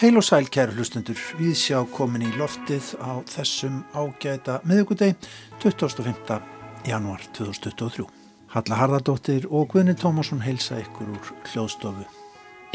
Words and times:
Heil 0.00 0.18
og 0.20 0.24
sæl 0.26 0.50
kæru 0.52 0.74
hlustundur, 0.76 1.16
við 1.38 1.54
sjá 1.56 1.78
komin 1.94 2.26
í 2.26 2.32
loftið 2.36 2.90
á 3.00 3.24
þessum 3.24 3.78
ágæta 3.96 4.58
miðugudegi 4.68 5.16
25. 5.62 6.36
januar 6.84 7.24
2023. 7.32 8.04
Halla 8.52 8.80
Harðardóttir 8.82 9.48
og 9.48 9.72
Guðni 9.72 9.96
Tómasson 9.96 10.44
heilsa 10.44 10.82
ykkur 10.82 11.08
úr 11.16 11.32
hljóðstofu. 11.54 12.04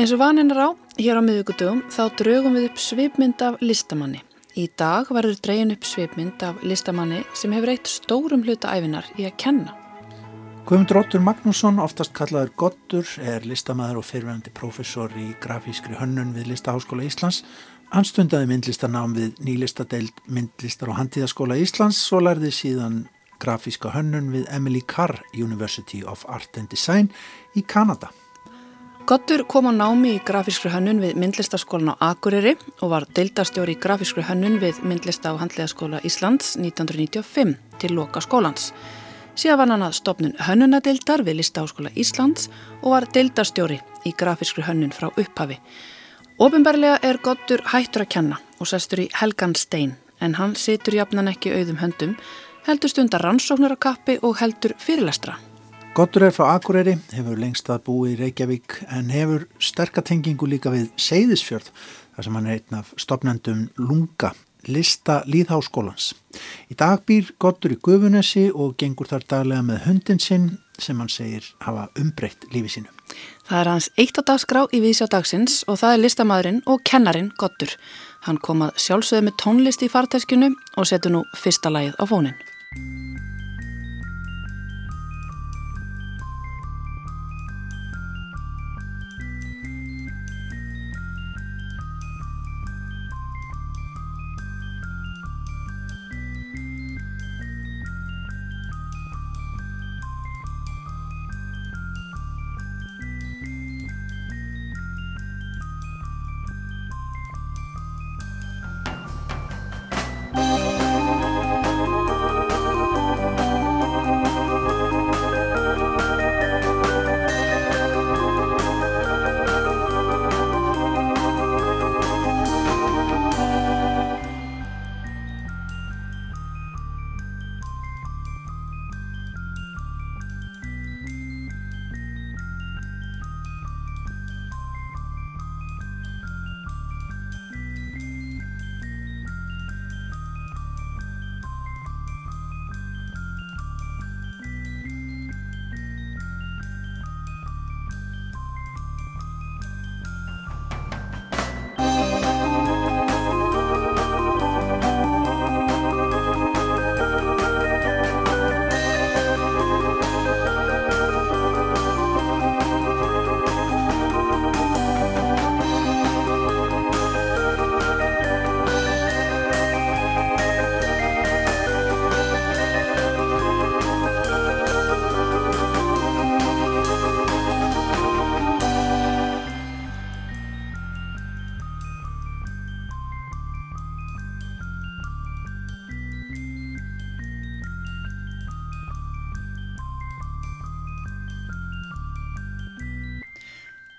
Eins 0.02 0.18
og 0.18 0.24
vaninn 0.26 0.50
er 0.50 0.66
á, 0.66 0.70
hér 0.98 1.22
á 1.22 1.28
miðugudögum, 1.30 1.86
þá 1.94 2.04
draugum 2.18 2.58
við 2.58 2.72
upp 2.72 2.82
svipmynd 2.82 3.46
af 3.46 3.62
listamanni. 3.62 4.26
Í 4.58 4.72
dag 4.74 5.14
verður 5.14 5.38
dregin 5.46 5.78
upp 5.78 5.86
svipmynd 5.86 6.42
af 6.50 6.66
listamanni 6.66 7.22
sem 7.38 7.54
hefur 7.54 7.78
eitt 7.78 7.94
stórum 7.94 8.42
hluta 8.42 8.74
æfinar 8.74 9.06
í 9.22 9.30
að 9.30 9.38
kenna. 9.38 9.85
Guðmundur 10.66 10.98
Óttur 10.98 11.22
Magnússon, 11.22 11.78
oftast 11.78 12.10
kallaður 12.18 12.50
Gottur, 12.58 13.10
er 13.22 13.44
listamæður 13.46 14.00
og 14.00 14.06
fyrirvændi 14.08 14.50
professor 14.58 15.12
í 15.14 15.28
grafískri 15.38 15.94
hönnun 16.00 16.32
við 16.34 16.48
Listaháskóla 16.50 17.06
Íslands. 17.06 17.44
Hann 17.94 18.08
stundaði 18.10 18.48
myndlistarnám 18.50 19.14
við 19.14 19.44
nýlistadeild 19.46 20.24
myndlistar 20.26 20.90
og 20.90 20.98
handíðaskóla 20.98 21.60
Íslands 21.62 22.02
og 22.18 22.26
lærði 22.26 22.50
síðan 22.50 22.98
grafíska 23.38 23.94
hönnun 23.94 24.34
við 24.34 24.50
Emily 24.58 24.82
Carr 24.82 25.22
University 25.38 26.02
of 26.02 26.26
Art 26.26 26.58
and 26.58 26.74
Design 26.74 27.14
í 27.54 27.62
Kanada. 27.62 28.10
Gottur 29.06 29.46
kom 29.46 29.70
á 29.70 29.74
námi 29.78 30.16
í 30.18 30.26
grafískri 30.26 30.74
hönnun 30.74 30.98
við 31.06 31.14
myndlistarskólan 31.22 31.94
á 31.94 32.10
Akureyri 32.10 32.58
og 32.82 32.90
var 32.90 33.06
deildastjóri 33.14 33.78
í 33.78 33.82
grafískri 33.86 34.26
hönnun 34.26 34.58
við 34.66 34.82
myndlista 34.82 35.30
og 35.30 35.46
handíðaskóla 35.46 36.02
Íslands 36.02 36.56
1995 36.58 37.54
til 37.78 38.00
loka 38.02 38.26
skólans. 38.26 38.72
Síðan 39.36 39.58
var 39.60 39.72
hann 39.74 39.84
að 39.84 39.96
stopnun 39.98 40.38
hönnunadildar 40.40 41.22
við 41.28 41.42
Listaháskóla 41.42 41.90
Íslands 42.00 42.48
og 42.82 42.94
var 42.94 43.06
dildastjóri 43.12 43.82
í 44.08 44.14
grafískri 44.16 44.64
hönnun 44.64 44.94
frá 44.96 45.10
upphafi. 45.10 45.58
Óbimberlega 46.40 47.02
er 47.04 47.20
Gottur 47.24 47.60
hættur 47.68 48.06
að 48.06 48.14
kenna 48.16 48.38
og 48.64 48.70
sestur 48.72 49.04
í 49.04 49.10
Helgan 49.20 49.58
Stein 49.60 49.98
en 50.24 50.38
hann 50.40 50.56
situr 50.56 50.96
jafnan 50.96 51.28
ekki 51.28 51.52
auðum 51.52 51.82
höndum, 51.82 52.16
heldur 52.64 52.94
stundar 52.94 53.28
rannsóknar 53.28 53.76
á 53.76 53.84
kappi 53.90 54.16
og 54.24 54.40
heldur 54.40 54.78
fyrirlestra. 54.80 55.36
Gottur 55.96 56.30
er 56.30 56.36
frá 56.36 56.54
Akureyri, 56.54 56.96
hefur 57.12 57.36
lengst 57.40 57.68
að 57.72 57.84
búi 57.90 58.14
í 58.14 58.18
Reykjavík 58.20 58.82
en 58.88 59.12
hefur 59.12 59.50
sterkatengingu 59.60 60.48
líka 60.48 60.72
við 60.72 60.88
Seyðisfjörð 60.96 61.72
þar 62.16 62.30
sem 62.30 62.40
hann 62.40 62.48
er 62.48 62.62
einn 62.62 62.80
af 62.80 62.96
stopnendum 63.00 63.68
Lunga 63.84 64.32
lista 64.68 65.22
líðháskólans. 65.30 66.14
Í 66.72 66.76
dag 66.78 67.04
býr 67.08 67.32
Gottur 67.40 67.76
í 67.76 67.80
Guðunessi 67.82 68.50
og 68.52 68.76
gengur 68.82 69.10
þar 69.10 69.28
daglega 69.30 69.66
með 69.66 69.84
hundin 69.88 70.22
sinn 70.22 70.50
sem 70.82 71.00
hann 71.00 71.12
segir 71.12 71.46
hafa 71.64 71.88
umbreytt 72.00 72.48
lífi 72.54 72.74
sínu. 72.76 72.92
Það 73.48 73.60
er 73.62 73.70
hans 73.72 73.90
eitt 74.02 74.18
á 74.20 74.24
dagskrá 74.28 74.66
í 74.74 74.82
Vísjá 74.84 75.08
dagsins 75.12 75.62
og 75.70 75.80
það 75.82 75.96
er 75.96 76.04
listamæðurinn 76.04 76.64
og 76.66 76.84
kennarin 76.88 77.32
Gottur. 77.40 77.72
Hann 78.26 78.42
kom 78.42 78.66
að 78.66 78.76
sjálfsögðu 78.82 79.28
með 79.28 79.40
tónlist 79.44 79.86
í 79.86 79.92
farteskinu 79.92 80.52
og 80.76 80.90
setur 80.90 81.14
nú 81.14 81.24
fyrsta 81.38 81.72
lagið 81.72 81.98
á 82.02 82.04
fónin. 82.10 82.45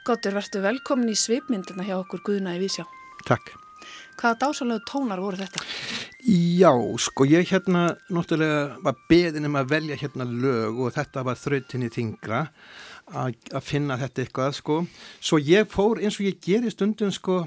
Gottur, 0.07 0.37
verður 0.37 0.63
velkomin 0.63 1.09
í 1.11 1.17
svipmyndina 1.19 1.83
hjá 1.83 1.97
okkur 1.97 2.21
Guðna 2.29 2.53
í 2.55 2.61
Vísjá. 2.63 2.85
Takk. 3.27 3.49
Hvaða 4.21 4.37
dásalögu 4.45 4.85
tónar 4.87 5.19
voru 5.19 5.41
þetta? 5.41 5.65
Já, 6.23 6.71
sko 7.03 7.27
ég 7.27 7.51
hérna 7.51 7.89
náttúrulega 8.15 8.77
var 8.87 9.01
beðin 9.11 9.49
um 9.49 9.59
að 9.59 9.73
velja 9.75 9.97
hérna 9.99 10.29
lög 10.31 10.79
og 10.79 10.95
þetta 10.95 11.25
var 11.27 11.41
þrautinni 11.41 11.91
þingra 11.91 12.45
að 13.11 13.67
finna 13.67 13.99
þetta 13.99 14.23
eitthvað 14.23 14.55
sko. 14.61 14.77
Svo 15.19 15.43
ég 15.43 15.67
fór 15.75 15.99
eins 15.99 16.21
og 16.21 16.29
ég 16.29 16.39
ger 16.39 16.63
í 16.63 16.71
stundum 16.71 17.11
sko, 17.11 17.41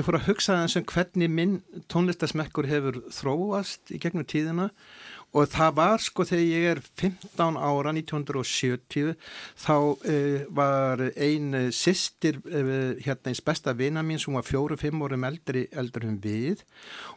ég 0.00 0.08
fór 0.08 0.16
að 0.22 0.30
hugsa 0.30 0.56
og 0.64 0.88
hvernig 0.94 1.28
minn 1.28 1.58
tónlistasmekkur 1.92 2.70
hefur 2.72 3.02
þróast 3.12 3.92
í 3.92 4.00
gegnum 4.00 4.24
tíðina 4.24 4.70
og 4.70 5.17
það 5.32 5.74
var 5.76 6.00
sko 6.02 6.24
þegar 6.24 6.44
ég 6.48 6.66
er 6.72 6.80
15 6.80 7.58
ára 7.60 7.92
1970 7.92 9.12
þá 9.60 9.74
uh, 9.76 10.46
var 10.56 11.02
ein 11.14 11.52
uh, 11.54 11.68
sýstir 11.74 12.40
uh, 12.48 12.96
hérna 13.04 13.32
eins 13.32 13.42
besta 13.44 13.74
vina 13.76 14.02
mín 14.02 14.20
sem 14.22 14.34
var 14.34 14.46
fjóru-fimm 14.48 15.04
árum 15.04 15.26
eldri 15.28 15.66
eldur 15.70 16.08
um 16.08 16.16
við. 16.24 16.64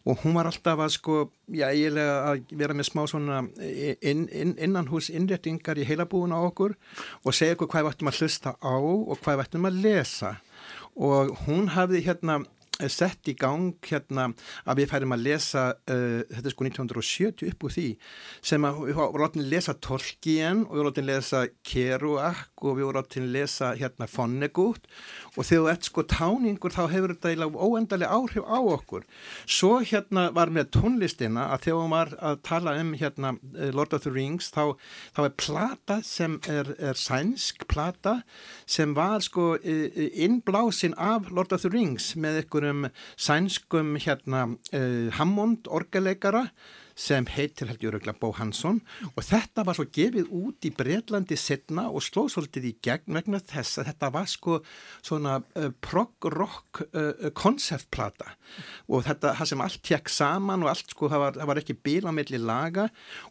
Og 0.04 0.26
hún 0.26 0.36
var 0.36 0.52
alltaf 0.52 0.84
að 0.84 0.96
sko 0.98 1.18
já 1.48 1.70
eiginlega 1.72 2.34
að 2.34 2.56
vera 2.60 2.76
með 2.76 2.90
smá 2.92 3.04
svona 3.08 3.42
inn, 3.64 4.28
inn, 4.28 4.56
innanhús 4.60 5.10
innréttingar 5.10 5.80
í 5.80 5.88
heilabúin 5.88 6.36
á 6.36 6.40
okkur 6.44 6.76
og 7.24 7.36
segja 7.36 7.56
okkur 7.56 7.72
hvað 7.72 7.88
við 7.88 7.94
ættum 7.96 8.12
að 8.12 8.22
hlusta 8.22 8.58
á 8.60 8.76
og 8.76 9.20
hvað 9.22 9.38
við 9.38 9.46
ættum 9.48 9.70
að 9.72 9.84
lesa. 9.88 10.34
Og 11.00 11.32
hún 11.46 11.72
hafði 11.72 12.04
hérna 12.04 12.42
sett 12.90 13.30
í 13.30 13.36
gang 13.38 13.76
hérna 13.86 14.32
að 14.66 14.82
við 14.82 14.90
færum 14.92 15.16
að 15.16 15.26
lesa 15.28 15.64
uh, 15.76 16.22
þetta 16.32 16.48
er 16.50 16.56
sko 16.56 16.68
1970 16.68 17.52
upp 17.52 17.66
úr 17.68 17.76
því 17.76 17.88
sem 18.52 18.66
að 18.68 18.82
við 18.88 19.00
vorum 19.00 19.28
áttið 19.28 19.44
að 19.44 19.52
lesa 19.54 19.76
Tolkien 19.86 20.64
og 20.66 20.74
við 20.74 20.82
vorum 20.82 20.92
áttið 20.92 21.04
að 21.04 21.12
lesa 21.12 21.44
Kerouac 21.72 22.66
og 22.66 22.78
við 22.78 22.88
vorum 22.88 23.04
áttið 23.04 23.26
að 23.26 23.36
lesa 23.38 23.72
hérna 23.80 24.10
Vonnegut 24.16 24.90
og 25.36 25.48
þegar 25.48 25.76
ert 25.76 25.90
sko 25.90 26.06
táningur 26.16 26.76
þá 26.76 26.82
hefur 26.92 27.16
þetta 27.16 27.50
óendalega 27.52 28.18
áhrif 28.18 28.48
á 28.48 28.60
okkur. 28.60 29.06
Svo 29.46 29.80
hérna 29.80 30.28
var 30.36 30.52
með 30.54 30.72
tónlistina 30.78 31.48
að 31.54 31.68
þegar 31.68 31.82
hún 31.82 31.96
var 31.96 32.14
að 32.20 32.42
tala 32.48 32.76
um 32.82 32.94
hérna 32.98 33.36
uh, 33.38 33.70
Lord 33.76 33.94
of 33.94 34.06
the 34.06 34.14
Rings 34.14 34.52
þá, 34.54 34.78
þá 35.16 35.22
er 35.28 35.38
plata 35.40 36.00
sem 36.06 36.40
er, 36.50 36.74
er 36.80 36.98
sænsk 37.00 37.68
plata 37.72 38.22
sem 38.70 38.96
var 38.98 39.22
sko 39.24 39.56
innblásin 39.62 40.96
af 40.98 41.30
Lord 41.32 41.52
of 41.52 41.62
the 41.62 41.72
Rings 41.72 42.12
með 42.16 42.42
einhverjum 42.42 42.71
sænskum 43.20 43.96
hérna 44.02 44.48
uh, 44.52 45.10
Hammond 45.18 45.70
orgeleikara 45.72 46.48
sem 47.02 47.26
heitir 47.34 47.70
held 47.70 47.82
ég 47.82 47.90
öruglega 47.90 48.20
Bó 48.20 48.34
Hansson. 48.36 48.82
Og 49.16 49.24
þetta 49.24 49.64
var 49.66 49.78
svo 49.78 49.86
gefið 49.96 50.28
út 50.38 50.68
í 50.68 50.74
Breitlandi 50.76 51.38
setna 51.40 51.88
og 51.90 52.04
slóð 52.06 52.34
svolítið 52.36 52.68
í 52.68 52.74
gegn 52.84 53.16
vegna 53.16 53.40
þess 53.40 53.80
að 53.82 53.88
þetta 53.90 54.10
var 54.14 54.28
sko 54.30 54.58
svona 55.00 55.38
uh, 55.40 55.70
prog-rock 55.82 56.84
koncertplata 57.38 58.28
uh, 58.28 58.36
og 58.92 59.06
þetta 59.08 59.34
sem 59.48 59.64
allt 59.64 59.82
tjekk 59.88 60.12
saman 60.12 60.66
og 60.66 60.74
allt 60.74 60.94
sko 60.94 61.10
það 61.10 61.24
var, 61.26 61.40
það 61.40 61.52
var 61.54 61.62
ekki 61.64 61.78
bíl 61.88 62.06
á 62.06 62.12
milli 62.14 62.42
laga. 62.42 62.90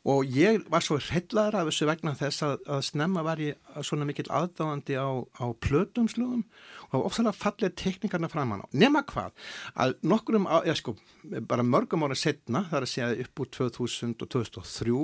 Og 0.09 0.27
ég 0.35 0.65
var 0.73 0.85
svo 0.87 0.99
hrellaður 0.99 1.61
af 1.61 1.71
þessu 1.71 1.91
vegna 1.93 2.17
þess 2.19 2.47
að, 2.49 2.57
að 2.67 2.85
snemma 2.91 3.27
var 3.29 3.45
ég 3.45 3.61
svona 3.87 4.09
mikil 4.09 4.27
aðdáðandi 4.33 4.99
á, 4.99 5.11
á 5.21 5.47
plötumslugum 5.61 6.47
og 6.93 7.07
ofsalega 7.09 7.37
fallið 7.37 7.75
teknikarna 7.79 8.31
framann 8.31 8.65
á. 8.65 8.67
Nema 8.73 9.03
hvað, 9.09 9.35
að 9.75 9.97
nokkurum, 10.11 10.49
já 10.67 10.75
sko, 10.79 10.97
bara 11.49 11.67
mörgum 11.67 12.07
ára 12.07 12.19
setna, 12.19 12.65
það 12.71 12.79
er 12.81 12.87
að 12.87 12.93
segja 12.95 13.27
upp 13.27 13.45
úr 13.45 13.51
2000 13.59 14.15
og 14.27 14.33
2003, 14.37 14.97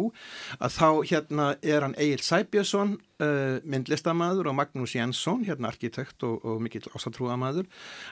að 0.61 0.77
þá 0.79 0.89
hérna 1.13 1.49
er 1.63 1.87
hann 1.87 1.99
Egil 2.01 2.23
Sæbjörnsson, 2.27 2.97
uh, 3.23 3.59
myndlistamæður 3.65 4.51
og 4.51 4.57
Magnús 4.59 4.95
Jensson, 4.97 5.45
hérna 5.47 5.71
arkitekt 5.71 6.25
og, 6.27 6.45
og 6.45 6.61
mikill 6.65 6.85
ásatrúamæður, 6.97 7.69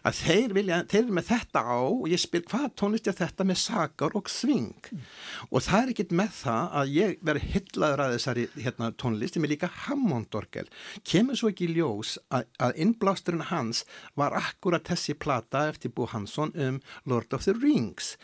að 0.07 0.21
þeir 0.21 0.55
vilja, 0.57 0.81
þeir 0.91 1.03
er 1.03 1.13
með 1.19 1.29
þetta 1.31 1.65
á 1.65 1.79
og 1.83 2.07
ég 2.13 2.23
spyr 2.23 2.45
hvað 2.51 2.67
tónlist 2.81 3.11
er 3.11 3.19
þetta 3.19 3.47
með 3.49 3.61
sakar 3.65 4.17
og 4.19 4.31
sving 4.33 4.89
mm. 4.91 5.05
og 5.51 5.65
það 5.67 5.81
er 5.81 5.93
ekkit 5.95 6.15
með 6.21 6.33
það 6.41 6.79
að 6.81 6.95
ég 6.95 7.17
veri 7.31 7.45
hyllaður 7.55 8.05
að 8.05 8.17
þessari 8.17 8.47
hérna, 8.57 8.91
tónlist, 9.01 9.39
ég 9.39 9.45
með 9.45 9.55
líka 9.55 9.73
Hammondorgel, 9.85 10.67
kemur 11.07 11.39
svo 11.39 11.53
ekki 11.53 11.71
ljós 11.75 12.17
að, 12.35 12.49
að 12.63 12.81
innblásturinn 12.85 13.49
hans 13.51 13.85
var 14.19 14.37
akkurat 14.39 14.87
þessi 14.89 15.17
plata 15.19 15.67
eftir 15.71 15.93
Bú 15.95 16.09
Hansson 16.11 16.55
um 16.55 16.81
Lord 17.11 17.35
of 17.37 17.45
the 17.47 17.55
Rings 17.57 18.15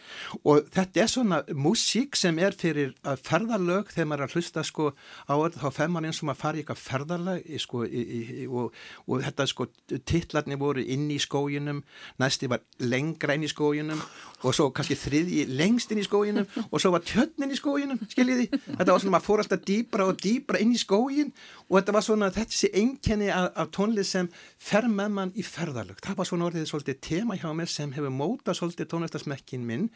og 0.44 0.68
þetta 0.74 1.04
er 1.04 1.10
svona 1.10 1.42
músík 1.52 2.16
sem 2.18 2.38
er 2.42 2.56
fyrir 2.56 2.94
ferðarlög 3.26 3.92
þegar 3.92 4.10
maður 4.10 4.24
er 4.24 4.30
að 4.30 4.36
hlusta 4.38 4.64
sko 4.66 4.90
á 5.28 5.34
þetta, 5.34 5.60
þá 5.60 5.68
fær 5.76 5.92
maður 5.92 6.10
eins 6.10 6.22
og 6.22 6.30
maður 6.30 6.42
fari 6.42 6.64
eitthvað 6.70 6.82
ferðarlag 6.84 7.46
sko, 7.60 7.82
í, 7.84 8.00
í, 8.00 8.46
og, 8.46 8.74
og 9.06 9.22
þetta 9.24 9.46
sko 9.50 9.66
tillarni 10.06 10.58
voru 10.60 10.82
inn 10.82 11.08
í 11.10 11.18
skóginum 11.20 11.82
næsti 12.20 12.48
var 12.50 12.62
lengra 12.78 13.34
inn 13.34 13.46
í 13.46 13.50
skóginum 13.50 14.00
og 14.44 14.54
svo 14.56 14.70
kannski 14.74 14.96
þriðji 14.98 15.46
lengst 15.58 15.90
inn 15.92 16.02
í 16.02 16.06
skóginum 16.06 16.46
og 16.68 16.80
svo 16.80 16.92
var 16.94 17.04
tjötnin 17.06 17.52
í 17.52 17.58
skóginum 17.58 18.00
skiljiði, 18.10 18.48
þetta 18.52 18.92
var 18.92 19.02
svona 19.02 19.16
maður 19.16 19.26
fór 19.26 19.44
alltaf 19.44 19.64
dýbra 19.66 20.08
og 20.10 20.22
dýbra 20.22 20.62
inn 20.62 20.74
í 20.76 20.80
skógin 20.80 21.34
og 21.68 21.76
þetta 21.78 21.96
var 21.96 22.06
svona 22.06 22.30
sé 22.50 22.72
einkenni 22.74 23.30
af, 23.34 23.50
af 23.54 23.74
tónlið 23.74 24.08
sem 24.08 24.30
fer 24.58 24.88
með 24.88 25.14
mann 25.18 25.36
í 25.36 25.44
ferðarlag 25.46 26.00
það 26.04 26.18
var 26.22 26.30
svona 26.30 26.48
orðið 26.50 26.70
svolítið 26.70 27.02
tema 27.04 27.38
hjá 27.38 27.50
mér 27.56 27.70
sem 27.70 27.92
hefur 27.96 28.14
mótað 28.14 28.60
svolítið 28.60 28.90
tónlistasmekkin 28.94 29.66
minn 29.66 29.88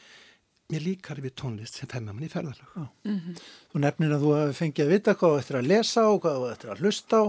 mér 0.75 0.85
líkar 0.85 1.21
við 1.23 1.37
tónlist 1.39 1.79
sem 1.79 1.91
femmar 1.91 2.17
mann 2.17 2.27
í 2.27 2.33
ferðarlag 2.33 2.75
mm 2.77 3.19
-hmm. 3.21 3.39
Þú 3.73 3.81
nefnir 3.83 4.15
að 4.15 4.25
þú 4.25 4.35
hefði 4.39 4.59
fengið 4.59 4.85
að 4.85 4.93
vita 4.93 5.15
hvað 5.15 5.33
þú 5.33 5.39
ættir 5.41 5.59
að 5.59 5.71
lesa 5.71 6.03
og 6.11 6.21
hvað 6.23 6.37
þú 6.39 6.51
ættir 6.53 6.71
að 6.71 6.81
hlusta 6.83 7.17
á. 7.19 7.25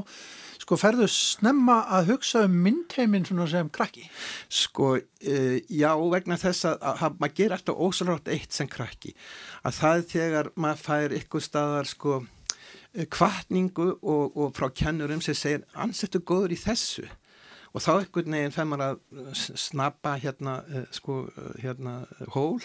Sko 0.66 0.78
ferðu 0.78 1.08
snemma 1.08 1.78
að 1.90 2.08
hugsa 2.10 2.44
um 2.46 2.54
myndheiminn 2.66 3.26
svona 3.26 3.48
sem 3.48 3.70
krakki? 3.70 4.10
Sko, 4.50 4.96
uh, 4.98 5.58
já, 5.70 5.92
vegna 6.12 6.38
þess 6.38 6.66
að, 6.66 6.78
að, 6.82 7.04
að 7.04 7.20
maður 7.20 7.36
ger 7.36 7.52
alltaf 7.52 7.76
ósálrátt 7.76 8.28
eitt 8.28 8.54
sem 8.54 8.68
krakki. 8.68 9.16
Að 9.64 9.74
það 9.80 9.98
er 9.98 10.08
þegar 10.14 10.52
maður 10.56 10.82
fær 10.86 11.18
ykkur 11.20 11.42
staðar 11.42 11.86
sko 11.86 12.26
kvartningu 13.12 13.90
og, 14.02 14.38
og 14.38 14.54
frá 14.56 14.70
kennurum 14.72 15.22
sem 15.22 15.36
segir 15.36 15.66
ansettu 15.74 16.22
góður 16.24 16.56
í 16.56 16.60
þessu. 16.60 17.08
Og 17.76 17.84
þá 17.84 17.92
ekkert 17.98 18.30
neginn 18.32 18.54
fær 18.56 18.70
maður 18.72 18.96
að 18.96 19.42
snappa 19.60 20.16
hérna, 20.22 20.62
sko, 20.96 21.26
hérna 21.60 22.06
hól 22.32 22.62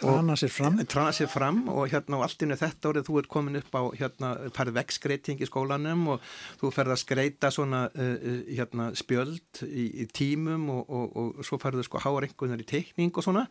Trana 0.00 0.36
sér 0.36 0.48
fram. 0.48 0.78
Trana 0.88 1.12
sér 1.12 1.28
fram 1.28 1.60
og 1.68 1.90
hérna 1.92 2.16
á 2.16 2.24
alltinu 2.24 2.56
þetta 2.56 2.90
árið 2.90 3.08
þú 3.08 3.18
ert 3.20 3.30
komin 3.30 3.58
upp 3.60 3.74
á 3.76 3.82
hérna 3.98 4.30
farið 4.56 4.78
vegskreiting 4.78 5.42
í 5.42 5.48
skólanum 5.48 6.06
og 6.14 6.24
þú 6.60 6.70
ferð 6.72 6.94
að 6.94 7.02
skreita 7.02 7.50
svona 7.52 7.82
uh, 7.92 8.40
hérna 8.48 8.90
spjöld 8.96 9.62
í, 9.66 9.84
í 10.02 10.06
tímum 10.08 10.68
og, 10.72 10.88
og, 10.88 11.18
og 11.20 11.44
svo 11.46 11.60
ferðu 11.60 11.84
sko 11.84 12.00
háar 12.00 12.26
einhvernar 12.28 12.64
í 12.64 12.68
teikning 12.70 13.12
og 13.12 13.26
svona 13.26 13.44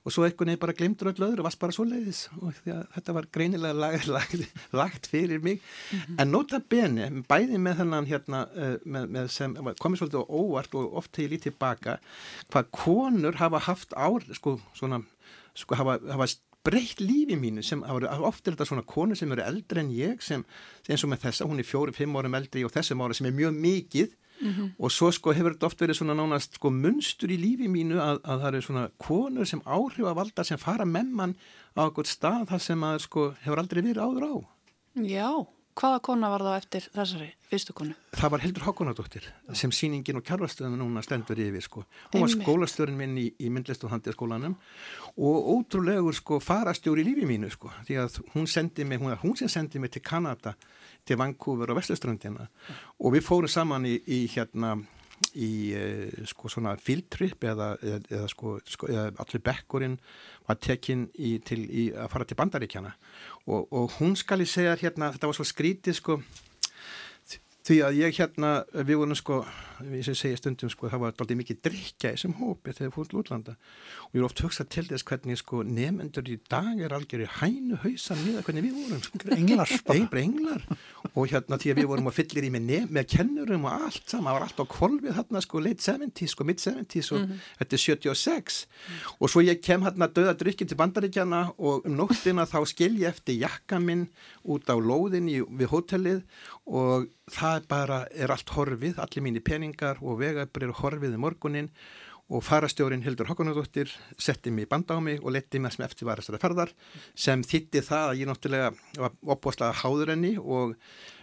og 0.00 0.14
svo 0.14 0.24
einhvern 0.24 0.54
veginn 0.54 0.62
bara 0.62 0.76
glemtur 0.78 1.12
öll 1.12 1.26
öðru 1.28 1.44
og 1.44 1.48
varst 1.50 1.60
bara 1.60 1.76
svo 1.76 1.84
leiðis 1.84 2.22
og 2.40 2.56
þetta 2.64 3.16
var 3.16 3.28
greinilega 3.34 3.76
lag, 3.76 3.98
lag, 4.16 4.34
lagt 4.72 5.10
fyrir 5.12 5.42
mig 5.44 5.60
mm 5.60 5.98
-hmm. 5.98 6.20
en 6.22 6.32
nota 6.32 6.60
bene, 6.60 7.10
bæði 7.28 7.58
með 7.60 7.82
þennan 7.82 8.08
hérna 8.08 8.46
uh, 8.56 8.76
með, 8.84 9.08
með 9.08 9.28
sem 9.28 9.54
komið 9.54 9.98
svolítið 9.98 10.24
óvart 10.28 10.74
og 10.74 10.96
oft 10.96 11.16
hefur 11.16 11.36
lítið 11.36 11.58
baka 11.58 11.98
hvað 12.48 12.70
konur 12.70 13.36
hafa 13.36 13.58
haft 13.58 13.92
ár 13.92 14.24
sko 14.32 14.60
svona 14.72 15.02
sko 15.58 15.78
hafa, 15.78 15.98
hafa 16.12 16.28
breytt 16.66 17.00
lífi 17.00 17.36
mínu 17.40 17.62
sem 17.64 17.82
ofta 17.82 18.50
er 18.50 18.56
þetta 18.56 18.68
svona 18.68 18.86
konu 18.86 19.16
sem 19.16 19.30
eru 19.32 19.44
eldri 19.44 19.80
en 19.82 19.92
ég 19.94 20.24
sem 20.24 20.44
eins 20.88 21.04
og 21.04 21.12
með 21.12 21.26
þessa, 21.26 21.48
hún 21.48 21.62
er 21.62 21.68
fjóri-fimm 21.68 22.18
árum 22.20 22.36
eldri 22.36 22.64
og 22.66 22.74
þessum 22.74 23.00
ára 23.04 23.16
sem 23.16 23.30
er 23.30 23.36
mjög 23.36 23.54
mikið. 23.66 24.16
Mm 24.40 24.52
-hmm. 24.52 24.68
og 24.78 24.90
svo 24.90 25.10
sko 25.12 25.32
hefur 25.36 25.52
þetta 25.52 25.66
oft 25.66 25.80
verið 25.80 25.96
svona 25.96 26.14
nánast 26.16 26.54
sko 26.56 26.70
munstur 26.70 27.28
í 27.28 27.36
lífi 27.36 27.68
mínu 27.68 28.00
að, 28.00 28.20
að 28.24 28.40
það 28.40 28.48
eru 28.48 28.62
svona 28.62 28.90
konur 28.96 29.46
sem 29.46 29.60
áhrifavaldar 29.66 30.46
sem 30.46 30.58
fara 30.58 30.84
með 30.84 31.08
mann 31.12 31.34
á 31.76 31.84
eitthvað 31.84 32.08
stað 32.08 32.48
þar 32.48 32.60
sem 32.60 32.80
að 32.80 32.98
sko 32.98 33.34
hefur 33.44 33.58
aldrei 33.58 33.82
verið 33.82 34.00
áður 34.00 34.24
á. 34.24 34.34
Já 34.96 35.44
Hvaða 35.80 36.00
kona 36.04 36.28
var 36.28 36.42
það 36.44 36.56
eftir 36.58 36.86
þessari 36.92 37.26
fyrstu 37.48 37.74
konu? 37.78 37.94
Það 38.12 38.32
var 38.34 38.42
Hildur 38.44 38.64
Hákonadóttir 38.66 39.28
sem 39.56 39.72
síningin 39.72 40.18
og 40.20 40.26
kjárvarstöðan 40.28 40.76
núna 40.76 41.00
stendur 41.04 41.40
yfir 41.40 41.64
sko. 41.64 41.84
Hún 42.12 42.26
var 42.26 42.32
skólastjórin 42.34 42.98
minn 42.98 43.16
í, 43.16 43.30
í 43.40 43.48
myndlist 43.48 43.86
og 43.88 43.94
handiðskólanum 43.94 44.58
og 45.16 45.48
ótrúlegur 45.54 46.18
sko 46.18 46.36
farastjóri 46.44 47.00
í 47.00 47.08
lífi 47.08 47.24
mínu 47.30 47.48
sko 47.54 47.72
því 47.88 47.96
að 48.02 48.20
hún 48.34 48.50
sendi 48.50 48.84
mig, 48.84 49.00
hún, 49.00 49.16
hún 49.24 49.38
sem 49.40 49.48
sendi 49.48 49.80
mig 49.80 49.94
til 49.94 50.04
Kanada, 50.04 50.52
til 51.08 51.16
Vancouver 51.16 51.72
og 51.72 51.80
Vestluströndina 51.80 52.50
og 53.00 53.16
við 53.16 53.24
fórum 53.24 53.48
saman 53.48 53.88
í, 53.88 53.96
í 54.04 54.26
hérna 54.34 54.76
í 55.36 55.52
uh, 55.76 56.26
sko 56.28 56.50
svona 56.52 56.74
fieldtrip 56.80 57.44
eða, 57.44 57.74
eða, 57.82 58.02
eða 58.10 58.28
sko, 58.32 58.58
sko 58.68 58.90
eða 58.90 59.08
allir 59.22 59.44
bekkurinn 59.46 59.96
var 60.48 60.60
tekinn 60.60 61.08
til, 61.46 61.60
í 61.68 61.90
að 61.94 62.12
fara 62.12 62.26
til 62.26 62.38
bandaríkjana 62.40 62.94
og, 63.46 63.66
og 63.68 63.98
hún 63.98 64.16
skal 64.18 64.42
ég 64.42 64.50
segja 64.50 64.78
hérna, 64.80 65.12
þetta 65.14 65.30
var 65.30 65.38
svo 65.38 65.46
skrítið 65.48 65.98
sko 66.00 66.20
því 67.70 67.82
að 67.86 67.98
ég 68.00 68.16
hérna, 68.18 68.54
við 68.74 68.96
vorum 68.98 69.18
sko 69.18 69.44
ég 69.88 70.06
segja 70.16 70.38
stundum 70.38 70.70
sko, 70.72 70.88
það 70.90 71.02
var 71.02 71.12
alltaf 71.12 71.36
mikið 71.38 71.60
drikja 71.64 72.10
í 72.10 72.16
þessum 72.16 72.34
hópi 72.40 72.74
þegar 72.76 72.92
fórum 72.94 73.10
til 73.10 73.20
útlanda 73.20 73.54
og 74.06 74.16
ég 74.16 74.20
er 74.20 74.26
oft 74.26 74.42
hugsað 74.44 74.68
til 74.74 74.84
þess 74.88 75.06
hvernig 75.08 75.40
sko 75.40 75.62
nefnendur 75.66 76.30
í 76.30 76.36
dag 76.50 76.82
er 76.84 76.94
algjör 76.96 77.24
í 77.24 77.28
hænu 77.38 77.78
hausan 77.84 78.20
við 78.24 78.40
hvernig 78.46 78.66
við 78.66 78.76
vorum 78.76 79.04
sko. 79.04 79.20
englar, 79.36 79.74
englar 80.20 80.66
og 81.14 81.30
hérna 81.30 81.58
því 81.60 81.72
að 81.72 81.80
við 81.80 81.90
vorum 81.92 82.10
að 82.10 82.16
fyllir 82.18 82.48
í 82.48 82.52
með, 82.54 82.66
nef, 82.68 82.90
með 82.98 83.08
kennurum 83.14 83.66
og 83.68 83.86
allt 83.88 84.04
saman, 84.04 84.28
það 84.28 84.36
var 84.38 84.46
allt 84.48 84.60
á 84.60 84.66
kvolvið 84.74 85.16
hérna 85.20 85.44
sko 85.46 85.64
late 85.64 85.86
70's 85.86 86.34
sko 86.34 86.48
mid 86.48 86.62
70's 86.64 87.12
og 87.14 87.20
mm 87.20 87.26
-hmm. 87.26 87.48
þetta 87.62 87.78
er 87.78 87.84
76 87.86 88.60
mm. 88.66 89.16
og 89.20 89.30
svo 89.30 89.44
ég 89.46 89.62
kem 89.62 89.86
hérna 89.86 90.08
döða 90.08 90.36
drikki 90.36 90.66
til 90.66 90.76
bandaríkjana 90.76 91.42
og 91.58 91.86
um 91.86 91.96
nóttina 91.96 92.44
þá 92.44 92.66
skil 92.66 93.00
ég 93.00 93.08
eftir 93.08 93.40
jakka 93.40 93.78
minn 93.78 94.08
út 94.44 94.68
á 94.68 94.76
lóðin 94.76 95.28
í, 95.28 95.40
við 95.40 95.68
hótelið 95.68 96.22
og 96.70 97.08
það 97.30 97.66
bara 97.70 98.04
er 98.14 98.30
allt 98.30 98.52
horfið, 98.54 99.00
allir 99.02 99.26
mínir 99.26 99.42
peningar 99.46 99.98
og 100.00 100.20
vegabrir 100.22 100.70
horfið 100.78 101.16
í 101.16 101.20
morgunin 101.20 101.72
og 102.30 102.44
farastjórin 102.46 103.02
Hildur 103.02 103.26
Hokkunadóttir 103.26 103.90
setti 104.18 104.52
mig 104.54 104.68
í 104.68 104.70
banda 104.70 104.94
á 104.94 105.02
mig 105.02 105.18
og 105.18 105.34
letti 105.34 105.58
mig 105.58 105.74
sem 105.74 105.82
eftir 105.82 106.06
var 106.06 106.20
þessari 106.22 106.38
ferðar 106.38 106.70
sem 107.18 107.42
þýtti 107.42 107.82
það 107.82 108.10
að 108.12 108.20
ég 108.20 108.30
náttúrulega 108.30 108.68
var 109.02 109.16
opbóstlega 109.34 109.78
háður 109.80 110.12
henni. 110.14 110.36
Og 110.38 110.76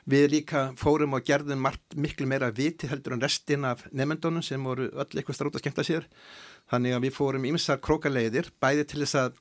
við 0.08 0.28
líka 0.34 0.66
fórum 0.80 1.16
og 1.16 1.24
gerðum 1.28 1.64
margt, 1.64 1.96
miklu 1.96 2.28
meira 2.28 2.52
viti 2.52 2.92
heldur 2.92 3.16
en 3.16 3.24
restin 3.24 3.64
af 3.68 3.86
nefndunum 3.96 4.44
sem 4.44 4.64
voru 4.64 4.90
öll 4.92 5.08
eitthvað 5.08 5.40
strátt 5.40 5.56
að 5.56 5.64
skemta 5.64 5.88
sér. 5.88 6.10
Þannig 6.68 6.98
að 6.98 7.08
við 7.08 7.18
fórum 7.22 7.48
ímsar 7.48 7.80
krókaleiðir 7.80 8.52
bæði 8.60 8.88
til 8.92 9.04
þess 9.06 9.22
að 9.24 9.40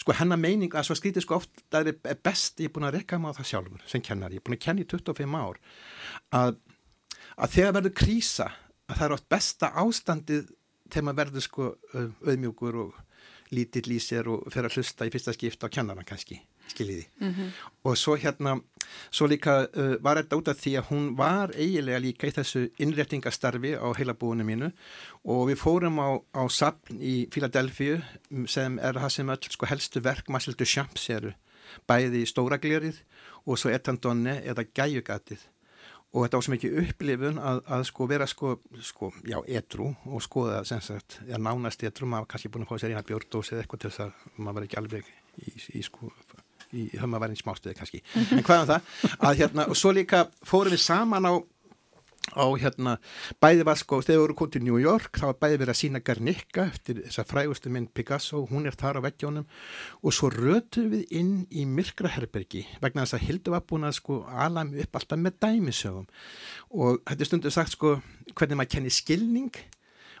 sko 0.00 0.16
hennar 0.16 0.40
meining 0.40 0.72
að 0.72 0.88
svo 0.88 0.96
skrítið 0.98 1.26
sko 1.26 1.40
oft 1.40 1.62
það 1.72 1.92
er 1.92 2.20
best, 2.24 2.60
ég 2.60 2.70
er 2.70 2.74
búin 2.74 2.88
að 2.88 2.96
rekka 2.98 3.20
á 3.20 3.36
það 3.36 3.50
sjálfur 3.52 3.84
sem 3.90 4.04
kennar, 4.04 4.32
ég 4.32 4.40
er 4.40 4.46
búin 4.46 4.56
að 4.56 4.64
kenna 4.64 4.84
í 4.84 4.88
25 4.88 5.38
ár 5.40 5.60
að 6.40 6.56
að 7.40 7.54
þegar 7.56 7.76
verður 7.78 7.96
krísa 8.00 8.48
að 8.90 8.96
það 8.96 9.06
er 9.06 9.14
oft 9.16 9.28
besta 9.32 9.70
ástandið 9.80 10.50
þegar 10.90 11.06
maður 11.06 11.20
verður 11.22 11.46
sko 11.46 11.68
auðmjúkur 12.26 12.80
og 12.84 12.98
lítill 13.54 13.94
í 13.94 14.00
sér 14.02 14.28
og 14.30 14.48
fer 14.52 14.66
að 14.66 14.78
hlusta 14.78 15.06
í 15.06 15.12
fyrsta 15.12 15.34
skipta 15.34 15.70
á 15.70 15.74
kennara 15.74 16.06
kannski, 16.06 16.38
skiljiði 16.70 17.06
mm 17.20 17.32
-hmm. 17.34 17.50
og 17.84 17.98
svo 17.98 18.16
hérna, 18.16 18.60
svo 19.10 19.26
líka 19.26 19.66
uh, 19.66 19.96
var 20.02 20.16
þetta 20.20 20.36
út 20.36 20.48
af 20.48 20.56
því 20.56 20.72
að 20.78 20.88
hún 20.90 21.16
var 21.16 21.52
eigilega 21.54 21.98
líka 21.98 22.26
í 22.26 22.34
þessu 22.38 22.70
innréttingastarfi 22.78 23.74
á 23.76 23.88
heilabúinu 23.98 24.44
mínu 24.44 24.72
og 25.24 25.48
við 25.50 25.58
fórum 25.60 26.00
á, 26.00 26.08
á 26.34 26.42
sapn 26.48 27.00
í 27.00 27.28
Philadelphia 27.30 28.02
sem 28.46 28.78
er 28.78 28.94
það 28.94 29.08
sem 29.08 29.30
öll 29.30 29.50
sko 29.50 29.66
helstu 29.66 30.00
verk 30.00 30.28
Marcel 30.28 30.54
Duchamps 30.54 31.10
eru. 31.10 31.32
Bæði 31.86 32.24
í 32.24 32.28
Stóraglérið 32.28 33.00
og 33.46 33.58
svo 33.58 33.70
Etandonne 33.70 34.40
eða 34.44 34.64
Gæjugatið. 34.64 35.42
Og 36.10 36.24
þetta 36.24 36.38
var 36.38 36.42
svo 36.42 36.54
mikið 36.56 36.78
upplifun 36.82 37.36
að, 37.38 37.60
að 37.70 37.84
sko 37.86 38.06
vera 38.10 38.26
sko, 38.26 38.56
sko, 38.82 39.12
já, 39.22 39.36
edru 39.46 39.92
og 40.10 40.24
skoða 40.24 40.64
sem 40.66 40.80
sagt, 40.82 41.20
já, 41.28 41.36
nánast 41.38 41.84
edru, 41.86 42.08
maður 42.10 42.32
kannski 42.32 42.50
búin 42.50 42.66
að 42.66 42.72
fá 42.72 42.82
sér 42.82 42.94
í 42.94 42.96
hann 42.98 43.06
björndós 43.06 43.52
eða 43.52 43.62
eitthvað 43.62 43.84
til 43.84 43.90
þess 43.92 44.02
að 44.08 44.40
maður 44.40 44.56
var 44.58 44.66
ekki 44.66 44.80
alveg 44.80 45.12
í, 45.38 45.52
í 45.78 45.84
sko 45.86 46.10
í 46.74 46.88
höfmaværin 46.98 47.38
smástöði 47.38 47.78
kannski. 47.78 48.02
En 48.16 48.44
hvað 48.46 48.56
er 48.56 48.62
um 48.62 48.70
það? 48.74 48.92
Að 49.18 49.40
hérna 49.42 49.66
og 49.70 49.78
svo 49.78 49.94
líka 49.96 50.26
fórum 50.46 50.74
við 50.74 50.84
saman 50.84 51.28
á 51.28 51.34
á 52.36 52.46
hérna, 52.60 52.96
bæði 53.42 53.64
var 53.66 53.78
sko 53.80 53.98
þegar 54.04 54.12
við 54.18 54.22
vorum 54.22 54.38
komið 54.38 54.52
til 54.54 54.62
New 54.66 54.78
York 54.78 55.18
þá 55.18 55.24
var 55.30 55.38
bæði 55.40 55.58
verið 55.62 55.72
að 55.72 55.78
sína 55.80 56.02
Garnicka 56.04 56.66
eftir 56.68 57.00
þessa 57.00 57.24
frægustu 57.26 57.72
minn 57.72 57.88
Picasso, 57.90 58.44
hún 58.50 58.68
er 58.68 58.76
þar 58.78 59.00
á 59.02 59.06
veggjónum. 59.06 59.48
Og 60.04 60.14
svo 60.14 60.30
rötum 60.30 60.90
við 60.92 61.10
inn 61.16 61.32
í 61.50 61.64
Myrkraherbergi 61.66 62.66
vegna 62.82 63.06
þess 63.06 63.18
að 63.18 63.26
Hildur 63.26 63.56
var 63.56 63.66
búin 63.66 63.88
að 63.88 63.98
sko 63.98 64.20
alam 64.30 64.72
upp 64.84 65.00
alltaf 65.00 65.20
með 65.20 65.40
dæmisögum. 65.42 66.06
Og 66.76 67.02
þetta 67.02 67.26
er 67.26 67.32
stundu 67.32 67.54
sagt 67.54 67.74
sko 67.74 67.96
hvernig 68.34 68.60
maður 68.60 68.74
kennir 68.76 68.94
skilning 68.94 69.62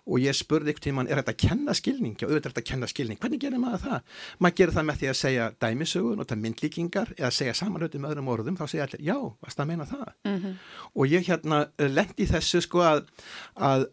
og 0.06 0.22
ég 0.22 0.36
spurði 0.36 0.72
ykkur 0.72 0.84
tíma, 0.86 1.04
er 1.06 1.20
þetta 1.20 1.34
að 1.34 1.40
kenna 1.42 1.74
skilning? 1.76 2.16
Já, 2.16 2.26
auðvitað 2.26 2.40
er 2.40 2.54
þetta 2.54 2.62
að 2.64 2.68
kenna 2.70 2.88
skilning. 2.90 3.20
Hvernig 3.20 3.42
gerir 3.44 3.62
maður 3.62 3.84
það? 3.84 4.18
Maður 4.38 4.56
gerir 4.60 4.76
það 4.76 4.86
með 4.88 5.00
því 5.00 5.10
að 5.10 5.18
segja 5.20 5.46
dæmisögun 5.64 6.22
og 6.22 6.28
það 6.30 6.42
myndlíkingar 6.44 7.14
eða 7.18 7.32
segja 7.36 7.56
samanlötu 7.60 8.00
með 8.00 8.14
öðrum 8.14 8.32
orðum, 8.34 8.58
þá 8.58 8.66
segja 8.66 8.88
allir, 8.88 9.04
já, 9.10 9.16
varst 9.44 9.60
að 9.60 9.70
meina 9.70 9.88
það? 9.90 10.12
Mm 10.24 10.36
-hmm. 10.40 10.58
Og 10.94 11.06
ég 11.06 11.26
hérna 11.28 11.62
eh, 11.78 11.88
lendi 11.90 12.26
þessu 12.26 12.60
sko 12.60 12.84
að, 12.84 13.06
að, 13.54 13.88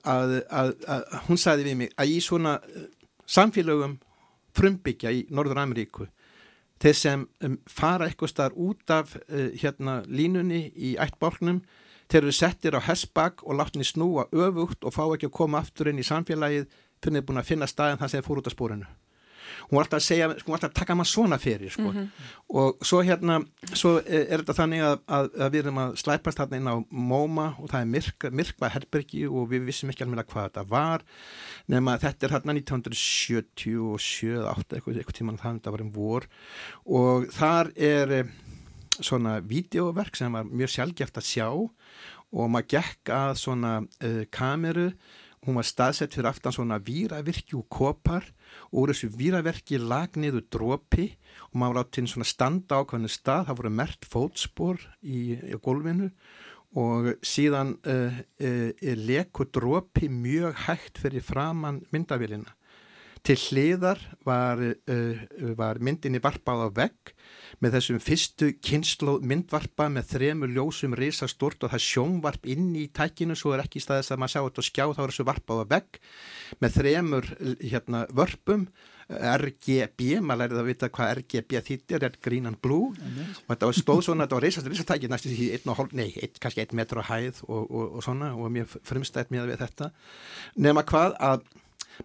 að, 0.50 0.76
að 0.88 1.04
hún 1.28 1.38
sagði 1.38 1.64
við 1.64 1.78
mig 1.78 1.90
að 1.98 2.14
í 2.16 2.20
svona 2.22 2.60
eh, 2.64 2.88
samfélögum 3.26 4.00
frumbyggja 4.58 5.12
í 5.12 5.26
Norður 5.30 5.62
Ameríku 5.62 6.08
þeir 6.82 6.98
sem 6.98 7.26
fara 7.70 8.08
eitthvað 8.08 8.34
starf 8.34 8.58
út 8.62 8.94
af 8.94 9.16
uh, 9.18 9.50
hérna 9.58 10.02
línunni 10.08 10.68
í 10.76 10.96
ættbálknum 11.02 11.62
Þeir 12.08 12.24
eru 12.24 12.36
settir 12.36 12.78
á 12.78 12.82
hessbakk 12.84 13.44
og 13.44 13.60
látni 13.60 13.84
snúa 13.88 14.28
öfugt 14.32 14.86
og 14.88 14.96
fá 14.96 15.04
ekki 15.08 15.28
að 15.28 15.38
koma 15.40 15.60
aftur 15.60 15.92
inn 15.92 16.00
í 16.00 16.08
samfélagið 16.08 16.70
fyrir 17.04 17.22
að 17.22 17.42
að 17.44 17.50
finna 17.52 17.68
staðin 17.68 18.00
þannig 18.00 18.14
að 18.14 18.16
þeir 18.16 18.26
fór 18.28 18.42
út 18.42 18.48
af 18.48 18.56
spórinu. 18.56 18.88
Hún 19.68 19.78
var 19.78 19.86
alltaf 19.86 20.00
að 20.00 20.06
segja, 20.06 20.28
sko, 20.38 20.48
hún 20.48 20.54
var 20.54 20.58
alltaf 20.58 20.72
að 20.72 20.80
taka 20.80 20.96
maður 20.96 21.10
svona 21.12 21.38
fyrir, 21.40 21.72
sko. 21.72 21.88
Mm 21.90 21.96
-hmm. 21.98 22.08
Og 22.62 22.86
svo 22.88 23.02
hérna, 23.04 23.38
svo 23.74 23.98
er 24.00 24.40
þetta 24.40 24.54
þannig 24.54 24.82
að, 24.84 24.98
að, 25.08 25.30
að 25.44 25.52
við 25.52 25.60
erum 25.62 25.80
að 25.84 25.96
slæpast 26.04 26.38
þarna 26.38 26.58
inn 26.58 26.72
á 26.72 26.76
MoMA 26.90 27.48
og 27.60 27.70
það 27.70 27.82
er 27.82 27.92
myrk, 27.96 28.28
myrkva 28.32 28.70
herbergi 28.70 29.28
og 29.28 29.50
við 29.52 29.66
vissum 29.68 29.90
ekki 29.90 30.04
alveg 30.04 30.28
hvað 30.28 30.48
þetta 30.48 30.64
var, 30.70 31.04
nema 31.68 31.98
þetta 31.98 32.26
er 32.26 32.36
hérna 32.36 32.54
1977, 32.54 34.44
8, 34.44 34.76
eitthvað, 34.76 34.98
eitthvað 34.98 35.18
tíman 35.18 35.42
þannig 35.42 35.60
að 35.60 35.64
það 35.64 35.76
var 35.76 35.86
um 35.86 35.94
vor 35.94 36.28
og 36.86 37.28
þar 37.32 37.72
er 37.76 38.28
svona 39.02 39.38
videóverk 39.46 40.18
sem 40.18 40.34
var 40.34 40.48
mjög 40.48 40.74
sjálfgeft 40.74 41.20
að 41.20 41.28
sjá 41.28 41.48
og 41.48 42.52
maður 42.52 42.72
gekk 42.76 43.14
að 43.14 43.32
svona 43.40 43.72
uh, 43.84 44.24
kameru. 44.34 44.90
Hún 45.48 45.60
var 45.60 45.68
staðsett 45.68 46.18
fyrir 46.18 46.32
aftan 46.32 46.56
svona 46.56 46.80
víravirkji 46.84 47.56
og 47.60 47.70
kopar. 47.72 48.26
Og 48.72 48.82
úr 48.82 48.92
þessu 48.92 49.12
víraverki 49.16 49.80
lag 49.80 50.18
niður 50.20 50.44
drópi 50.52 51.12
og 51.52 51.62
maður 51.62 51.84
átt 51.84 51.94
til 51.96 52.08
svona 52.10 52.28
standa 52.28 52.82
ákvæmnu 52.82 53.12
stað, 53.12 53.48
það 53.48 53.60
voru 53.62 53.74
mert 53.78 54.08
fótspor 54.12 54.84
í, 55.04 55.38
í 55.38 55.60
gólfinu 55.64 56.12
og 56.78 57.14
síðan 57.24 57.78
uh, 57.88 58.18
uh, 58.44 58.94
leku 59.00 59.48
drópi 59.56 60.10
mjög 60.12 60.66
hægt 60.66 61.00
fyrir 61.00 61.24
framann 61.24 61.80
myndavélina 61.94 62.57
Til 63.28 63.36
hliðar 63.36 64.00
var, 64.24 64.62
uh, 64.64 65.24
var 65.60 65.82
myndinni 65.84 66.22
varpað 66.24 66.62
á 66.64 66.68
vegg 66.78 67.12
með 67.60 67.74
þessum 67.76 67.98
fyrstu 68.00 68.54
kynslu 68.64 69.18
myndvarpa 69.20 69.90
með 69.92 70.14
þremur 70.14 70.54
ljósum 70.56 70.96
risastort 70.96 71.66
og 71.66 71.74
það 71.74 71.84
sjónvarp 71.84 72.48
inn 72.48 72.70
í 72.80 72.86
tækinu 72.88 73.36
svo 73.36 73.52
er 73.56 73.66
ekki 73.66 73.82
staðis 73.84 74.14
að 74.14 74.22
maður 74.22 74.34
sjá 74.34 74.42
þetta 74.46 74.64
og 74.64 74.70
skjá 74.70 74.86
þá 74.86 75.02
er 75.04 75.12
þessu 75.12 75.28
varpað 75.28 75.60
á 75.60 75.66
vegg 75.74 76.00
með 76.64 76.78
þremur 76.80 77.34
hérna, 77.66 78.06
vörpum. 78.16 78.70
RGB, 79.08 80.18
maður 80.20 80.42
lærið 80.42 80.58
að 80.60 80.66
vita 80.68 80.88
hvað 80.92 81.12
RGB 81.22 81.62
þýttir, 81.64 82.02
Red, 82.04 82.18
Green 82.20 82.50
and 82.50 82.58
Blue. 82.60 82.90
Og 82.92 83.54
þetta 83.54 83.70
stóð 83.78 84.02
svona, 84.04 84.26
þetta 84.26 84.36
var 84.36 84.44
risast 84.44 84.68
risastæki 84.68 85.08
næstu 85.08 85.32
því 85.32 85.48
einn 85.56 85.72
og 85.72 85.78
hálf, 85.80 85.94
nei, 85.96 86.10
ein, 86.20 86.34
kannski 86.44 86.66
einn 86.66 86.76
metru 86.76 87.00
á 87.00 87.08
hæð 87.08 87.40
og, 87.46 87.62
og, 87.72 87.86
og 87.86 88.04
svona 88.04 88.34
og 88.36 88.52
mér 88.52 88.68
frumstætt 88.68 89.32
mér 89.32 89.48
við 89.48 89.64
þetta. 89.64 89.94
Nema 90.60 90.84
hvað 90.92 91.16
að 91.24 91.48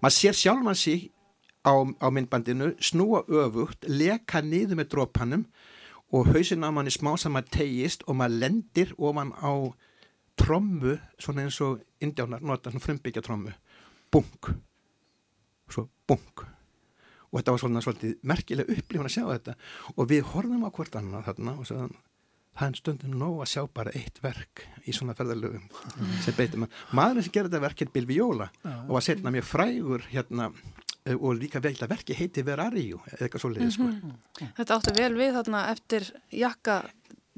maður 0.01 0.17
sér 0.17 0.39
sjálfan 0.39 0.79
sig 0.79 1.11
á, 1.67 1.73
á 2.01 2.07
myndbandinu 2.11 2.73
snúa 2.81 3.23
öfugt, 3.29 3.85
leka 3.89 4.43
niður 4.43 4.81
með 4.81 4.91
drópanum 4.95 5.47
og 6.13 6.33
hausin 6.33 6.65
á 6.65 6.71
manni 6.73 6.93
smá 6.93 7.15
saman 7.17 7.47
tegist 7.49 8.05
og 8.07 8.19
maður 8.21 8.39
lendir 8.43 8.95
ofan 8.99 9.33
á 9.37 9.53
trommu 10.39 10.97
svona 11.21 11.45
eins 11.45 11.61
og 11.61 11.83
indjánar 12.01 12.43
nota 12.43 12.73
svona 12.73 12.85
frumbyggja 12.85 13.23
trommu 13.25 13.53
bunk. 14.13 14.53
Svo 15.73 15.89
bunk. 16.09 16.45
Og 17.33 17.39
þetta 17.41 17.55
var 17.55 17.63
svona 17.63 17.83
svolítið 17.85 18.19
merkilega 18.29 18.75
upplifun 18.77 19.09
að 19.09 19.15
sjá 19.15 19.25
þetta. 19.31 19.55
Og 19.97 20.09
við 20.11 20.27
horfum 20.35 20.67
á 20.69 20.71
hvort 20.75 20.99
annað 21.01 21.31
þarna 21.31 21.55
og 21.57 21.69
sagðum 21.69 21.95
það 22.59 22.69
er 22.69 22.79
stundum 22.81 23.17
nóg 23.21 23.43
að 23.45 23.51
sjá 23.55 23.63
bara 23.75 23.95
eitt 23.97 24.21
verk 24.23 24.65
í 24.85 24.95
svona 24.95 25.17
ferðalögum 25.17 25.65
mm. 25.65 26.15
sem 26.25 26.37
beitur 26.37 26.63
maður. 26.63 26.87
Maðurinn 26.99 27.27
sem 27.27 27.35
gerði 27.35 27.53
þetta 27.53 27.65
verk 27.67 27.83
er 27.85 27.93
Bilvi 27.95 28.19
Jóla 28.19 28.49
ja. 28.53 28.79
og 28.85 28.97
var 28.99 29.07
setna 29.07 29.33
mjög 29.35 29.47
frægur 29.49 30.07
hérna 30.11 30.49
eh, 31.07 31.17
og 31.17 31.39
líka 31.39 31.63
vel 31.65 31.75
að 31.79 31.95
verki 31.95 32.17
heiti 32.19 32.45
Veraríu 32.47 33.01
eða 33.13 33.27
eitthvað 33.27 33.45
svolítið 33.47 33.73
sko. 33.77 33.89
mm 33.89 34.01
-hmm. 34.03 34.53
Þetta 34.59 34.77
áttu 34.77 34.97
vel 34.99 35.15
við 35.17 35.33
þarna 35.39 35.65
eftir 35.73 36.13
jakka 36.31 36.83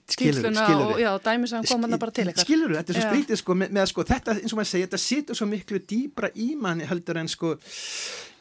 skilsluna 0.09 0.67
og 0.77 1.01
já, 1.01 1.11
dæmisagan 1.25 1.65
kom 1.65 1.83
hann 1.83 1.99
bara 1.99 2.11
til 2.11 2.27
eitthvað 2.29 2.45
Skilur 2.45 2.71
þú, 2.71 2.77
þetta 2.77 2.93
er 2.93 2.99
svo 2.99 3.11
skrítið 3.11 3.41
sko 3.41 3.55
með, 3.55 3.71
með 3.71 3.87
sko 3.89 4.05
þetta 4.05 4.35
eins 4.37 4.53
og 4.53 4.59
maður 4.59 4.71
segja, 4.71 4.87
þetta 4.87 5.01
situr 5.01 5.39
svo 5.39 5.47
miklu 5.49 5.81
dýbra 5.81 6.31
í 6.35 6.49
manni 6.61 6.85
heldur 6.85 7.21
en 7.23 7.29
sko 7.29 7.55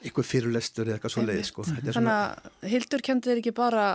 eitthvað 0.04 0.28
fyrirlestur 0.28 0.90
eða 0.90 0.98
eitthvað 0.98 1.16
svolítið 1.16 1.46
sko 1.48 1.64
Þannig 1.64 2.14
að 2.14 2.70
Hildur 2.74 3.06
kendi 3.06 3.32
þér 3.32 3.44
ekki 3.44 3.56
bara 3.56 3.86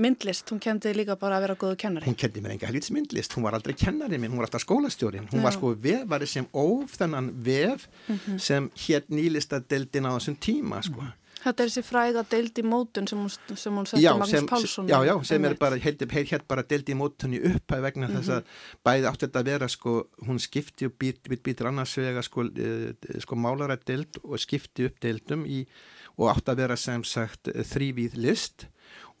myndlist, 0.00 0.48
hún 0.48 0.60
kendi 0.62 0.92
líka 0.96 1.18
bara 1.20 1.36
að 1.36 1.46
vera 1.46 1.56
góðu 1.60 1.78
kennari 1.82 2.08
hún 2.08 2.16
kendi 2.16 2.40
mér 2.40 2.54
enga 2.54 2.68
helvits 2.70 2.92
myndlist, 2.94 3.34
hún 3.36 3.44
var 3.44 3.56
aldrei 3.58 3.74
kennari 3.76 4.18
minn, 4.18 4.32
hún 4.32 4.40
var 4.40 4.48
alltaf 4.48 4.64
skólastjórin 4.64 5.26
hún 5.28 5.42
Já. 5.42 5.44
var 5.44 5.56
sko 5.56 5.74
vefari 5.76 6.28
sem 6.30 6.46
óf 6.52 6.96
þennan 6.96 7.32
vef 7.44 7.88
mm 8.08 8.18
-hmm. 8.18 8.38
sem 8.38 8.70
hér 8.86 9.02
nýlista 9.08 9.60
deildin 9.60 10.08
á 10.08 10.16
þessum 10.16 10.36
tíma 10.40 10.82
sko 10.82 11.02
mm. 11.02 11.18
Þetta 11.42 11.64
er 11.64 11.70
þessi 11.72 11.82
fræga 11.82 12.22
deildi 12.30 12.62
mótun 12.62 13.08
sem 13.10 13.18
hún, 13.18 13.30
sem 13.58 13.74
hún 13.74 13.86
setti 13.90 14.06
Magnús 14.06 14.44
Pálsson 14.46 14.88
Já, 14.88 14.98
já, 15.02 15.14
sem 15.26 15.44
er 15.44 15.56
bara, 15.58 15.76
hér, 15.76 15.96
hér 16.30 16.44
bara 16.48 16.62
deildi 16.62 16.94
mótun 16.94 17.34
í 17.34 17.40
upphæð 17.42 17.82
vegna 17.82 18.06
mm 18.06 18.12
-hmm. 18.12 18.18
þess 18.20 18.28
að 18.28 18.42
mhm. 18.42 18.78
bæði 18.86 19.08
átti 19.10 19.26
þetta 19.26 19.40
að 19.40 19.50
vera 19.50 19.68
sko, 19.68 20.08
hún 20.26 20.38
skipti 20.38 20.86
og 20.86 20.92
být, 20.98 21.22
být, 21.28 21.42
býtir 21.42 21.66
annars 21.66 21.96
vega 21.98 22.22
sko, 22.22 22.44
e, 22.46 22.94
sko 23.20 23.34
málarætt 23.34 23.84
deild 23.86 24.20
og 24.22 24.38
skipti 24.38 24.86
upp 24.86 25.00
deildum 25.02 25.42
í, 25.46 25.66
og 26.16 26.30
átti 26.30 26.50
að 26.52 26.56
vera 26.56 26.76
sem 26.76 27.02
sagt 27.04 27.48
þrývíð 27.48 28.14
list 28.14 28.68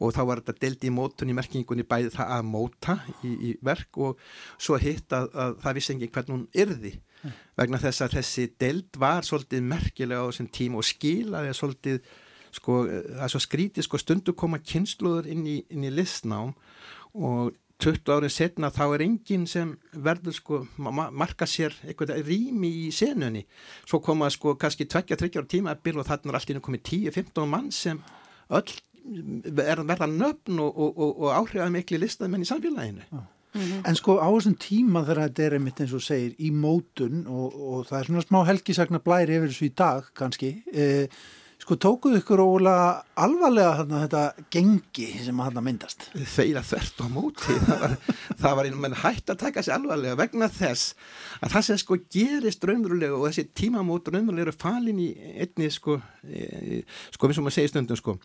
og 0.02 0.14
þá 0.16 0.22
var 0.28 0.42
þetta 0.42 0.64
delt 0.64 0.84
í 0.84 0.90
mótun 0.94 1.30
í 1.30 1.36
merkingunni 1.36 1.86
bæði 1.88 2.10
það 2.16 2.34
að 2.36 2.48
móta 2.50 2.98
í, 3.22 3.30
í 3.30 3.52
verk 3.64 4.00
og 4.02 4.20
svo 4.56 4.78
hitt 4.82 5.14
að, 5.14 5.30
að 5.32 5.56
það 5.62 5.78
vissi 5.78 5.94
engin 5.94 6.12
hvern 6.16 6.34
hún 6.34 6.44
yrði. 6.64 6.92
Vegna 7.58 7.78
þess 7.78 8.02
að 8.02 8.18
þessi 8.18 8.48
delt 8.58 8.98
var 8.98 9.26
svolítið 9.26 9.64
merkilega 9.70 10.26
á 10.26 10.28
þessum 10.30 10.50
tím 10.58 10.78
og 10.80 10.86
skilaði 10.88 11.54
svolítið 11.54 12.00
sko, 12.52 12.78
er 12.90 13.32
svo 13.32 13.40
skrítið 13.42 13.86
sko 13.86 14.00
stundu 14.00 14.34
koma 14.36 14.58
kynsluður 14.58 15.28
inn 15.30 15.44
í, 15.46 15.58
inn 15.70 15.86
í 15.86 15.92
listnám 15.94 16.54
og 17.14 17.52
20 17.82 18.12
árið 18.14 18.30
setna 18.30 18.70
þá 18.70 18.82
er 18.94 19.02
enginn 19.08 19.44
sem 19.50 19.72
verður 20.04 20.36
sko 20.36 20.58
ma 20.78 21.08
marka 21.10 21.48
sér 21.50 21.74
eitthvað 21.82 22.14
rými 22.22 22.70
í 22.84 22.90
senunni. 22.94 23.42
Svo 23.88 23.98
koma 24.04 24.28
sko 24.30 24.54
kannski 24.60 24.86
20-30 24.86 25.40
ára 25.40 25.50
tíma 25.50 25.74
og 25.74 26.06
þannig 26.06 26.30
er 26.30 26.38
allt 26.38 26.52
inn 26.54 26.62
komið 26.62 26.84
10-15 26.92 27.50
mann 27.50 27.70
sem 27.74 27.98
öll 28.52 28.76
verða 29.02 30.08
nöfn 30.08 30.58
og, 30.62 30.72
og, 30.72 30.98
og, 30.98 31.22
og 31.22 31.36
áhrifað 31.40 31.74
miklu 31.76 32.02
listamenn 32.02 32.44
í 32.44 32.48
samfélaginu. 32.48 33.06
Já. 33.10 33.22
Mm 33.52 33.60
-hmm. 33.60 33.88
En 33.88 33.96
sko 33.96 34.16
á 34.16 34.28
þessum 34.32 34.56
tíma 34.56 35.04
þegar 35.04 35.28
þetta 35.28 35.42
er 35.42 35.52
einmitt 35.52 35.80
eins 35.80 35.92
og 35.92 36.02
segir 36.02 36.32
í 36.40 36.50
mótun 36.50 37.26
og 37.28 37.86
það 37.86 37.98
er 37.98 38.06
svona 38.06 38.24
smá 38.24 38.46
helgisagna 38.48 38.98
blæri 38.98 39.36
yfir 39.36 39.48
þessu 39.48 39.66
í 39.66 39.74
dag 39.76 40.04
kannski, 40.14 40.62
eh, 40.72 41.06
sko 41.58 41.76
tókuðu 41.76 42.18
ykkur 42.18 42.40
ólega 42.40 43.04
alvarlega 43.14 43.76
þarna 43.78 44.00
þetta 44.02 44.22
gengi 44.50 45.06
sem 45.24 45.40
að 45.40 45.46
þarna 45.46 45.62
myndast? 45.62 46.08
Þeirra 46.14 46.62
þvert 46.62 46.96
á 47.04 47.06
móti, 47.12 47.54
það 47.68 47.80
var, 47.80 47.96
það 48.42 48.56
var 48.56 48.64
einhvern 48.64 48.82
veginn 48.82 49.02
hægt 49.04 49.30
að 49.30 49.42
taka 49.44 49.62
sér 49.62 49.74
alvarlega 49.76 50.16
vegna 50.16 50.48
þess 50.48 50.94
að 51.42 51.52
það 51.52 51.62
sem 51.62 51.78
sko 51.78 51.98
gerist 52.10 52.64
raunverulega 52.64 53.14
og 53.14 53.26
þessi 53.28 53.48
tímamót 53.52 54.08
raunverulega 54.08 54.48
eru 54.48 54.58
falin 54.58 54.98
í 54.98 55.10
einni 55.36 55.70
sko, 55.70 56.00
e, 56.24 56.82
sko 57.12 57.28
eins 57.28 57.38
og 57.38 57.44
maður 57.44 57.58
segir 57.60 57.68
stundum 57.68 58.00
sko 58.00 58.18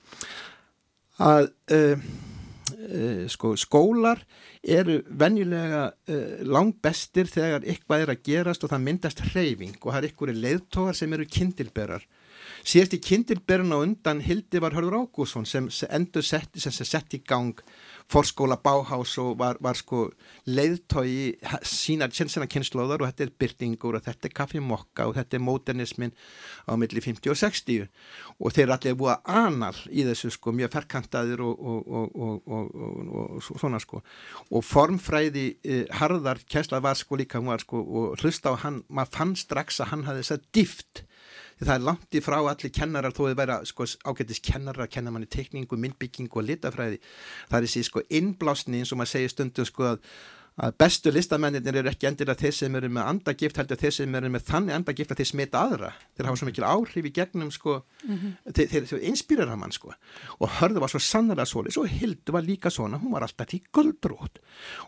að 1.23 1.49
uh, 1.73 2.03
uh, 2.77 3.23
sko, 3.31 3.55
skólar 3.57 4.21
eru 4.67 4.99
venjulega 5.07 5.87
uh, 5.89 6.45
langt 6.45 6.81
bestir 6.83 7.29
þegar 7.31 7.65
eitthvað 7.65 8.05
er 8.05 8.13
að 8.13 8.23
gerast 8.27 8.65
og 8.65 8.73
það 8.73 8.85
myndast 8.85 9.23
hreyfing 9.31 9.77
og 9.81 9.91
það 9.91 9.99
er 9.99 10.09
einhverju 10.09 10.39
leiðtógar 10.43 10.97
sem 10.97 11.17
eru 11.17 11.27
kindilberar 11.37 12.07
síðast 12.67 12.95
í 12.97 13.01
kindilberun 13.03 13.73
á 13.75 13.77
undan 13.79 14.21
Hildi 14.23 14.61
var 14.63 14.75
Hörður 14.75 15.01
Ágússon 15.03 15.47
sem 15.47 15.69
endur 15.89 16.25
setti, 16.25 16.61
sem 16.61 16.73
sett 16.73 17.15
í 17.15 17.21
gang 17.23 17.55
fórskóla 18.07 18.55
Báhás 18.63 19.17
og 19.19 19.35
var, 19.39 19.57
var 19.59 19.75
sko 19.75 20.07
leiðtói 20.47 21.35
sína, 21.67 22.07
sína 22.11 22.47
kynnslóðar 22.47 23.03
og 23.03 23.09
þetta 23.09 23.25
er 23.25 23.33
byrtingur 23.43 23.97
og 23.99 24.05
þetta 24.05 24.29
er 24.29 24.35
kaffimokka 24.37 25.07
og 25.09 25.17
þetta 25.17 25.37
er 25.37 25.43
modernismin 25.43 26.13
á 26.63 26.79
milli 26.79 27.03
50 27.03 27.33
og 27.33 27.39
60 27.41 27.87
og 28.39 28.55
þeir 28.55 28.71
allir 28.75 28.95
búið 28.99 29.13
að 29.17 29.33
anal 29.41 29.73
í 29.91 30.05
þessu 30.07 30.31
sko 30.37 30.55
mjög 30.55 30.71
ferkantaðir 30.77 31.43
og, 31.43 31.59
og, 31.59 32.15
og, 32.15 32.47
og 32.47 33.43
svona 33.49 33.81
sko. 33.83 33.99
Og 34.55 34.63
formfræði 34.63 35.47
eh, 35.67 35.83
harðar 35.99 36.39
kæsla 36.47 36.79
var 36.83 36.95
sko 36.99 37.19
líka 37.19 37.43
var 37.43 37.63
sko 37.63 37.83
og 37.83 38.23
hlusta 38.23 38.55
á 38.55 38.63
hann, 38.63 38.81
maður 38.87 39.15
fann 39.19 39.35
strax 39.39 39.81
að 39.83 39.91
hann 39.91 40.07
hafði 40.07 40.23
þess 40.23 40.37
að 40.37 40.49
dift 40.55 41.03
það 41.65 41.73
er 41.73 41.85
langt 41.87 42.17
í 42.17 42.21
frá 42.21 42.37
allir 42.39 42.73
kennarar 42.73 43.15
þó 43.15 43.23
að 43.27 43.37
vera 43.39 43.57
sko, 43.65 43.87
ágættis 44.05 44.41
kennarar 44.45 44.85
að 44.85 44.93
kenna 44.93 45.13
manni 45.13 45.29
tekningu, 45.31 45.79
myndbyggingu 45.81 46.41
og 46.41 46.47
litafræði 46.47 46.99
það 47.01 47.57
er 47.59 47.67
þessi 47.67 47.85
sko 47.87 48.03
innblásni 48.19 48.81
eins 48.81 48.93
og 48.93 49.01
maður 49.01 49.13
segir 49.15 49.33
stundum 49.33 49.69
sko 49.69 49.87
að 49.93 50.01
að 50.57 50.73
bestu 50.81 51.11
listamennir 51.13 51.67
eru 51.69 51.91
ekki 51.91 52.07
að 52.09 52.31
þeir 52.39 52.55
sem 52.55 52.75
eru 52.79 52.89
með 52.89 53.09
andagift 53.11 53.59
heldur 53.59 53.77
þeir 53.77 53.93
sem 53.93 54.15
eru 54.17 54.29
með 54.33 54.45
þannig 54.47 54.73
andagift 54.73 55.11
að 55.13 55.19
þeir 55.21 55.29
smita 55.29 55.61
aðra 55.61 55.91
þeir 56.17 56.29
hafa 56.29 56.39
svo 56.41 56.47
mikil 56.49 56.65
áhrif 56.65 57.05
í 57.05 57.11
gegnum 57.13 57.51
sko, 57.53 57.75
mm 58.01 58.15
-hmm. 58.15 58.31
þeir, 58.57 58.69
þeir, 58.71 58.87
þeir 58.89 59.03
inspýrar 59.11 59.51
hann 59.53 59.71
sko. 59.71 59.93
og 60.39 60.49
hörðu 60.57 60.81
var 60.81 60.89
svo 60.89 60.99
sannara 60.99 61.45
soli 61.45 61.71
svo 61.71 61.85
Hildur 61.85 62.33
var 62.33 62.41
líka 62.41 62.71
svona, 62.73 62.97
hún 62.97 63.13
var 63.13 63.21
alltaf 63.21 63.47
því 63.51 63.61
guldbrót 63.71 64.41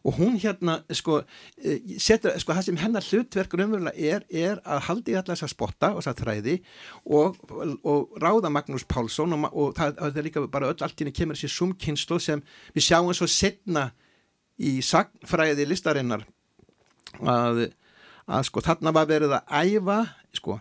og 0.04 0.18
hún 0.18 0.40
hérna 0.42 0.82
sko, 0.90 1.22
eh, 1.64 1.80
setur, 2.00 2.34
sko 2.40 2.54
það 2.54 2.66
sem 2.66 2.78
hennar 2.78 3.06
hlutverkur 3.06 3.62
umverulega 3.62 3.94
er, 3.96 4.26
er 4.30 4.58
að 4.66 4.82
haldi 4.90 5.14
allar 5.14 5.38
þess 5.38 5.44
að 5.46 5.54
spotta 5.54 5.94
og 5.94 6.02
þess 6.02 6.14
að 6.14 6.22
þræði 6.24 6.62
og, 7.06 7.38
og 7.86 8.10
ráða 8.18 8.50
Magnús 8.50 8.90
Pálsson 8.90 9.34
og, 9.34 9.54
og 9.54 9.76
það, 9.78 9.96
það 10.02 10.18
er 10.18 10.24
líka 10.24 10.48
bara 10.48 10.74
öll 10.74 10.82
allt 10.82 10.98
í 10.98 11.06
henni 11.06 11.14
kemur 11.14 11.38
þessi 11.38 11.54
sumkynslu 11.54 12.20
sem 12.20 12.42
við 12.74 12.90
sjáum 12.90 13.14
svo 13.14 13.30
setna 13.30 13.92
í 14.60 14.80
sagnfræði 14.86 15.68
listarinnar 15.70 16.26
að, 17.24 17.70
að 18.28 18.48
sko 18.50 18.64
þarna 18.66 18.94
var 18.96 19.10
verið 19.10 19.38
að 19.40 19.56
æfa 19.64 20.00
sko 20.36 20.60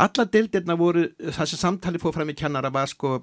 alla 0.00 0.24
dildirna 0.32 0.76
voru, 0.78 1.08
sem 1.34 1.58
samtali 1.58 2.00
fóð 2.00 2.20
fram 2.20 2.30
í 2.32 2.36
kennara 2.38 2.70
var 2.72 2.88
sko 2.88 3.18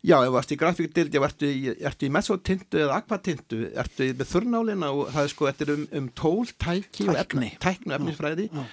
já, 0.00 0.16
ef 0.22 0.28
þú 0.28 0.34
varst 0.34 0.52
í 0.54 0.58
grafíkdildi, 0.60 1.20
ertu 1.22 1.48
í, 1.50 1.72
í 1.76 2.10
mesotintu 2.12 2.80
eða 2.80 3.00
akvatintu, 3.02 3.58
ertu 3.76 4.08
með 4.16 4.30
þurnálina 4.30 4.90
og 4.94 5.10
það 5.14 5.26
er 5.26 5.32
sko, 5.32 5.48
þetta 5.50 5.66
er 5.66 5.72
um, 5.74 5.84
um 6.00 6.06
tól, 6.16 6.52
tæki 6.64 7.08
og 7.10 7.20
efni, 7.20 7.50
tæknu 7.62 7.96
efnisfræði 7.98 8.48
já, 8.48 8.62
já. 8.62 8.64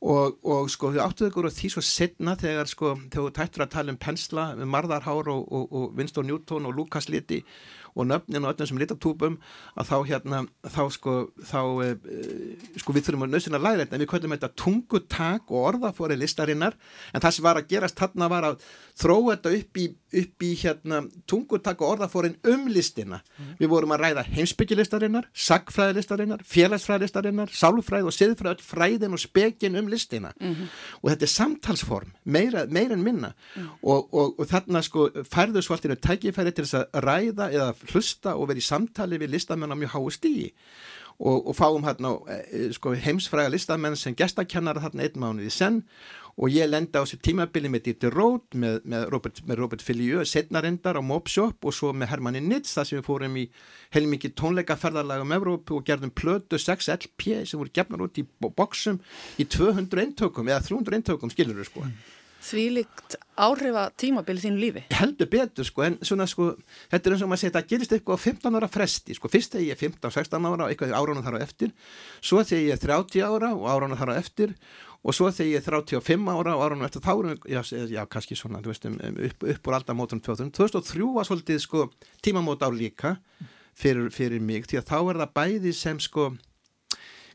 Og, 0.00 0.38
og 0.48 0.70
sko 0.72 0.94
þau 0.94 1.02
áttuðu 1.04 1.42
og 1.44 1.52
því 1.52 1.72
svo 1.74 1.82
setna 1.84 2.36
þegar 2.40 2.70
sko, 2.70 2.94
þú 3.12 3.26
tættur 3.36 3.66
að 3.66 3.74
tala 3.74 3.92
um 3.92 4.00
pensla, 4.00 4.46
marðarhár 4.64 5.28
og, 5.32 5.42
og, 5.44 5.66
og 5.76 5.98
Winston 5.98 6.28
Newton 6.30 6.68
og 6.68 6.76
Lucas 6.76 7.10
Liti 7.12 7.42
og 7.94 8.06
nöfnin 8.06 8.44
og 8.44 8.54
öllum 8.54 8.70
sem 8.70 8.80
litatúpum 8.80 9.38
að 9.78 9.90
þá 9.90 9.96
hérna, 10.10 10.42
þá 10.66 10.82
sko 10.94 11.14
þá, 11.50 11.60
e, 11.84 11.88
sko 12.80 12.94
við 12.96 13.06
þurfum 13.08 13.26
að 13.26 13.34
nöðsina 13.34 13.60
að 13.60 13.66
læra 13.66 13.82
þetta. 13.84 13.96
En 13.96 14.04
við 14.04 14.10
kvöldum 14.12 14.36
þetta 14.36 14.52
tungutak 14.64 15.50
og 15.50 15.66
orðafóri 15.72 16.18
listarinnar. 16.20 16.78
En 17.14 17.24
það 17.24 17.36
sem 17.36 17.48
var 17.48 17.60
að 17.60 17.70
gerast 17.72 17.98
þarna 18.00 18.30
var 18.30 18.48
að 18.50 18.68
þróa 19.00 19.36
þetta 19.36 19.54
upp 19.58 19.82
í, 19.82 19.86
upp 20.16 20.44
í 20.44 20.50
hérna 20.58 21.02
tungutak 21.30 21.80
og 21.80 21.94
orðafórin 21.94 22.36
um 22.50 22.66
listina 22.72 23.20
mm. 23.20 23.52
við 23.60 23.70
vorum 23.72 23.94
að 23.94 24.04
ræða 24.04 24.24
heimsbyggjilistarinnar 24.30 25.28
sagfræðilistarinnar, 25.46 26.44
félagsfræðilistarinnar 26.46 27.52
sálfræð 27.54 28.10
og 28.10 28.16
siðfræð, 28.16 28.64
fræðin 28.66 29.16
og 29.16 29.22
spekin 29.22 29.78
um 29.80 29.88
listina 29.88 30.32
mm 30.40 30.54
-hmm. 30.54 30.70
og 31.02 31.10
þetta 31.10 31.26
er 31.28 31.34
samtalsform 31.34 32.12
meira, 32.24 32.66
meira 32.66 32.94
en 32.94 33.04
minna 33.04 33.32
mm. 33.56 33.68
og, 33.82 34.14
og, 34.14 34.40
og 34.40 34.46
þarna 34.46 34.82
sko 34.82 35.08
færðu 35.34 35.62
svolítinu 35.62 35.94
tækifæri 35.94 36.50
til 36.52 36.64
þess 36.64 36.74
að 36.74 37.04
ræða 37.04 37.50
eða 37.50 37.74
hlusta 37.92 38.34
og 38.34 38.48
vera 38.48 38.58
í 38.58 38.62
samtali 38.62 39.18
við 39.18 39.30
listamenn 39.30 39.72
á 39.72 39.76
mjög 39.76 39.94
háu 39.94 40.10
stíi 40.10 40.52
og, 41.20 41.48
og 41.48 41.56
fáum 41.56 41.84
hérna 41.84 42.16
sko, 42.72 42.94
heimsfræga 42.96 43.52
listamenn 43.52 43.96
sem 43.96 44.16
gestakennara 44.16 44.80
þarna 44.80 45.04
einn 45.04 45.20
mánuði 45.20 45.52
senn 45.52 45.82
og 46.40 46.48
ég 46.48 46.68
lenda 46.70 47.02
á 47.02 47.04
sér 47.04 47.20
tímabili 47.20 47.68
með 47.68 47.82
Dieter 47.86 48.14
Roth, 48.16 48.56
með, 48.56 48.78
með 48.88 49.02
Robert, 49.12 49.40
Robert 49.60 49.82
Fillieu, 49.84 50.22
setnarendar 50.24 50.96
á 50.96 51.02
Mopshop 51.04 51.68
og 51.68 51.76
svo 51.76 51.92
með 51.92 52.14
Hermanni 52.14 52.40
Nitz 52.40 52.72
þar 52.78 52.88
sem 52.88 53.00
við 53.00 53.08
fórum 53.10 53.36
í 53.36 53.44
heilmikið 53.92 54.36
tónleikaferðarlag 54.40 55.26
um 55.26 55.34
Evrópu 55.36 55.76
og 55.76 55.84
gerðum 55.88 56.14
plötu 56.16 56.60
6 56.60 56.88
LP 56.96 57.42
sem 57.44 57.60
voru 57.60 57.74
gefnar 57.76 58.06
út 58.06 58.22
í 58.22 58.24
bóksum 58.40 59.02
í 59.36 59.44
200 59.44 60.06
eintökum 60.06 60.48
eða 60.48 60.64
300 60.70 61.00
eintökum 61.00 61.34
skilur 61.34 61.60
við 61.60 61.68
sko. 61.68 61.84
Mm. 61.84 62.16
Því 62.40 62.62
líkt 62.72 63.14
áhrifa 63.36 63.82
tímabili 64.00 64.40
þínu 64.40 64.60
lífi? 64.62 64.82
Heldur 64.96 65.28
betur 65.28 65.66
sko, 65.68 65.82
en 65.84 65.98
svona 66.00 66.24
sko, 66.28 66.54
þetta 66.88 67.10
er 67.10 67.14
eins 67.14 67.24
og 67.24 67.28
maður 67.28 67.42
segir, 67.42 67.52
það 67.56 67.66
gerist 67.72 67.92
eitthvað 67.96 68.16
á 68.16 68.24
15 68.24 68.56
ára 68.56 68.68
fresti, 68.72 69.16
sko, 69.16 69.30
fyrst 69.32 69.52
þegar 69.52 69.66
ég 69.66 69.76
er 69.76 69.80
15-16 69.82 70.48
ára 70.48 70.64
og 70.64 70.72
eitthvað 70.72 70.94
áránum 70.96 71.26
þar 71.26 71.36
á 71.36 71.44
eftir, 71.44 71.74
svo 72.24 72.40
þegar 72.40 72.64
ég 72.64 72.78
er 72.78 72.82
30 72.86 73.26
ára 73.28 73.50
og 73.52 73.66
áránum 73.68 74.00
þar 74.00 74.14
á 74.16 74.20
eftir 74.22 74.56
og 75.00 75.16
svo 75.16 75.30
þegar 75.32 75.48
ég 75.48 75.62
er 75.62 75.64
35 75.64 76.28
ára 76.34 76.56
og 76.56 76.64
áránum 76.66 76.84
eftir 76.84 77.04
þá 77.04 77.12
erum 77.14 77.32
við, 77.32 77.46
já, 77.54 77.60
já, 77.88 78.02
kannski 78.10 78.36
svona, 78.36 78.60
þú 78.60 78.72
veist, 78.72 78.84
um, 78.90 78.98
um, 79.06 79.16
upp, 79.30 79.46
upp 79.54 79.70
úr 79.70 79.78
aldamótunum 79.78 80.22
2000. 80.26 80.52
2003 80.58 81.08
var 81.16 81.28
svolítið 81.28 81.62
sko 81.64 81.86
tímamót 82.24 82.60
á 82.60 82.68
líka 82.68 83.16
fyrir, 83.72 84.10
fyrir 84.12 84.44
mig, 84.44 84.68
því 84.68 84.82
að 84.82 84.92
þá 84.92 84.98
er 85.00 85.22
það 85.22 85.34
bæði 85.40 85.74
sem 85.76 86.00
sko 86.04 86.30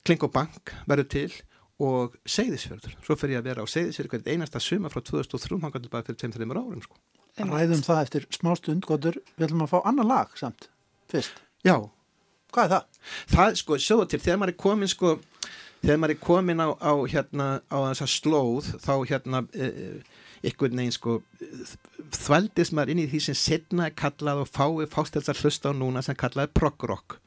Kling 0.06 0.21
og 0.28 0.34
Bank 0.36 0.75
verður 0.86 1.10
til 1.10 1.30
og 1.82 2.13
segðisfjörður, 2.30 2.93
svo 3.04 3.17
fyrir 3.19 3.36
ég 3.36 3.41
að 3.41 3.49
vera 3.49 3.65
á 3.65 3.67
segðisfjörður 3.67 4.13
hvert 4.13 4.30
einasta 4.32 4.62
suma 4.63 4.91
frá 4.93 5.01
2003 5.01 5.58
hann 5.63 5.73
gæti 5.73 5.91
bara 5.91 6.06
fyrir 6.08 6.21
2-3 6.21 6.45
árum 6.54 6.84
sko. 6.86 6.99
Ræðum 7.36 7.82
það 7.84 8.01
eftir 8.06 8.28
smástund, 8.32 8.86
Gotur 8.88 9.17
við 9.36 9.49
ætlum 9.49 9.65
að 9.65 9.73
fá 9.73 9.80
annan 9.89 10.08
lag 10.08 10.32
samt 10.39 10.69
fyrst. 11.12 11.41
Já. 11.67 11.75
Hvað 12.56 12.63
er 12.63 12.71
það? 12.71 13.01
Það 13.34 13.58
sko, 13.60 13.80
sjóðu 13.84 14.06
til, 14.12 14.21
þegar 14.23 14.39
maður 14.39 14.54
er 14.54 14.60
komin 14.62 14.91
sko, 14.91 15.15
þegar 15.85 16.01
maður 16.01 16.15
er 16.15 16.21
komin 16.25 16.63
á, 16.65 16.69
á 16.73 16.93
hérna, 17.11 17.47
á 17.69 17.77
þessa 17.91 18.07
slóð 18.09 18.71
þá 18.81 18.93
hérna 19.11 19.43
e, 19.53 19.69
ykkur 20.49 20.73
neginn 20.73 20.93
sko 20.93 21.19
þvældist 22.15 22.73
maður 22.75 22.95
inn 22.95 23.03
í 23.05 23.09
því 23.11 23.21
sem 23.27 23.37
setna 23.37 23.89
er 23.89 23.95
kallað 23.97 24.43
og 24.43 24.51
fái 24.51 24.89
fástelsar 24.91 25.39
hlusta 25.39 25.71
á 25.71 25.77
núna 25.77 26.03
sem 26.05 26.17
kallað 26.17 26.49
er 26.49 26.57
prog-rock 26.57 27.19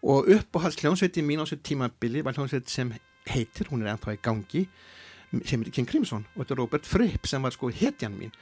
og 0.00 0.30
uppáhalds 0.32 0.80
hljónsveitin 0.80 1.26
mín 1.26 1.42
á 1.42 1.44
þessu 1.44 1.60
tímabili 1.62 2.24
var 2.24 2.36
hljónsveit 2.36 2.70
sem 2.72 2.92
heitir, 3.28 3.68
hún 3.68 3.84
er 3.84 3.92
ennþá 3.92 4.16
í 4.16 4.22
gangi 4.24 4.64
sem 5.46 5.62
er 5.62 5.70
King 5.70 5.88
Crimson 5.88 6.24
og 6.34 6.42
þetta 6.42 6.54
er 6.54 6.60
Robert 6.62 6.88
Fripp 6.88 7.28
sem 7.28 7.42
var 7.42 7.54
sko 7.54 7.70
hetjan 7.70 8.16
mín. 8.16 8.32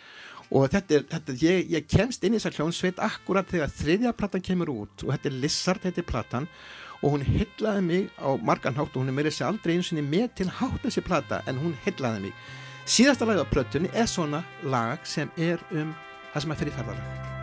Og 0.49 0.71
þetta 0.73 0.95
er, 0.97 1.03
þetta, 1.11 1.35
ég, 1.43 1.67
ég 1.75 1.89
kemst 1.91 2.23
inn 2.25 2.33
í 2.33 2.39
þessar 2.39 2.63
hljónsveit 2.63 3.01
akkurat 3.05 3.51
þegar 3.51 3.75
þriðja 3.75 4.15
platan 4.17 4.45
kemur 4.45 4.73
út 4.73 5.05
og 5.05 5.13
þetta 5.13 5.29
er 5.29 5.41
Lizard, 5.43 5.83
þetta 5.83 6.01
er 6.01 6.09
platan 6.09 6.49
og 7.03 7.15
hún 7.15 7.25
hyllaði 7.27 7.85
mig 7.87 8.11
á 8.19 8.35
marganhátt 8.43 8.95
og 8.95 9.03
hún 9.03 9.13
er 9.13 9.17
með 9.19 9.31
þessi 9.31 9.47
aldrei 9.47 9.77
eins 9.77 9.93
og 9.93 10.03
með 10.03 10.29
til 10.41 10.51
hátt 10.61 10.85
þessi 10.85 11.05
plata 11.07 11.43
en 11.47 11.63
hún 11.63 11.79
hyllaði 11.87 12.29
mig. 12.29 12.37
Síðasta 12.89 13.29
lag 13.29 13.43
á 13.43 13.47
plötunni 13.47 13.91
er 13.93 14.09
svona 14.11 14.45
lag 14.65 15.05
sem 15.07 15.31
er 15.37 15.63
um 15.71 15.95
það 16.33 16.43
sem 16.43 16.55
er 16.55 16.65
fyrir 16.65 16.79
ferðarlag 16.79 17.38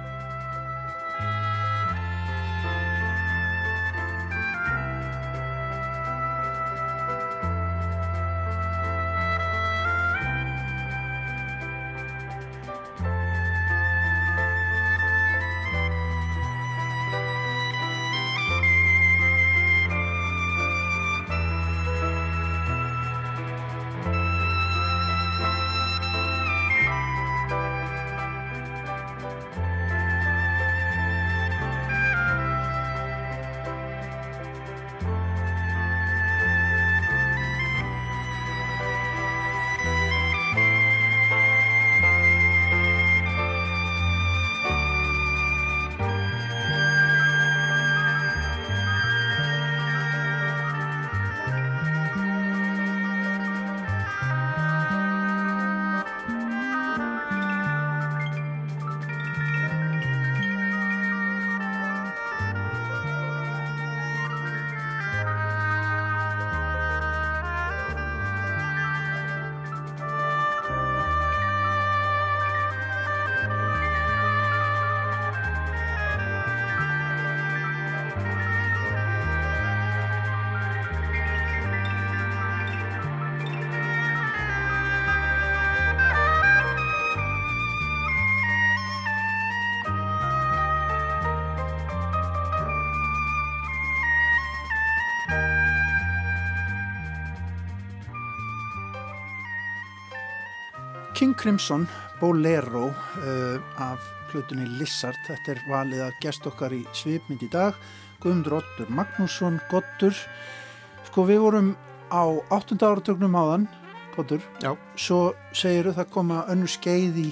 King 101.25 101.37
Crimson 101.37 101.87
Bolero 102.19 102.85
uh, 102.85 103.81
af 103.81 104.01
hlutunni 104.29 104.67
Lissart. 104.77 105.17
Þetta 105.25 105.55
er 105.55 105.61
valið 105.65 106.03
að 106.05 106.19
gest 106.21 106.45
okkar 106.45 106.75
í 106.77 106.83
svipmynd 106.93 107.41
í 107.41 107.47
dag. 107.49 107.73
Guðmundur 108.21 108.59
Ottur 108.59 108.91
Magnússon, 108.93 109.57
Gottur. 109.71 110.13
Sko 111.07 111.25
við 111.25 111.41
vorum 111.41 111.71
á 112.13 112.29
8. 112.53 112.77
áratögnum 112.77 113.39
áðan, 113.41 113.65
Gottur. 114.13 114.45
Já. 114.61 114.75
Svo 114.93 115.33
segiru 115.49 115.95
það 115.97 116.11
koma 116.13 116.43
önnu 116.53 116.69
skeið 116.69 117.17
í 117.23 117.27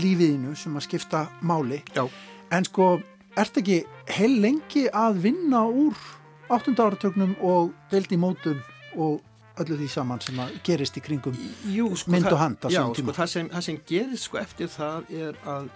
lífiðinu 0.00 0.56
sem 0.56 0.80
að 0.80 0.86
skipta 0.88 1.26
máli. 1.44 1.82
Já. 1.92 2.06
En 2.48 2.64
sko, 2.64 2.94
ert 3.36 3.60
ekki 3.60 3.82
heil 4.16 4.38
lengi 4.40 4.86
að 4.88 5.20
vinna 5.26 5.66
úr 5.68 6.00
8. 6.48 6.78
áratögnum 6.80 7.36
og 7.44 7.76
veldi 7.92 8.16
mótum 8.16 8.64
og 8.96 9.20
öllu 9.62 9.78
því 9.78 9.90
saman 9.92 10.22
sem 10.24 10.38
að 10.42 10.54
gerist 10.66 10.96
í 10.98 11.02
kringum 11.04 11.36
Jú, 11.70 11.90
sko, 11.98 12.14
mynd 12.14 12.30
og 12.32 12.40
hand 12.40 12.66
já, 12.72 12.82
sko, 12.90 13.12
það, 13.14 13.28
sem, 13.30 13.50
það 13.52 13.66
sem 13.68 13.82
gerist 13.90 14.28
sko 14.28 14.40
eftir 14.40 14.72
það 14.72 15.12
er 15.14 15.38
að 15.46 15.68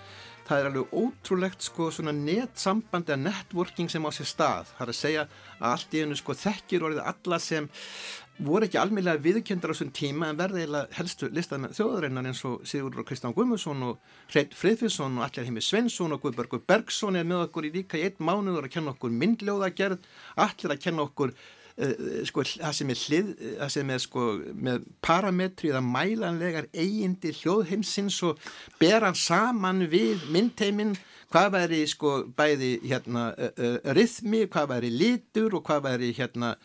það 0.49 0.61
er 0.63 0.69
alveg 0.71 0.95
ótrúlegt 0.97 1.67
sko 1.67 1.91
svona 1.93 2.15
netsamband 2.17 3.11
eða 3.11 3.21
networking 3.27 3.91
sem 3.93 4.05
á 4.05 4.11
sér 4.17 4.29
stað. 4.31 4.71
Það 4.79 4.87
er 4.87 4.93
að 4.95 4.99
segja 5.03 5.27
að 5.59 5.67
allt 5.75 5.93
í 5.93 6.01
einu 6.01 6.17
sko 6.17 6.37
þekkir 6.41 6.87
orðið 6.89 7.11
alla 7.11 7.39
sem 7.43 7.69
voru 8.39 8.69
ekki 8.69 8.79
almeinlega 8.79 9.21
viðkjöndar 9.23 9.73
á 9.73 9.75
þessum 9.75 9.91
tíma 9.99 10.29
en 10.31 10.39
verði 10.39 10.63
eiginlega 10.63 10.95
helstu 10.95 11.29
listað 11.35 11.63
með 11.65 11.73
þjóðarinnar 11.79 12.29
eins 12.31 12.43
og 12.47 12.61
Sigurður 12.71 13.03
og 13.03 13.09
Kristján 13.09 13.35
Guðmundsson 13.35 13.83
og 13.89 14.13
Hreit 14.31 14.55
Friðfinsson 14.55 15.19
og 15.19 15.27
Allar 15.27 15.49
Heimi 15.49 15.65
Svensson 15.65 16.15
og 16.15 16.23
Guðbergur 16.23 16.63
Bergson 16.71 17.19
er 17.19 17.27
með 17.27 17.49
okkur 17.49 17.67
í 17.67 17.73
líka 17.75 17.99
í 17.99 18.05
einn 18.07 18.23
mánuður 18.23 18.69
að 18.69 18.77
kenna 18.77 18.95
okkur 18.95 19.17
myndljóðagerð 19.25 20.07
allir 20.47 20.75
að 20.77 20.85
kenna 20.87 21.09
okkur 21.09 21.35
sko, 22.27 22.43
það 22.43 22.75
sem 22.75 22.91
er 22.91 23.03
hlið, 23.05 23.29
það 23.61 23.71
sem 23.75 23.93
er 23.95 24.03
sko 24.03 24.25
með 24.67 24.89
parametri 25.05 25.71
eða 25.71 25.83
mælanlegar 25.85 26.67
eigindi 26.73 27.31
hljóðheimsins 27.39 28.19
og 28.27 28.41
bera 28.81 29.13
saman 29.15 29.87
við 29.91 30.27
myndheiminn 30.35 30.97
hvað 31.31 31.55
væri 31.55 31.81
sko 31.89 32.13
bæði 32.37 32.75
hérna 32.89 33.31
uh, 33.37 33.53
uh, 33.55 33.79
rithmi, 33.97 34.47
hvað 34.51 34.71
væri 34.75 34.93
litur 34.95 35.59
og 35.59 35.67
hvað 35.69 35.87
væri 35.91 36.13
hérna 36.19 36.57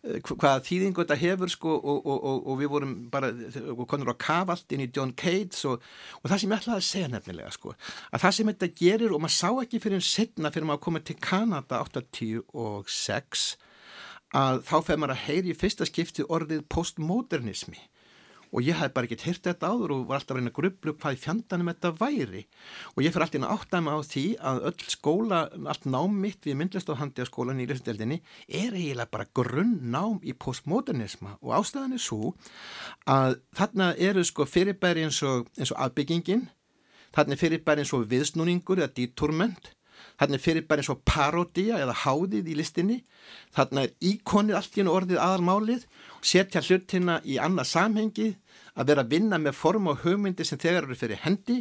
hvaða 0.00 0.62
þýðingu 0.64 1.02
þetta 1.02 1.16
hefur 1.20 1.50
sko 1.52 1.72
og, 1.76 1.98
og, 2.08 2.22
og, 2.24 2.36
og 2.48 2.54
við 2.56 2.70
vorum 2.72 2.94
bara 3.12 3.28
konur 3.88 4.14
á 4.16 4.16
kavalt 4.16 4.72
inn 4.72 4.86
í 4.86 4.88
John 4.88 5.12
Cates 5.12 5.66
og, 5.68 5.84
það 6.24 6.40
sem 6.40 6.54
ég 6.54 6.62
ætlaði 6.62 6.80
að 6.80 6.86
segja 6.86 7.10
nefnilega 7.12 7.50
sko 7.52 7.74
að 8.08 8.22
það 8.22 8.36
sem 8.36 8.52
þetta 8.52 8.70
gerir 8.80 9.12
og 9.12 9.20
maður 9.20 9.36
sá 9.36 9.50
ekki 9.60 9.82
fyrir 9.84 10.00
en 10.00 10.06
setna 10.06 10.52
fyrir 10.54 10.70
maður 10.70 10.80
að 10.80 10.86
koma 10.86 11.02
til 11.04 11.18
Kanada 11.20 11.82
86 11.84 13.44
að 14.36 14.60
þá 14.68 14.76
fer 14.86 15.00
maður 15.00 15.16
að 15.16 15.24
heyri 15.28 15.52
í 15.52 15.58
fyrsta 15.58 15.86
skipti 15.88 16.26
orðið 16.26 16.66
postmodernismi. 16.70 17.80
Og 18.50 18.66
ég 18.66 18.74
hef 18.74 18.90
bara 18.90 19.06
ekkert 19.06 19.22
hýrt 19.28 19.44
þetta 19.46 19.68
áður 19.70 19.92
og 19.94 20.06
var 20.08 20.18
alltaf 20.18 20.34
að 20.34 20.40
reyna 20.40 20.50
að 20.50 20.56
grublu 20.56 20.94
hvað 20.98 21.14
í 21.14 21.18
fjandanum 21.22 21.70
þetta 21.70 21.90
væri. 22.00 22.40
Og 22.96 23.04
ég 23.04 23.14
fer 23.14 23.22
alltaf 23.22 23.38
inn 23.38 23.46
að 23.46 23.52
átta 23.54 23.80
mig 23.86 23.94
á 23.94 24.00
því 24.10 24.24
að 24.50 24.62
öll 24.70 24.86
skóla, 24.90 25.40
allt 25.70 25.86
nám 25.86 26.16
mitt 26.24 26.48
við 26.48 26.58
myndlistofhandi 26.58 27.22
á 27.22 27.30
skólan 27.30 27.62
í 27.62 27.68
Lýsindeldinni 27.70 28.18
er 28.48 28.74
eiginlega 28.74 29.12
bara 29.14 29.28
grunnnám 29.38 30.18
í 30.26 30.34
postmodernisma. 30.34 31.36
Og 31.46 31.54
ástæðan 31.60 31.94
er 31.94 32.02
svo 32.02 32.34
að 33.06 33.38
þarna 33.54 33.92
eru 34.10 34.26
sko 34.26 34.48
fyrirbæri 34.50 35.06
eins 35.06 35.22
og, 35.22 35.46
og 35.54 35.76
afbyggingin 35.86 36.48
þarna 37.14 37.38
er 37.38 37.44
fyrirbæri 37.44 37.84
eins 37.84 37.94
og 37.94 38.10
viðsnúningur 38.10 38.82
eða 38.82 38.96
dítúrment 38.98 39.76
Þarna 40.20 40.36
er 40.36 40.42
fyrir 40.44 40.64
bara 40.68 40.82
eins 40.82 40.90
og 40.92 41.00
parodía 41.08 41.78
eða 41.80 41.94
háðið 42.02 42.50
í 42.52 42.56
listinni. 42.58 42.98
Þarna 43.56 43.86
er 43.86 43.94
íkonið 44.04 44.58
allt 44.58 44.76
í 44.76 44.84
orðið 44.84 45.20
aðalmálið, 45.24 45.86
setja 46.20 46.60
hlutina 46.60 47.20
í 47.24 47.38
annað 47.40 47.70
samhengi, 47.70 48.26
að 48.80 48.90
vera 48.90 49.04
að 49.04 49.12
vinna 49.14 49.38
með 49.40 49.56
form 49.58 49.88
og 49.92 50.00
hugmyndi 50.04 50.44
sem 50.46 50.58
þegar 50.60 50.86
eru 50.86 50.96
fyrir 50.96 51.20
hendi, 51.20 51.58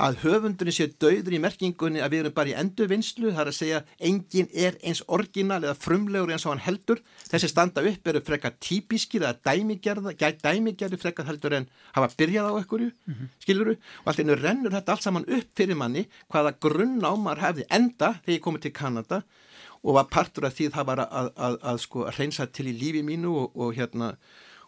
að 0.00 0.18
höfundurinn 0.24 0.76
sé 0.76 0.88
döður 1.00 1.36
í 1.36 1.40
merkingunni 1.42 2.02
að 2.04 2.14
við 2.14 2.22
erum 2.24 2.34
bara 2.36 2.52
í 2.52 2.56
endurvinnslu, 2.60 3.32
það 3.32 3.42
er 3.42 3.50
að 3.52 3.56
segja 3.56 3.80
engin 4.10 4.50
er 4.52 4.76
eins 4.84 5.02
orginal 5.08 5.60
eða 5.62 5.76
frumlegur 5.80 6.32
eins 6.34 6.46
og 6.46 6.54
hann 6.54 6.64
heldur. 6.64 7.02
Þessi 7.30 7.50
standa 7.52 7.84
upp 7.90 8.12
eru 8.12 8.22
frekka 8.24 8.52
típiskir 8.60 9.24
eða 9.24 9.38
dæmigerða, 9.48 10.14
dæmigerði 10.44 11.00
frekka 11.00 11.26
heldur 11.28 11.56
en 11.60 11.68
hafa 11.94 12.10
byrjað 12.20 12.50
á 12.50 12.52
ekkurju, 12.60 12.90
mm 12.90 13.14
-hmm. 13.14 13.32
skiluru, 13.44 13.76
og 14.04 14.12
allt 14.12 14.20
einu 14.20 14.36
rennur 14.36 14.76
þetta 14.76 14.92
allt 14.92 15.02
saman 15.02 15.28
upp 15.28 15.48
fyrir 15.56 15.76
manni 15.76 16.08
hvaða 16.28 16.56
grunn 16.60 17.00
ámar 17.00 17.40
hefði 17.40 17.64
enda 17.70 18.20
þegar 18.20 18.36
ég 18.36 18.44
komið 18.44 18.60
til 18.60 18.72
Kanada 18.72 19.22
og 19.82 19.96
var 19.96 20.10
partur 20.12 20.44
af 20.44 20.54
því 20.54 20.68
það 20.74 20.86
var 20.86 21.02
að, 21.04 21.10
að, 21.10 21.28
að, 21.36 21.58
að 21.62 21.80
sko 21.84 22.06
reynsa 22.18 22.46
til 22.46 22.68
í 22.68 22.76
lífi 22.76 23.02
mínu 23.02 23.32
og, 23.42 23.56
og 23.56 23.74
hérna 23.78 24.16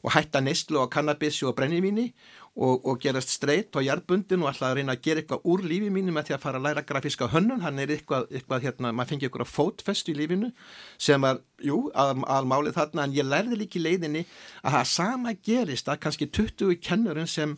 og 0.02 0.14
hætta 0.16 0.42
neyslu 0.42 0.82
á 0.82 0.86
kannabissi 0.90 1.46
og 1.46 1.54
brennivíni 1.58 2.10
og, 2.56 2.84
og 2.86 2.98
gerast 3.00 3.30
streyt 3.32 3.76
og 3.76 3.84
jærbundin 3.86 4.42
og 4.42 4.50
alltaf 4.50 4.72
að 4.72 4.80
reyna 4.80 4.96
að 4.96 5.02
gera 5.06 5.22
eitthvað 5.22 5.46
úr 5.48 5.62
lífi 5.64 5.88
mínu 5.94 6.12
með 6.12 6.28
því 6.28 6.36
að 6.36 6.42
fara 6.42 6.60
að 6.60 6.66
læra 6.66 6.84
grafíska 6.88 7.28
hönnun. 7.32 7.62
Hann 7.64 7.80
er 7.80 7.94
eitthvað, 7.94 8.26
eitthvað 8.34 8.66
hérna, 8.66 8.92
maður 8.92 9.12
fengi 9.12 9.28
eitthvað 9.28 9.52
fótfestu 9.52 10.12
í 10.12 10.18
lífinu 10.18 10.52
sem 11.00 11.22
var, 11.22 11.40
jú, 11.64 11.86
almálið 11.94 12.76
þarna 12.76 13.06
en 13.06 13.16
ég 13.16 13.28
lærði 13.28 13.60
líki 13.62 13.82
leiðinni 13.82 14.26
að 14.62 14.78
það 14.78 14.88
sama 14.92 15.36
gerist 15.40 15.88
að 15.88 16.02
kannski 16.04 16.28
20 16.28 16.80
kennurinn 16.82 17.30
sem, 17.30 17.56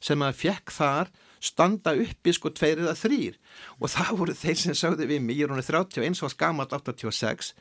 sem 0.00 0.22
að 0.22 0.42
fekk 0.44 0.74
þar 0.78 1.14
standa 1.42 1.94
uppi 1.98 2.32
sko 2.34 2.52
tveir 2.54 2.80
eða 2.84 2.94
þrýr 2.96 3.34
og 3.80 3.90
það 3.92 4.12
voru 4.20 4.36
þeir 4.36 4.60
sem 4.60 4.76
sögðu 4.78 5.08
við 5.10 5.24
mig, 5.24 5.38
ég 5.38 5.48
er 5.48 5.52
hún 5.52 5.62
31 5.62 6.22
og 6.24 6.32
skamall 6.32 6.70
86 6.70 7.52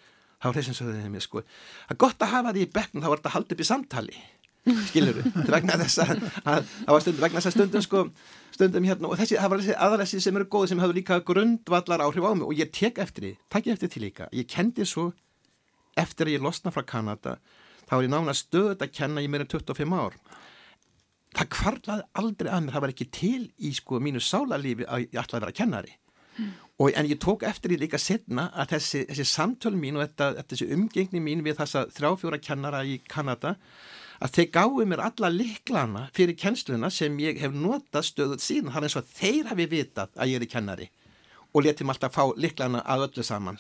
þá 0.46 0.52
er 0.52 0.58
þeir 0.60 0.68
sem 0.70 0.78
sögðu 0.78 0.96
við 1.00 1.12
mig 1.16 1.26
sko 1.26 1.42
er 1.42 1.98
gott 2.06 2.22
að 2.22 2.34
hafa 2.36 2.54
því 2.54 2.66
í 2.66 2.72
bekknum, 2.76 3.02
þá 3.04 3.10
var 3.10 3.22
þetta 3.22 3.32
að 3.32 3.38
halda 3.40 3.56
upp 3.56 3.64
í 3.64 3.68
samtali. 3.70 4.18
Skilur 4.90 5.20
þú, 5.22 5.46
vegna 5.50 5.78
þess 5.82 6.02
að 6.02 6.24
það 6.46 6.92
var 6.92 7.04
stundum 7.06 7.26
vegna 7.26 7.42
þess 7.42 7.50
að 7.50 7.56
stundum 7.56 7.86
sko 7.86 8.04
stundum 8.56 8.88
hérna 8.88 9.12
og 9.12 9.20
þessi, 9.20 9.38
það 9.42 9.52
var 9.52 9.62
þessi 9.64 9.76
aðalæsi 9.88 10.22
sem 10.24 10.40
eru 10.40 10.48
góði 10.54 10.72
sem 10.72 10.82
hafðu 10.82 10.98
líka 11.00 11.20
grundvallar 11.26 12.06
áhrif 12.06 12.26
á 12.26 12.32
mig 12.38 12.48
og 12.48 12.58
ég 12.58 12.72
tek 12.74 13.02
eftir 13.04 13.28
því, 13.28 13.34
takk 13.54 13.70
eftir 13.74 13.94
því 13.94 14.04
líka. 14.06 14.30
Ég 14.34 14.50
kendi 14.50 14.88
svo 14.90 15.12
eftir 15.98 16.30
að 16.30 16.38
ég 16.38 16.46
losna 16.46 16.74
frá 16.74 16.86
Kanada, 16.88 17.38
þá 17.86 17.94
var 17.98 18.08
ég 18.08 18.14
nána 18.14 18.38
stöðut 18.38 18.86
að 18.86 18.96
kenna 18.96 19.26
í 19.26 19.30
meira 19.32 19.48
25 19.50 19.98
ár. 19.98 20.18
Það 21.36 21.52
kvarlaði 21.52 22.08
aldrei 22.22 22.50
að 22.50 22.64
mér, 22.64 22.76
það 22.76 22.86
var 22.86 22.96
ekki 22.96 23.08
til 23.12 23.44
í 23.60 23.72
sko 23.76 24.00
mínu 24.00 24.22
sálarlífi 24.24 24.88
að 24.88 25.08
ég 25.08 25.20
ætlaði 25.20 25.42
að 25.42 25.46
vera 25.46 25.58
kennari. 25.60 25.96
Og 26.80 26.92
en 26.92 27.08
ég 27.08 27.20
tók 27.24 27.46
eftir 27.48 27.72
því 27.72 27.78
líka 27.86 28.00
setna 28.02 28.50
að 28.52 28.76
þessi, 28.76 29.04
þessi 29.10 29.26
samtöl 29.30 29.76
mín 29.80 30.00
og 30.00 30.04
þetta, 30.04 30.44
þessi 30.50 30.68
umgengni 30.76 31.22
mín 31.24 31.44
við 31.46 31.62
þessa 31.62 31.86
þrjáfjóra 31.96 32.42
kennara 32.44 32.84
í 32.84 32.98
Kanada 33.08 33.56
að 34.24 34.36
þeir 34.38 34.52
gáðu 34.58 34.86
mér 34.90 35.04
alla 35.06 35.32
liklana 35.32 36.06
fyrir 36.16 36.38
kennsluna 36.40 36.92
sem 36.92 37.16
ég 37.24 37.40
hef 37.42 37.56
notað 37.56 38.10
stöðut 38.10 38.44
síðan, 38.44 38.74
er 38.76 38.88
eins 38.88 39.00
og 39.00 39.08
þeir 39.16 39.52
hafi 39.52 39.68
vitað 39.72 40.16
að 40.16 40.32
ég 40.32 40.40
er 40.40 40.48
í 40.48 40.52
kennari 40.52 40.90
og 41.56 41.64
letið 41.64 41.88
mér 41.88 41.96
alltaf 41.96 42.16
fá 42.16 42.24
liklana 42.36 42.84
að 42.84 43.08
öllu 43.10 43.24
saman. 43.24 43.60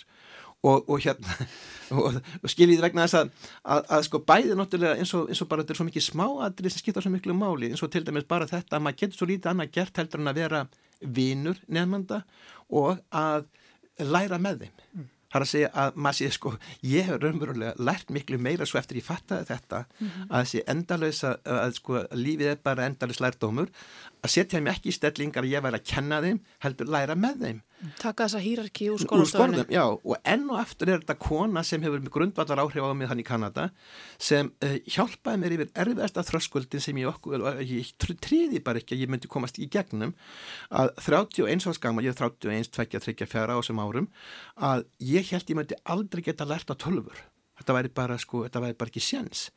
Og, 0.65 0.87
og 0.89 1.03
hérna 1.03 1.35
og, 1.95 2.15
og 2.41 2.49
skiljið 2.49 2.81
vegna 2.81 3.05
þess 3.05 3.19
að, 3.19 3.49
að, 3.61 3.81
að 3.95 4.05
sko 4.07 4.21
bæði 4.25 4.55
náttúrulega 4.57 4.99
eins 4.99 5.11
og, 5.13 5.27
eins 5.29 5.43
og 5.43 5.49
bara 5.51 5.63
þetta 5.63 5.75
er 5.75 5.79
svo 5.79 5.85
mikið 5.87 6.05
smáadri 6.07 6.71
sem 6.71 6.81
skipta 6.81 7.03
svo 7.05 7.11
miklu 7.13 7.35
máli 7.37 7.69
eins 7.69 7.83
og 7.85 7.91
til 7.93 8.01
dæmis 8.07 8.25
bara 8.27 8.47
þetta 8.49 8.79
að 8.79 8.85
maður 8.87 9.01
getur 9.03 9.19
svo 9.19 9.27
lítið 9.29 9.51
annað 9.51 9.75
gert 9.77 10.01
heldur 10.01 10.23
en 10.23 10.31
að 10.31 10.39
vera 10.41 10.63
vinur 11.01 11.59
nefnanda 11.67 12.23
og 12.69 13.01
að 13.11 13.45
læra 13.99 14.39
með 14.41 14.65
þeim 14.65 14.79
mm. 14.93 15.11
Það 15.35 15.41
er 15.41 15.43
að 15.43 15.49
segja 15.51 15.69
að 15.81 15.97
maður 15.99 16.15
sé 16.15 16.27
sko, 16.31 16.51
ég 16.87 17.07
hef 17.09 17.17
raunverulega 17.19 17.83
lært 17.83 18.11
miklu 18.15 18.37
meira 18.39 18.63
svo 18.69 18.79
eftir 18.79 19.01
ég 19.01 19.03
fattaði 19.03 19.49
þetta 19.49 19.81
mm 19.83 20.05
-hmm. 20.07 20.29
að 20.29 20.45
þessi 20.45 20.61
endalösa, 20.71 21.31
að 21.43 21.73
sko 21.75 22.03
lífið 22.15 22.51
er 22.53 22.61
bara 22.63 22.85
endalös 22.87 23.19
lærdómur, 23.19 23.67
að 24.23 24.31
setja 24.31 24.61
mér 24.61 24.77
ekki 24.77 24.93
í 24.93 24.95
stellingar 24.95 25.43
að 25.43 25.51
ég 25.51 25.65
væri 25.65 25.81
að 25.81 25.89
kenna 25.91 26.21
þeim, 26.23 26.39
heldur 26.63 26.87
læra 26.87 27.15
með 27.19 27.43
þeim. 27.43 27.59
Taka 27.99 28.25
þessa 28.25 28.39
hýrarki 28.39 28.87
úr 28.93 29.01
skólastöðunni. 29.03 29.65
Já, 29.73 29.83
og 29.83 30.15
enn 30.23 30.45
og 30.47 30.59
aftur 30.61 30.89
er 30.93 31.01
þetta 31.01 31.17
kona 31.19 31.63
sem 31.67 31.83
hefur 31.83 32.05
grundvallar 32.13 32.61
áhrif 32.63 32.87
á 32.87 32.95
mig 32.95 33.09
þann 33.11 33.21
í 33.21 33.25
Kanada 33.27 33.65
sem 34.21 34.49
uh, 34.63 34.77
hjálpaði 34.87 35.41
mér 35.41 35.55
yfir 35.57 35.71
erfiðasta 35.83 36.23
þröskuldin 36.25 36.83
sem 36.85 37.01
ég 37.01 37.11
okkur, 37.11 37.43
ég 37.67 37.91
triði 37.99 38.63
bara 38.63 38.79
ekki 38.81 38.95
að 38.95 39.03
ég 39.03 39.11
myndi 39.11 39.31
komast 39.31 39.59
í 39.59 39.67
gegnum 39.71 40.15
að 40.71 40.93
31 41.03 41.67
árs 41.69 41.81
gama, 41.83 42.05
ég 42.05 42.15
er 42.15 42.19
31, 42.23 42.71
2, 42.79 43.03
3, 43.11 43.29
4 43.35 43.53
á 43.53 43.59
þessum 43.59 43.83
árum, 43.83 44.11
að 44.55 44.87
ég 45.03 45.33
held 45.35 45.51
ég 45.51 45.59
myndi 45.59 45.79
aldrei 45.83 46.23
geta 46.25 46.47
lært 46.47 46.71
á 46.71 46.75
tölfur. 46.79 47.25
Þetta 47.59 47.75
væri 47.75 47.91
bara, 47.95 48.17
sko, 48.19 48.45
þetta 48.47 48.63
væri 48.63 48.79
bara 48.79 48.91
ekki 48.91 49.03
séns 49.03 49.49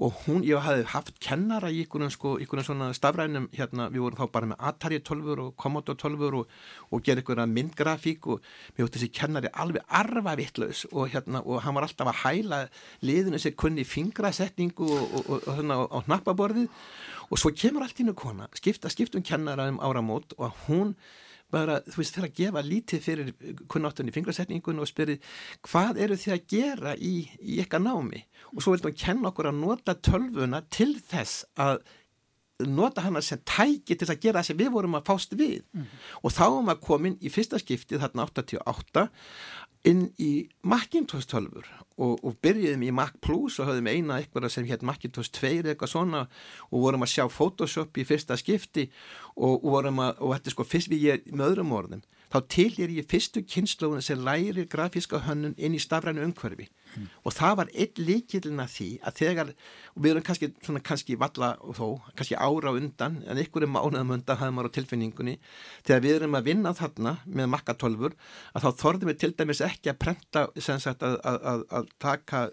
og 0.00 0.14
hún, 0.24 0.40
ég 0.46 0.62
hafði 0.62 0.86
haft 0.88 1.12
kennara 1.22 1.68
í 1.72 1.82
einhvern 1.82 2.10
sko, 2.12 2.34
svona 2.64 2.90
stafrænum 2.96 3.48
hérna, 3.52 3.88
við 3.92 4.06
vorum 4.06 4.20
þá 4.22 4.32
bara 4.32 4.48
með 4.52 4.64
Atari 4.70 5.00
12 5.04 5.32
og 5.34 5.50
Commodore 5.60 5.98
12 6.00 6.24
og, 6.40 6.54
og 6.90 7.02
gera 7.04 7.20
einhverja 7.20 7.46
myndgrafík 7.50 8.28
og 8.32 8.42
mér 8.72 8.86
hótti 8.86 9.02
þessi 9.02 9.12
kennari 9.12 9.52
alveg 9.52 9.84
arfa 9.88 10.36
vittlaus 10.38 10.86
og 10.90 11.12
hérna 11.12 11.42
og 11.44 11.62
hann 11.66 11.76
var 11.76 11.86
alltaf 11.88 12.12
að 12.12 12.22
hæla 12.22 12.62
liðinu 13.04 13.40
sem 13.42 13.56
kunni 13.58 13.84
fingrasetningu 13.84 14.88
og, 14.88 15.18
og 15.28 15.50
hérna 15.50 15.82
á 15.84 15.98
hnappaborðið. 16.06 16.70
Og 17.32 17.40
svo 17.40 17.52
kemur 17.56 17.84
allt 17.84 18.00
innu 18.02 18.16
kona, 18.16 18.48
skipta 18.56 18.90
skiptum 18.92 19.24
kennara 19.24 19.68
um 19.72 19.80
áramót 19.80 20.34
og 20.38 20.56
hún 20.66 20.96
bara, 21.52 21.80
þú 21.86 22.00
veist, 22.00 22.16
fyrir 22.16 22.28
að 22.28 22.36
gefa 22.40 22.64
lítið 22.66 23.06
fyrir 23.06 23.32
kunnáttunni 23.70 24.14
fingrasetningun 24.14 24.82
og 24.82 24.90
spyrir 24.90 25.20
hvað 25.68 26.00
eru 26.06 26.18
þið 26.20 26.36
að 26.36 26.46
gera 26.52 26.94
í, 26.96 27.14
í 27.40 27.58
eitthvað 27.62 27.86
námi 27.88 28.22
og 28.52 28.62
svo 28.62 28.74
viltum 28.74 28.92
við 28.92 29.02
kenna 29.04 29.32
okkur 29.32 29.50
að 29.52 29.60
nota 29.60 29.96
tölvuna 29.98 30.62
til 30.72 30.94
þess 31.00 31.44
að 31.60 31.82
nota 32.68 33.02
hana 33.02 33.22
sem 33.24 33.40
tæki 33.48 33.96
til 33.98 34.08
að 34.08 34.20
gera 34.22 34.40
það 34.40 34.48
sem 34.50 34.58
við 34.60 34.72
vorum 34.74 34.96
að 34.98 35.08
fást 35.08 35.32
við 35.34 35.62
mm. 35.74 35.86
og 36.22 36.34
þá 36.34 36.44
var 36.44 36.66
maður 36.68 36.82
komin 36.86 37.16
í 37.20 37.32
fyrsta 37.32 37.60
skiptið 37.60 38.04
þarna 38.04 38.26
88 38.28 39.06
inn 39.88 40.04
í 40.22 40.46
Macintosh 40.68 41.26
12 41.26 41.62
og, 41.98 42.20
og 42.22 42.36
byrjuðum 42.44 42.84
í 42.86 42.92
Mac 42.94 43.16
Plus 43.24 43.58
og 43.58 43.68
höfðum 43.68 43.90
eina 43.90 44.20
eitthvað 44.20 44.48
sem 44.54 44.66
hétt 44.68 44.84
Macintosh 44.86 45.32
2 45.34 45.72
eitthvað 45.72 45.90
svona 45.90 46.22
og 46.70 46.84
vorum 46.84 47.02
að 47.02 47.12
sjá 47.14 47.24
Photoshop 47.32 47.98
í 47.98 48.06
fyrsta 48.06 48.38
skipti 48.38 48.86
og, 49.34 49.58
og 49.58 49.68
vorum 49.74 50.02
að, 50.04 50.22
og 50.22 50.36
þetta 50.36 50.52
er 50.52 50.56
sko 50.56 50.68
fyrst 50.68 50.92
við 50.92 51.06
ég 51.08 51.32
með 51.32 51.48
öðrum 51.50 51.74
orðum 51.78 52.04
þá 52.32 52.38
til 52.48 52.70
er 52.82 52.92
ég 52.96 53.08
fyrstu 53.10 53.44
kynnslóðun 53.44 54.04
sem 54.04 54.22
lærir 54.24 54.68
grafíska 54.72 55.22
hönnun 55.26 55.56
inn 55.58 55.76
í 55.76 55.82
stafrænu 55.82 56.24
umhverfi. 56.24 56.70
Mm. 56.92 57.06
og 57.24 57.32
það 57.32 57.54
var 57.56 57.70
eitt 57.72 58.00
líkilina 58.00 58.66
því 58.68 58.88
að 59.06 59.14
þegar, 59.16 59.52
og 59.94 60.04
við 60.04 60.12
erum 60.12 60.24
kannski 60.26 60.48
svona 60.58 60.82
kannski 60.84 61.16
valla 61.20 61.54
og 61.64 61.78
þó, 61.78 61.86
kannski 62.18 62.36
ára 62.36 62.74
undan 62.76 63.18
en 63.24 63.40
ykkur 63.40 63.64
er 63.64 63.72
mánuðum 63.72 64.12
undan 64.18 64.40
hafðum 64.40 64.60
ára 64.60 64.72
á 64.72 64.76
tilfinningunni, 64.76 65.36
þegar 65.86 66.04
við 66.04 66.16
erum 66.18 66.36
að 66.36 66.50
vinna 66.50 66.74
þarna 66.76 67.14
með 67.24 67.50
makkatólfur, 67.54 68.18
að 68.52 68.66
þá 68.66 68.84
þorðum 68.84 69.12
við 69.12 69.20
til 69.22 69.32
dæmis 69.40 69.64
ekki 69.64 69.92
að 69.92 70.00
prenta 70.04 70.44
sagt, 70.60 71.00
að, 71.00 71.18
að, 71.24 71.40
að, 71.54 71.66
að 71.80 71.90
taka 72.04 72.44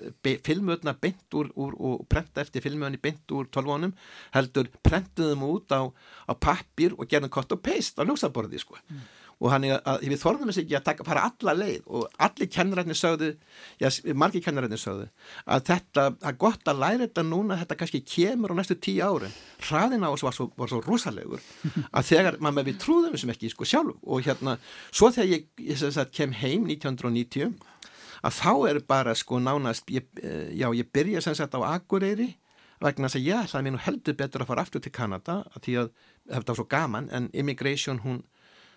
filmöðna 0.48 0.96
beint 1.04 1.40
úr, 1.40 1.52
úr 1.60 1.76
og 1.76 2.08
prenta 2.12 2.46
eftir 2.46 2.64
filmöðni 2.64 3.02
beint 3.04 3.36
úr 3.36 3.52
tólvónum 3.52 3.96
heldur 4.36 4.72
prentuðum 4.88 5.48
út 5.52 5.76
á, 5.76 5.84
á 6.32 6.34
pappir 6.40 6.96
og 6.96 7.12
gerðum 7.12 7.36
cut 7.36 7.58
og 7.58 7.66
paste 7.66 8.00
á 8.00 8.08
ljósaborði 8.08 8.64
sko. 8.64 8.80
Mm 8.88 9.19
og 9.40 9.54
hann 9.54 9.66
er 9.68 9.78
að 9.88 10.06
við 10.12 10.20
þorðum 10.20 10.52
þess 10.52 10.62
ekki 10.64 10.78
að 10.80 10.86
taka, 10.90 11.06
fara 11.08 11.24
alla 11.30 11.56
leið. 11.56 11.80
Og 11.88 12.20
allir 12.26 12.50
kennararnir 12.52 13.00
sögðu 13.00 13.30
já, 13.80 13.88
margir 14.20 14.44
kennararnir 14.44 14.82
sögðu 14.82 15.08
að 15.46 15.66
þetta, 15.70 16.06
það 16.20 16.30
er 16.32 16.38
gott 16.44 16.72
að 16.72 16.82
læra 16.84 17.06
þetta 17.06 17.26
núna 17.30 17.60
þetta 17.62 17.80
kannski 17.80 18.04
kemur 18.04 18.54
á 18.54 18.60
næstu 18.60 18.78
tíu 18.84 19.00
árin 19.06 19.38
hraðin 19.68 20.04
á 20.04 20.10
þessu 20.12 20.28
var 20.28 20.40
var 20.60 20.74
svo 20.74 20.82
rosalegur 20.84 21.48
að 21.98 22.12
þegar, 22.12 22.40
maður 22.44 22.70
við 22.72 22.82
trúðum 22.84 23.16
þessum 23.16 23.34
ekki 23.36 23.54
sko 23.54 23.70
sjálf. 23.70 23.98
Og 24.04 24.28
hérna 24.28 24.58
svo 24.92 25.12
þegar 25.16 25.34
ég, 25.38 25.50
ég 25.70 25.84
sagt, 25.88 26.14
kem 26.16 26.36
heim 26.36 26.68
1990 26.68 27.56
að 28.20 28.36
þá 28.36 28.54
er 28.70 28.82
bara 28.88 29.16
sko 29.16 29.40
nánast 29.40 29.88
ég, 29.94 30.08
eh, 30.20 30.52
já, 30.52 30.68
ég 30.76 30.92
byrja 30.92 31.22
sem 31.24 31.36
sagt 31.38 31.56
á 31.56 31.64
Akureyri 31.64 32.34
vegna 32.84 33.08
þess 33.08 33.20
að 33.20 33.28
ég 33.28 33.46
ætlaði 33.46 33.66
mér 33.66 33.76
nú 33.76 33.84
heldur 33.84 34.18
betur 34.20 34.44
að 34.44 34.52
fara 34.52 34.64
aftur 34.64 34.84
til 34.84 34.92
Kanada 34.96 35.40
að 35.56 35.64
því 35.66 35.78
að 35.82 35.90
þetta 36.30 36.52
var 36.52 36.60
svo 36.60 36.68
gaman 36.72 37.10
en 37.16 37.30
immigration 37.34 38.04
hún 38.04 38.22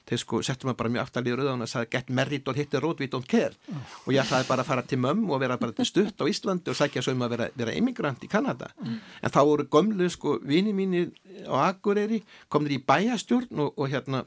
þeir 0.09 0.23
sko 0.23 0.41
settum 0.47 0.71
maður 0.71 0.79
bara 0.81 0.93
mjög 0.95 1.05
aftalíður 1.07 1.43
auðvitað 1.43 1.67
og 1.67 1.73
sagði 1.73 1.91
get 1.95 2.15
married 2.19 2.49
or 2.49 2.59
hit 2.59 2.71
the 2.73 2.81
road 2.83 3.03
we 3.03 3.09
don't 3.11 3.29
care 3.29 3.53
oh. 3.73 3.83
og 4.07 4.15
ég 4.15 4.23
ætlaði 4.25 4.49
bara 4.49 4.65
að 4.65 4.71
fara 4.73 4.87
til 4.87 5.01
mömm 5.03 5.29
og 5.31 5.43
vera 5.43 5.59
bara 5.61 5.87
stutt 5.89 6.23
á 6.23 6.25
Íslandi 6.31 6.73
og 6.73 6.79
sækja 6.79 7.05
svo 7.05 7.15
um 7.17 7.27
að 7.27 7.37
vera, 7.37 7.51
vera 7.59 7.77
immigrant 7.79 8.25
í 8.25 8.31
Kanada 8.33 8.73
mm. 8.81 8.97
en 9.23 9.35
þá 9.35 9.41
voru 9.43 9.69
gömlu 9.71 10.09
sko 10.13 10.39
vini 10.47 10.75
mínir 10.77 11.13
á 11.47 11.71
Akureyri 11.71 12.23
komður 12.53 12.79
í 12.79 12.83
bæjastjórn 12.87 13.63
og, 13.63 13.79
og 13.79 13.93
hérna 13.93 14.27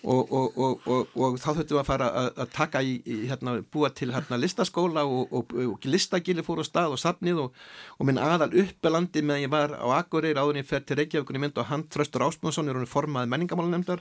Og, 0.00 0.30
og, 0.32 0.86
og, 0.88 1.10
og 1.12 1.34
þá 1.36 1.50
þurftum 1.50 1.74
við 1.74 1.78
að 1.82 1.88
fara 1.90 2.06
að, 2.16 2.38
taka 2.54 2.80
í, 2.80 2.94
í 3.04 3.16
hérna, 3.28 3.58
búa 3.60 3.90
til 3.92 4.08
hérna 4.14 4.38
listaskóla 4.40 5.02
og 5.04 5.84
listagili 5.84 6.40
fór 6.40 6.62
á 6.62 6.64
stað 6.64 6.94
og 6.94 7.02
safnið 7.02 7.42
og 7.42 8.06
minn 8.08 8.20
aðal 8.20 8.48
uppelandi 8.62 9.20
meðan 9.20 9.44
ég 9.44 9.52
var 9.52 9.74
á 9.76 10.00
Akureyri 10.00 10.40
áður 10.40 10.56
en 10.56 10.62
ég 10.62 10.70
fer 10.70 10.86
til 10.88 10.96
Reykjavíkunni 11.02 11.42
mynd 11.44 11.60
og 11.60 11.68
hann 11.68 11.84
Þraustur 11.92 12.24
Ásmundsson 12.24 12.72
er 12.72 12.80
hann 12.80 12.88
formað 12.88 13.28
menningamálanemndar 13.28 14.00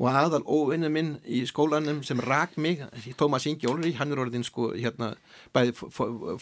og 0.00 0.08
aðal 0.10 0.42
óvinnu 0.42 0.88
minn 0.90 1.10
í 1.22 1.44
skólanum 1.46 2.00
sem 2.06 2.18
rak 2.22 2.56
mig, 2.58 2.82
Tómas 3.18 3.46
Ingi 3.46 3.68
Ólri 3.70 3.92
hann 3.94 4.10
er 4.12 4.22
orðin 4.24 4.44
sko 4.46 4.72
hérna 4.74 5.12
bæði 5.54 5.74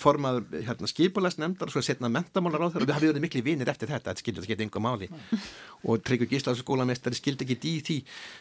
formaður 0.00 0.62
hérna 0.64 0.88
og 0.88 1.72
svo 1.72 1.82
setna 1.84 2.08
mentamálar 2.12 2.64
á 2.64 2.72
þeirra 2.72 2.82
og 2.82 2.88
við 2.88 2.94
hafum 2.96 3.10
verið 3.10 3.24
miklu 3.26 3.42
vinir 3.44 3.68
eftir 3.68 3.90
þetta, 3.92 4.12
þetta 4.12 4.24
skildi 4.24 4.46
þetta 4.46 4.64
einhver 4.66 4.84
máli. 4.84 5.08
Og 5.82 5.98
Tryggur 6.06 6.28
Gíslaðs 6.30 6.62
skólamestari 6.62 7.18
skildi 7.18 7.44
ekki 7.44 7.58
dí 7.58 7.72
því. 7.82 7.96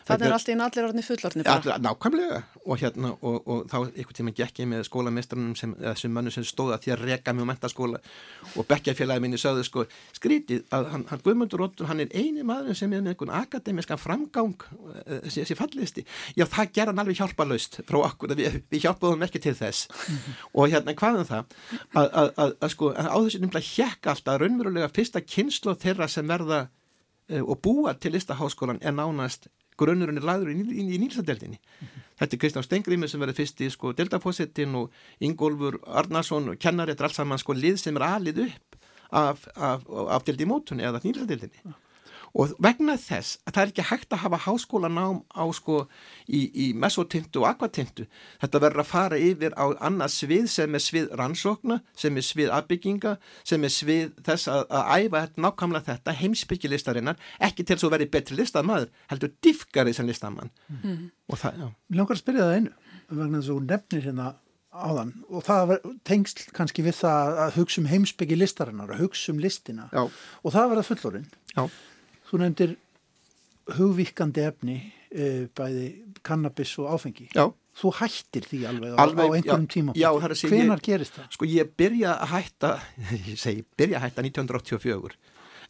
Það 0.07 0.25
er 0.27 0.35
alltaf 0.35 0.53
inn 0.53 0.61
allir 0.61 0.87
orðin 0.87 1.05
fullorðni 1.07 1.45
bara. 1.47 1.77
Nákvæmlega. 1.81 2.41
Og 2.67 2.77
hérna 2.77 3.15
og, 3.17 3.37
og 3.49 3.63
þá 3.71 3.77
einhvern 3.81 4.17
tíma 4.19 4.35
gekk 4.37 4.61
ég 4.61 4.69
með 4.69 4.85
skólamestranum 4.87 5.55
sem, 5.57 5.73
sem 5.97 6.13
mönnu 6.13 6.31
sem 6.33 6.45
stóða 6.45 6.77
því 6.83 6.93
að 6.93 7.05
reka 7.09 7.33
á 7.33 7.49
mentaskóla 7.49 8.01
og 8.53 8.69
bekkjafélagi 8.69 9.25
minni 9.25 9.41
sögðu 9.41 9.65
sko 9.65 9.87
skrítið 10.13 10.67
að 10.69 10.91
hann, 10.93 11.07
hann 11.09 11.23
hann 11.89 12.05
þessi 15.05 15.57
fallisti 15.57 16.03
já 16.37 16.45
það 16.45 16.73
ger 16.75 16.91
hann 16.91 17.01
alveg 17.03 17.19
hjálpalaust 17.19 17.79
frá 17.87 17.99
okkur, 18.01 18.35
við, 18.37 18.59
við 18.71 18.85
hjálpaðum 18.85 19.25
ekki 19.25 19.41
til 19.43 19.55
þess. 19.57 19.87
-hmm. 19.87 20.35
og 20.53 20.69
hérna 20.71 20.95
hvaðum 20.97 21.27
það? 21.29 21.55
Að, 21.93 22.07
að, 22.07 22.29
að, 22.37 22.53
að 22.61 22.73
sko 22.75 22.91
á 22.93 23.17
þessu 23.17 23.41
nefnilega 23.41 23.71
hjekk 23.75 24.11
alltaf 24.13 24.41
raunverulega 24.41 24.91
fyrsta 24.95 25.21
kynslu 25.21 25.75
þeirra 25.75 26.07
sem 26.07 26.27
verða 26.27 26.67
uh, 27.29 27.43
og 27.43 27.61
búa 27.61 27.93
til 27.93 28.13
listaháskólan 28.15 28.81
er 28.81 28.95
nánast 28.95 29.47
grunnurinn 29.77 30.19
er 30.19 30.27
laður 30.27 30.51
í, 30.53 30.57
í, 30.61 30.87
í 30.95 30.97
nýlsadeldinni 31.01 31.57
mm 31.57 31.87
-hmm. 31.87 32.09
þetta 32.19 32.35
er 32.35 32.41
Kristján 32.41 32.67
Stengriði 32.67 33.07
sem 33.07 33.21
verður 33.21 33.39
fyrst 33.39 33.61
í 33.61 33.69
sko 33.69 33.93
deltafósettin 33.93 34.75
og 34.75 34.91
Ingólfur 35.19 35.79
Arnarsson 35.87 36.49
og 36.49 36.59
kennari, 36.59 36.91
þetta 36.91 37.03
er 37.03 37.09
alls 37.09 37.15
saman 37.15 37.39
sko 37.39 37.53
lið 37.53 37.77
sem 37.77 37.95
er 37.95 38.01
alið 38.01 38.43
upp 38.47 38.75
af, 39.11 39.47
af, 39.55 39.81
af 40.09 40.23
deldi 40.25 40.45
mótunni 40.45 40.83
eða 40.83 41.01
nýlsadeldinni 41.03 41.63
-hmm 41.63 41.90
og 42.37 42.53
vegna 42.63 42.95
þess 42.99 43.39
að 43.45 43.55
það 43.55 43.61
er 43.61 43.71
ekki 43.71 43.85
hægt 43.89 44.15
að 44.15 44.21
hafa 44.23 44.39
háskólanám 44.45 45.21
á 45.35 45.43
sko 45.55 45.77
í, 46.27 46.41
í 46.47 46.65
mesotintu 46.77 47.43
og 47.43 47.49
akvatintu. 47.51 48.07
Þetta 48.41 48.61
verður 48.63 48.83
að 48.83 48.91
fara 48.91 49.19
yfir 49.19 49.55
á 49.59 49.65
annað 49.83 50.13
svið 50.15 50.47
sem 50.53 50.77
er 50.77 50.83
svið 50.83 51.09
rannsókna 51.19 51.81
sem 51.97 52.17
er 52.17 52.27
svið 52.27 52.53
aðbygginga 52.57 53.15
sem 53.43 53.67
er 53.67 53.73
svið 53.73 54.13
þess 54.27 54.51
að, 54.51 54.63
að 54.69 54.93
æfa 55.01 55.23
þetta 55.25 55.45
nákvæmlega 55.47 55.89
þetta 55.89 56.17
heimsbyggjalistarinnar 56.21 57.25
ekki 57.49 57.65
til 57.65 57.75
þess 57.75 57.89
að 57.89 57.95
verði 57.97 58.11
betri 58.15 58.39
listamaður 58.39 58.93
heldur 59.11 59.35
diffkari 59.43 59.95
sem 59.97 60.07
listamann. 60.07 60.53
Mm. 60.81 61.09
Og 61.31 61.41
það, 61.41 61.59
já. 61.59 61.67
Mér 61.91 62.01
langar 62.01 62.17
að 62.17 62.23
spyrja 62.23 62.47
það 62.47 62.55
einu 62.61 62.77
vegna 63.11 63.41
þess 63.41 63.51
að 63.51 63.51
þú 63.51 63.61
nefnir 63.67 64.07
hérna 64.07 64.31
áðan 64.71 65.09
og 65.27 65.43
það 65.43 65.73
tengst 66.07 66.45
kannski 66.55 66.83
við 66.85 67.01
það 67.01 67.39
að 67.43 67.57
hugsa 67.59 67.81
um 67.81 67.89
heimsbyggi 67.91 68.37
listarinnar 68.37 68.93
að 68.95 69.01
hugsa 69.03 69.33
um 69.33 69.41
listina. 69.43 69.89
Já. 69.91 70.05
og 70.07 70.53
það 70.55 70.69
verða 70.71 70.85
fullorinn 70.87 71.27
Já 71.51 71.65
Þú 72.31 72.39
nefndir 72.39 72.77
hugvíkandi 73.75 74.45
efni 74.47 74.77
e, 75.11 75.49
bæði 75.55 75.87
kannabis 76.23 76.77
og 76.79 76.93
áfengi. 76.95 77.27
Já. 77.35 77.49
Þú 77.81 77.91
hættir 78.01 78.47
því 78.47 78.61
alveg, 78.67 78.95
alveg 78.99 79.27
á 79.27 79.35
einhverjum 79.37 79.67
tíma. 79.71 79.93
Já, 79.95 80.09
það 80.11 80.25
er 80.27 80.33
að 80.35 80.39
segja. 80.41 80.55
Hvenar 80.55 80.81
gerist 80.85 81.17
það? 81.17 81.27
Sko 81.35 81.47
ég 81.47 81.75
byrja 81.79 82.15
að 82.15 82.33
hætta, 82.35 82.71
ég 83.29 83.37
segi 83.39 83.67
byrja 83.79 83.99
að 83.99 84.07
hætta 84.07 84.25
1984 84.27 85.19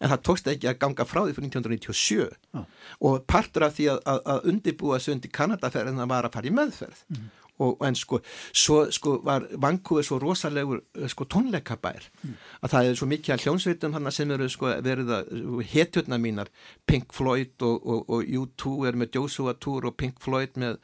en 0.02 0.10
það 0.10 0.22
tókst 0.26 0.48
ekki 0.50 0.70
að 0.70 0.80
ganga 0.82 1.06
frá 1.06 1.20
því 1.22 1.34
fyrir 1.38 1.52
1997 1.52 2.24
Já. 2.58 2.62
og 3.06 3.26
partur 3.30 3.68
af 3.68 3.76
því 3.78 3.86
að, 3.92 4.00
að, 4.10 4.22
að 4.34 4.48
undibúa 4.50 4.98
sig 4.98 5.14
undir 5.14 5.34
Kanadaferðina 5.36 6.08
var 6.10 6.26
að 6.26 6.34
fara 6.38 6.50
í 6.50 6.54
meðferð. 6.58 7.04
Mm 7.12 7.28
og 7.62 7.86
en 7.88 7.98
sko, 7.98 8.20
svo 8.54 8.84
sko 8.94 9.18
var 9.26 9.48
Vancouver 9.62 10.06
svo 10.06 10.20
rosalegur 10.22 10.82
eh, 10.98 11.08
sko 11.12 11.28
tónleikabær 11.30 12.08
mm. 12.24 12.36
að 12.62 12.74
það 12.76 12.90
er 12.90 13.00
svo 13.00 13.10
mikið 13.12 13.36
að 13.36 13.46
hljónsveitum 13.46 13.98
hann 13.98 14.12
sem 14.16 14.36
eru 14.36 14.50
sko 14.52 14.74
verið 14.86 15.16
að 15.18 15.32
hetjurna 15.72 16.20
mínar 16.22 16.52
Pink 16.90 17.16
Floyd 17.16 17.68
og, 17.68 17.82
og, 17.86 18.06
og 18.10 18.36
U2 18.42 18.76
er 18.90 19.00
með 19.00 19.20
Joshua 19.20 19.56
Tour 19.60 19.92
og 19.92 19.98
Pink 20.00 20.22
Floyd 20.24 20.58
með, 20.62 20.80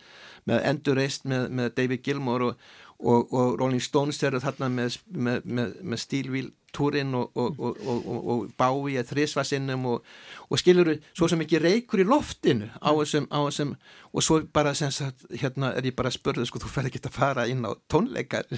með 0.50 0.68
Endurreist 0.72 1.28
með, 1.30 1.50
með 1.60 1.74
David 1.80 2.06
Gilmour 2.06 2.52
og, 2.52 2.68
og 3.00 3.60
Rolling 3.60 3.84
Stones 3.84 4.24
eru 4.26 4.40
þarna 4.42 4.70
með, 4.74 4.98
með 5.46 6.02
Stílvíl 6.02 6.52
túrin 6.78 7.14
og, 7.16 7.32
og, 7.38 7.60
og, 7.60 8.08
og 8.30 8.46
bái 8.60 8.98
að 9.00 9.12
þrísvarsinnum 9.12 9.86
og 9.90 10.60
skilur 10.60 10.94
svo 11.16 11.30
sem 11.32 11.42
ekki 11.44 11.62
reykur 11.64 12.04
í 12.04 12.08
loftinu 12.08 12.70
á 12.78 12.92
þessum, 13.00 13.28
á 13.34 13.40
þessum 13.48 13.74
og 14.12 14.26
svo 14.26 14.40
bara 14.54 14.74
sem 14.78 14.92
sagt, 14.94 15.26
hérna 15.42 15.72
er 15.78 15.90
ég 15.90 15.98
bara 15.98 16.12
að 16.12 16.18
spörða 16.20 16.48
sko, 16.48 16.62
þú 16.64 16.72
fer 16.74 16.90
ekki 16.90 17.02
að 17.04 17.18
fara 17.18 17.48
inn 17.50 17.66
á 17.66 17.72
tónleikar 17.92 18.50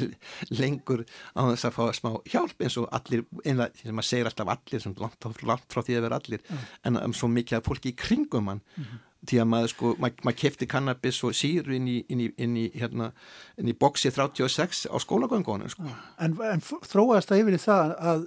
lengur 0.62 1.06
á 1.36 1.42
þess 1.52 1.70
að 1.70 1.76
fá 1.78 1.84
smá 2.00 2.12
hjálp 2.32 2.66
eins 2.66 2.80
og 2.82 2.90
allir, 2.96 3.26
einlega, 3.44 3.84
sem 3.84 3.96
maður 3.96 4.10
segir 4.12 4.32
alltaf 4.32 4.56
allir, 4.56 4.86
sem 4.86 4.98
langt, 5.00 5.30
langt 5.52 5.70
frá 5.70 5.84
því 5.84 6.00
að 6.00 6.08
vera 6.08 6.24
allir 6.24 6.44
mm. 6.48 6.66
en 6.90 7.04
um, 7.04 7.16
svo 7.16 7.32
mikið 7.32 7.60
að 7.60 7.70
fólki 7.70 7.94
í 7.94 8.00
kringum 8.00 8.52
hann. 8.54 8.66
Mm 8.76 8.84
-hmm 8.84 9.06
því 9.28 9.42
að 9.44 9.52
maður 9.52 9.74
sko, 9.74 9.94
maður, 10.00 10.26
maður 10.28 10.40
kefti 10.40 10.68
kannabis 10.70 11.22
og 11.28 11.38
síru 11.38 11.76
inn 11.76 11.88
í, 11.92 12.00
inn 12.12 12.24
í, 12.24 12.32
inn 12.40 12.58
í, 12.60 12.66
hérna, 12.80 13.12
inn 13.60 13.72
í 13.72 13.76
boksi 13.78 14.12
36 14.16 14.88
á 14.88 14.96
skólagöngunum 15.04 15.72
sko. 15.72 15.88
En, 16.24 16.38
en 16.48 16.64
þróast 16.64 17.32
það 17.32 17.44
yfir 17.44 17.58
í 17.58 17.62
það 17.66 17.96
að, 18.12 18.24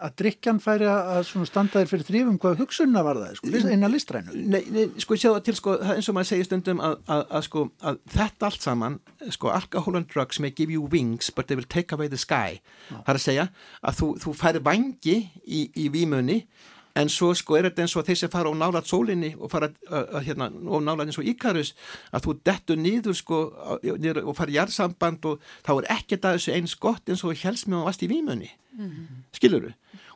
að 0.00 0.16
drikjan 0.22 0.62
færi 0.64 0.88
að 0.88 1.28
standa 1.28 1.82
þér 1.82 1.92
fyrir 1.92 2.08
þrýfum 2.08 2.40
hvað 2.40 2.58
hugsunna 2.62 3.04
var 3.04 3.20
það, 3.20 3.38
sko, 3.40 3.52
inn 3.76 3.86
að 3.86 3.96
listrænu? 3.98 4.40
Nei, 4.54 4.60
nei, 4.72 4.84
sko, 5.04 5.20
sjáðu 5.20 5.44
til, 5.44 5.56
sko, 5.60 5.76
eins 5.92 6.08
og 6.08 6.16
maður 6.16 6.32
segir 6.32 6.48
stundum 6.48 6.80
að, 6.84 6.98
að, 7.04 7.24
að 7.28 7.48
sko, 7.50 7.68
að 7.84 8.02
þetta 8.16 8.48
allt 8.48 8.68
saman, 8.70 9.00
sko, 9.28 9.52
alcohol 9.52 10.00
and 10.00 10.08
drugs 10.08 10.40
may 10.40 10.54
give 10.56 10.72
you 10.72 10.88
wings 10.88 11.28
but 11.28 11.50
they 11.50 11.60
will 11.60 11.68
take 11.68 11.92
away 11.92 12.08
the 12.08 12.20
sky. 12.20 12.62
Já. 12.88 12.96
Það 12.96 13.12
er 13.12 13.20
að 13.20 13.26
segja 13.28 13.50
að 13.84 14.00
þú, 14.00 14.14
þú 14.24 14.38
færi 14.40 14.64
vangi 14.72 15.18
í, 15.44 15.66
í 15.68 15.90
výmunni 15.92 16.46
en 16.94 17.10
svo 17.10 17.32
sko 17.34 17.58
er 17.58 17.68
þetta 17.68 17.84
eins 17.84 17.96
og 17.98 18.06
þeir 18.06 18.18
sem 18.20 18.32
fara 18.32 18.50
á 18.50 18.54
nálat 18.54 18.88
sólinni 18.88 19.32
og 19.34 19.50
fara 19.52 19.70
uh, 19.90 20.20
hérna, 20.22 20.50
og 20.50 20.84
nálat 20.86 21.08
eins 21.08 21.18
og 21.18 21.26
Íkarus 21.26 21.74
að 22.14 22.26
þú 22.28 22.36
dettur 22.46 22.80
nýður 22.80 23.18
sko 23.18 23.40
og 23.74 24.34
fara 24.38 24.52
í 24.52 24.58
jarðsamband 24.58 25.30
og 25.30 25.42
þá 25.66 25.72
er 25.74 25.90
ekkert 25.98 26.28
að 26.28 26.38
þessu 26.38 26.54
eins 26.54 26.76
gott 26.78 27.08
eins 27.08 27.24
og 27.26 27.34
að 27.34 27.84
vast 27.84 28.02
í 28.02 28.10
výmunni 28.10 28.50
mm 28.78 28.90
-hmm. 28.90 29.22
skilur 29.32 29.68
þú? 29.68 29.72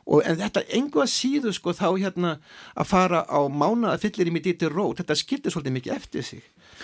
Og 0.09 0.23
en 0.25 0.37
þetta 0.37 0.63
engu 0.73 1.01
að 1.01 1.13
síðu 1.13 1.51
sko 1.53 1.71
þá 1.71 1.99
hérna 1.99 2.39
að 2.75 2.85
fara 2.85 3.25
á 3.29 3.39
mána 3.49 3.93
að 3.93 4.01
fyllir 4.01 4.27
í 4.27 4.31
mig 4.31 4.43
dýttir 4.43 4.73
rót, 4.73 4.97
þetta 4.97 5.15
skildir 5.15 5.51
svolítið 5.51 5.71
mikið 5.71 5.93
eftir 5.93 6.23
sig 6.23 6.41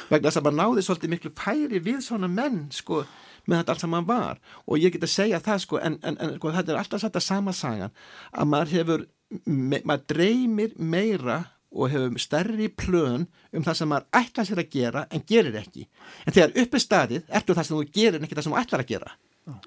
vegna 0.09 0.29
þess 0.29 0.37
að 0.37 0.43
maður 0.43 0.57
náði 0.57 0.81
svolítið 0.81 1.09
miklu 1.09 1.31
færi 1.31 1.79
við 1.79 2.01
svona 2.01 2.27
menn 2.27 2.67
sko 2.71 3.05
með 3.45 3.57
þetta 3.57 3.71
allt 3.71 3.81
sem 3.81 3.89
maður 3.89 4.07
var 4.07 4.39
og 4.65 4.77
ég 4.77 4.93
get 4.93 5.03
að 5.03 5.09
segja 5.09 5.39
það 5.39 5.59
sko 5.59 5.79
en, 5.79 5.99
en, 6.03 6.17
en 6.17 6.35
sko, 6.35 6.51
þetta 6.51 6.71
er 6.71 6.77
alltaf 6.77 7.01
satt 7.01 7.15
að 7.15 7.27
sama 7.27 7.53
sagan 7.53 7.91
að 8.31 8.49
maður 8.51 8.73
hefur 8.77 9.05
me, 9.45 9.81
maður 9.83 10.07
dreymir 10.13 10.73
meira 10.77 11.41
og 11.75 11.91
hefur 11.91 12.21
stærri 12.21 12.69
plön 12.71 13.25
um 13.51 13.63
það 13.65 13.79
sem 13.79 13.91
maður 13.91 14.21
ætlar 14.21 14.47
sér 14.47 14.61
að 14.63 14.73
gera 14.77 15.05
en 15.11 15.23
gerir 15.27 15.57
ekki. 15.59 15.87
En 16.23 16.35
þegar 16.35 16.55
uppi 16.63 16.81
staðið 16.81 17.31
ertu 17.39 17.55
það 17.57 17.67
sem 17.67 17.77
þú 17.77 17.87
gerir 17.97 18.19
en 18.19 18.27
ekki 18.27 18.37
það 18.37 18.47
sem 18.47 18.55
þú 18.55 18.61
ætlar 18.61 18.85
að 18.85 18.93
gera. 18.93 19.15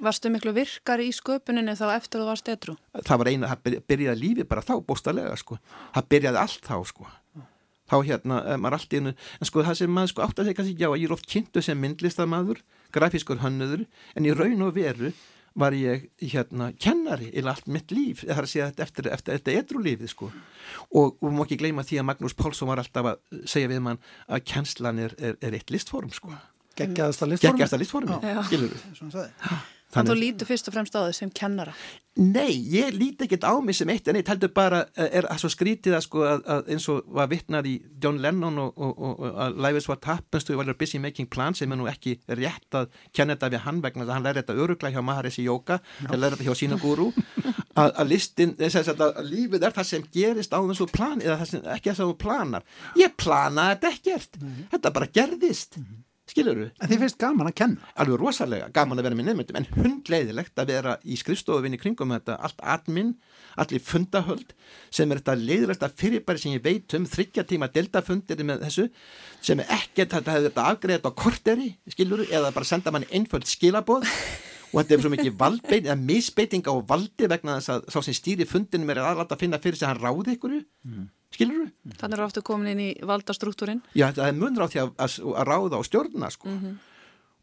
Varstu 0.02 0.30
miklu 0.34 0.50
virkar 0.56 0.98
í 0.98 1.12
sköpuninu 1.14 1.76
þá 1.78 1.86
eftir 1.94 2.22
þú 2.22 2.26
varst 2.26 2.48
etru? 2.50 2.74
Það 2.98 3.20
var 3.20 3.30
eina, 3.30 3.50
það 3.52 3.78
byrjaði 3.86 4.22
lífið 4.24 4.48
bara 4.50 4.64
þá 4.66 4.74
bóstalega 4.88 5.36
sko. 5.38 5.58
Það 5.94 6.08
byrjaði 6.14 6.40
allt 6.42 6.66
þá 6.66 6.76
sko. 6.88 7.06
Þá 7.88 7.96
hérna, 8.04 8.38
eh, 8.44 8.58
maður 8.60 8.76
allt 8.76 8.92
í 8.92 8.98
hennu, 8.98 9.12
en 9.38 9.48
sko 9.48 9.62
það 9.64 9.78
sem 9.78 9.94
maður 9.94 10.10
sko 10.10 10.24
átt 10.24 10.40
að 10.40 10.48
segja 10.48 10.58
kannski, 10.58 10.74
já, 10.76 10.88
ég 10.98 11.06
er 11.06 11.14
oft 11.14 11.28
kynntu 11.30 11.62
sem 11.64 11.78
myndlistamadur, 11.80 12.58
grafískur 12.92 13.40
hönnuður, 13.40 13.86
en 14.14 14.26
í 14.28 14.34
raun 14.34 14.66
og 14.66 14.74
veru 14.74 15.12
var 15.58 15.74
ég 15.76 16.08
hérna 16.22 16.70
kennari 16.80 17.30
í 17.32 17.42
allt 17.42 17.66
mitt 17.70 17.92
líf, 17.94 18.22
það 18.24 18.36
er 18.36 18.46
að 18.46 18.52
segja 18.52 18.68
eftir, 18.86 19.08
eftir, 19.14 19.38
eftir 19.38 19.58
edrulífið 19.62 20.12
sko. 20.12 20.30
Og 20.98 21.18
við 21.22 21.34
má 21.34 21.42
ekki 21.44 21.58
gleyma 21.62 21.86
því 21.86 22.02
að 22.02 22.08
Magnús 22.10 22.36
Pálsson 22.38 22.70
var 22.70 22.82
alltaf 22.82 23.10
að 23.12 23.42
segja 23.48 23.72
við 23.72 23.82
mann 23.88 24.02
að 24.28 24.44
kennslan 24.52 25.02
er, 25.02 25.16
er, 25.18 25.40
er 25.42 25.58
eitt 25.58 25.72
listform 25.74 26.14
sko. 26.14 26.34
Gekkjast 26.78 27.24
að 27.24 27.34
listformi? 27.34 27.58
Gekkjast 27.58 27.74
að 27.74 27.84
listformi, 27.84 28.20
skilur 28.46 28.76
við 28.76 29.76
Þannig 29.88 30.10
að 30.10 30.12
þú 30.12 30.20
lítur 30.20 30.48
fyrst 30.50 30.68
og 30.68 30.74
fremst 30.74 30.96
á 30.96 31.00
þau 31.00 31.14
sem 31.16 31.30
kennara? 31.32 31.72
Nei, 32.18 32.50
ég 32.74 32.90
líti 32.92 33.24
ekkert 33.24 33.46
á 33.46 33.54
mig 33.62 33.76
sem 33.78 33.88
eitt 33.88 34.08
en 34.10 34.18
eitt 34.18 34.28
heldur 34.28 34.50
bara, 34.52 34.82
eh, 34.98 35.06
er 35.20 35.28
það 35.30 35.38
svo 35.40 35.50
skrítið 35.54 35.94
að, 35.96 36.02
sko, 36.04 36.24
að, 36.26 36.40
að 36.50 36.70
eins 36.74 36.88
og 36.92 37.06
var 37.14 37.28
vittnar 37.30 37.64
í 37.64 37.76
John 38.02 38.18
Lennon 38.20 38.58
og, 38.58 38.72
og, 38.74 38.98
og, 38.98 39.20
og 39.22 39.38
að 39.44 39.60
Life 39.64 39.80
is 39.80 39.86
what 39.88 40.04
happens 40.04 40.44
to 40.44 40.52
you 40.52 40.58
while 40.58 40.68
you're 40.68 40.76
busy 40.76 40.98
making 40.98 41.30
plans 41.30 41.62
sem 41.62 41.72
er 41.72 41.78
nú 41.78 41.86
ekki 41.88 42.18
rétt 42.26 42.74
að 42.74 42.90
kenna 43.16 43.36
þetta 43.36 43.52
við 43.54 43.64
hann 43.64 43.78
vegna 43.84 44.04
að 44.04 44.12
hann 44.16 44.26
læri 44.26 44.42
þetta 44.42 44.58
örugla 44.64 44.90
hjá 44.92 45.00
Maharishi 45.06 45.46
Yoga, 45.46 45.78
hann 46.08 46.20
læri 46.20 46.36
þetta 46.36 46.48
hjá 46.50 46.58
sína 46.58 46.80
guru 46.82 47.08
að, 47.80 47.94
að 47.94 48.10
listin, 48.10 48.56
þess 48.58 48.92
að, 48.92 49.06
að 49.08 49.30
lífið 49.30 49.64
er 49.70 49.78
það 49.78 49.88
sem 49.92 50.04
gerist 50.18 50.52
á 50.52 50.60
þessu 50.60 50.88
plan 50.90 51.22
eða 51.22 51.38
það 51.38 51.52
sem 51.54 51.72
ekki 51.78 51.92
þess 51.92 52.04
að 52.04 52.12
þú 52.12 52.18
planar. 52.26 52.68
Ég 52.98 53.16
planaði 53.16 53.78
þetta 53.78 53.94
ekkert, 53.94 54.38
mm 54.42 54.50
-hmm. 54.50 54.68
þetta 54.74 54.94
bara 54.98 55.10
gerðist. 55.20 55.78
Mm 55.78 55.86
-hmm 55.86 56.04
skilur 56.32 56.58
þú? 56.60 56.66
En 56.78 56.90
þið 56.90 57.02
finnst 57.04 57.18
gaman 57.20 57.50
að 57.50 57.56
kenna? 57.60 57.90
Alveg 57.98 58.20
rosalega 58.20 58.68
gaman 58.74 59.00
að 59.00 59.08
vera 59.08 59.18
með 59.18 59.28
nefndum 59.30 59.60
en 59.60 59.68
hundleiðilegt 59.76 60.60
að 60.62 60.72
vera 60.72 60.96
í 61.04 61.18
skrifstofinni 61.20 61.80
kringum 61.80 62.14
þetta 62.16 62.38
allt 62.48 62.60
admin, 62.76 63.14
allir 63.58 63.84
fundahöld 63.84 64.52
sem 64.90 65.10
er 65.10 65.22
þetta 65.22 65.38
leiðilegt 65.40 65.86
að 65.86 65.96
fyrirbæri 66.02 66.42
sem 66.42 66.56
ég 66.56 66.64
veit 66.64 66.98
um 66.98 67.08
þryggja 67.08 67.46
tíma 67.48 67.70
deltafundir 67.72 68.44
með 68.44 68.66
þessu 68.66 68.88
sem 69.40 69.64
er 69.64 69.72
ekkert 69.78 70.18
þetta 70.18 70.36
hefur 70.36 70.50
þetta 70.50 70.68
afgreðat 70.72 71.08
á 71.08 71.12
korteri 71.24 71.72
skilur 71.88 72.24
þú? 72.24 72.30
Eða 72.38 72.52
bara 72.54 72.68
senda 72.68 72.94
manni 72.94 73.10
einföld 73.14 73.48
skilaboð 73.48 74.06
og 74.72 74.80
þetta 74.80 74.94
er 74.94 75.04
svo 75.04 75.12
mikið 75.12 75.36
valdbeit 75.38 75.84
eða 75.84 75.98
misbeiting 76.00 76.66
á 76.68 76.74
valdi 76.88 77.28
vegna 77.30 77.58
þess 77.58 77.72
að 77.74 77.86
sá 77.92 77.98
sem 78.04 78.16
stýri 78.16 78.46
fundinum 78.48 78.90
er 78.92 79.00
aðlátt 79.02 79.32
að 79.34 79.44
finna 79.44 79.60
fyrir 79.62 79.78
sig 79.78 79.88
að 79.88 79.94
hann 79.94 80.04
ráði 80.04 80.36
ykkur 80.36 80.58
mm. 80.58 81.06
Skilur 81.34 81.58
þú? 81.60 81.96
Þannig 82.00 82.18
er 82.18 82.24
ofta 82.24 82.42
komin 82.44 82.70
inn 82.72 82.84
í 82.86 82.90
valdastruktúrin 83.04 83.82
Já, 83.92 84.10
það 84.16 84.28
er 84.28 84.38
munur 84.38 84.64
á 84.64 84.68
því 84.72 84.84
að, 84.84 84.92
að, 85.04 85.16
að 85.34 85.48
ráða 85.50 85.80
á 85.80 85.82
stjórnuna 85.88 86.30
sko. 86.32 86.48
Mm 86.48 86.60
-hmm. 86.60 86.76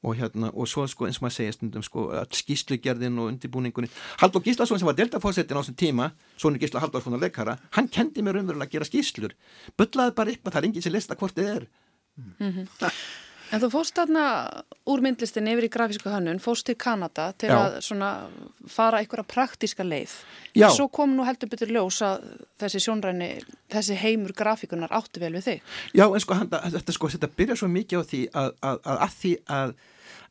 og 0.05 0.15
hérna, 0.19 0.51
og 0.53 0.67
svo 0.69 0.87
sko 0.87 1.05
eins 1.05 1.17
og 1.17 1.25
maður 1.25 1.35
segja 1.35 1.53
stundum 1.53 1.83
sko 1.83 2.09
að 2.13 2.33
skýslugerðin 2.37 3.19
og 3.19 3.29
undirbúningunni 3.31 3.89
Haldur 4.21 4.41
Gíslason 4.41 4.79
sem 4.79 4.85
var 4.85 4.97
deltafósettin 4.97 5.57
á 5.57 5.61
þessum 5.61 5.75
tíma 5.75 6.11
Sónu 6.37 6.59
Gísla 6.61 6.79
Haldurssonar 6.79 7.19
leikara 7.19 7.57
hann 7.71 7.87
kendi 7.87 8.21
mér 8.21 8.37
umverulega 8.37 8.69
að 8.69 8.71
gera 8.71 8.85
skýslur 8.85 9.33
byllaði 9.77 10.13
bara 10.13 10.29
eitthvað, 10.29 10.53
það 10.53 10.61
er 10.61 10.65
enginn 10.65 10.81
sem 10.81 10.93
lista 10.93 11.15
hvort 11.15 11.35
þið 11.35 11.55
er. 11.55 11.67
Mm 12.15 12.51
-hmm. 12.51 12.65
En 13.55 13.61
þú 13.63 13.69
fóst 13.71 13.95
þarna 13.95 14.25
úr 14.91 15.03
myndlistin 15.05 15.47
yfir 15.47 15.69
í 15.69 15.71
grafísku 15.71 16.11
hönnun, 16.11 16.41
fóst 16.43 16.67
til 16.67 16.75
Kanada 16.79 17.29
til 17.39 17.53
Já. 17.53 17.55
að 17.61 17.77
svona 17.87 18.09
fara 18.67 18.99
einhverja 18.99 19.23
praktíska 19.31 19.85
leið. 19.87 20.11
Já. 20.51 20.67
En 20.67 20.75
svo 20.75 20.89
kom 20.91 21.15
nú 21.15 21.23
heldur 21.23 21.49
betur 21.53 21.71
ljós 21.71 22.01
að 22.03 22.27
þessi 22.59 22.83
sjónræni, 22.83 23.31
þessi 23.71 23.95
heimur 24.01 24.35
grafíkunar 24.35 24.91
áttu 24.91 25.23
vel 25.23 25.31
við 25.37 25.47
þig. 25.47 25.73
Já, 25.95 26.05
en 26.09 26.23
sko, 26.23 26.39
þetta, 26.43 26.97
sko 26.99 27.11
þetta 27.15 27.31
byrja 27.39 27.59
svo 27.61 27.71
mikið 27.71 28.03
á 28.03 28.03
því 28.11 28.23
að, 28.33 28.55
að, 28.59 28.79
að, 28.83 29.03
að 29.07 29.19
því 29.21 29.35
að 29.59 29.77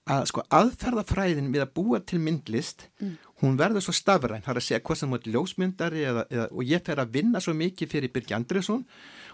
að 0.05 0.27
sko 0.29 0.43
aðferðafræðin 0.53 1.53
við 1.55 1.63
að 1.65 1.71
búa 1.79 2.01
til 2.05 2.19
myndlist 2.21 2.89
mm. 3.01 3.15
Hún 3.43 3.59
verður 3.59 3.83
svo 3.83 3.95
stafræn, 3.97 4.43
það 4.45 4.53
er 4.53 4.61
að 4.61 4.67
segja 4.69 4.83
hvað 4.85 5.01
sem 5.01 5.15
er 5.17 5.29
ljósmyndari 5.35 6.05
eða, 6.07 6.25
eða, 6.31 6.47
og 6.53 6.71
ég 6.71 6.85
fer 6.87 7.03
að 7.03 7.15
vinna 7.17 7.43
svo 7.43 7.55
mikið 7.59 7.91
fyrir 7.91 8.13
Birgi 8.15 8.37
Andresson 8.37 8.85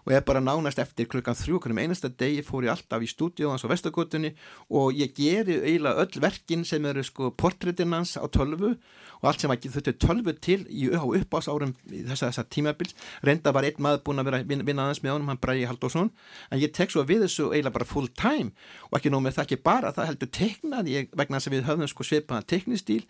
og 0.04 0.14
ég 0.14 0.20
er 0.20 0.24
bara 0.24 0.40
nánast 0.40 0.80
eftir 0.80 1.08
klukkan 1.10 1.36
þrjú 1.36 1.60
um 1.68 1.78
einasta 1.82 2.08
degi 2.08 2.42
fór 2.46 2.64
ég 2.64 2.72
alltaf 2.72 3.04
í 3.04 3.10
stúdíóðans 3.10 3.66
á 3.68 3.72
Vestagotunni 3.72 4.32
og 4.70 4.96
ég 4.96 5.12
geri 5.16 5.58
eiginlega 5.60 6.00
öll 6.00 6.22
verkin 6.24 6.64
sem 6.64 6.84
eru 6.86 7.04
sko 7.04 7.30
portrétinans 7.36 8.16
á 8.16 8.24
tölvu 8.32 8.76
og 9.20 9.28
allt 9.28 9.42
sem 9.42 9.52
þetta 9.52 9.92
er 9.92 9.98
tölvu 10.00 10.34
til 10.40 10.62
í, 10.72 10.88
á 10.96 11.04
uppásárum 11.04 11.74
þess 11.84 12.22
að 12.22 12.30
þessa 12.30 12.44
tímabils. 12.48 12.94
Reynda 13.26 13.52
var 13.52 13.66
einn 13.68 13.82
maður 13.82 14.04
búin 14.06 14.22
að 14.22 14.30
vera 14.30 14.40
vinna, 14.48 14.64
vinna 14.64 14.86
aðeins 14.86 15.02
með 15.04 15.12
honum, 15.12 15.28
hann 15.28 15.42
Bræði 15.42 15.66
Haldásson 15.68 16.08
en 16.48 16.62
ég 16.62 16.72
tek 16.72 16.92
svo 16.92 17.04
við 17.04 17.26
þessu 17.26 17.50
eiginlega 17.50 17.76
bara 17.76 17.88
full 17.90 18.08
time 18.16 18.54
og 18.88 18.96
ekki 18.96 19.12
nóg 19.12 19.26
með 19.26 19.36
það 19.36 19.44
ekki 19.44 19.60
bara, 19.68 19.92
það 19.92 20.10
heldur 20.10 20.32
teknað 20.38 20.90
ég, 20.94 21.12
vegna 21.12 21.36
þess 21.36 21.50
að 21.50 21.56
við 21.56 21.66
höfðum 21.68 21.92
sko 21.92 22.08
svipaðan 22.08 22.48
teknistíl 22.48 23.02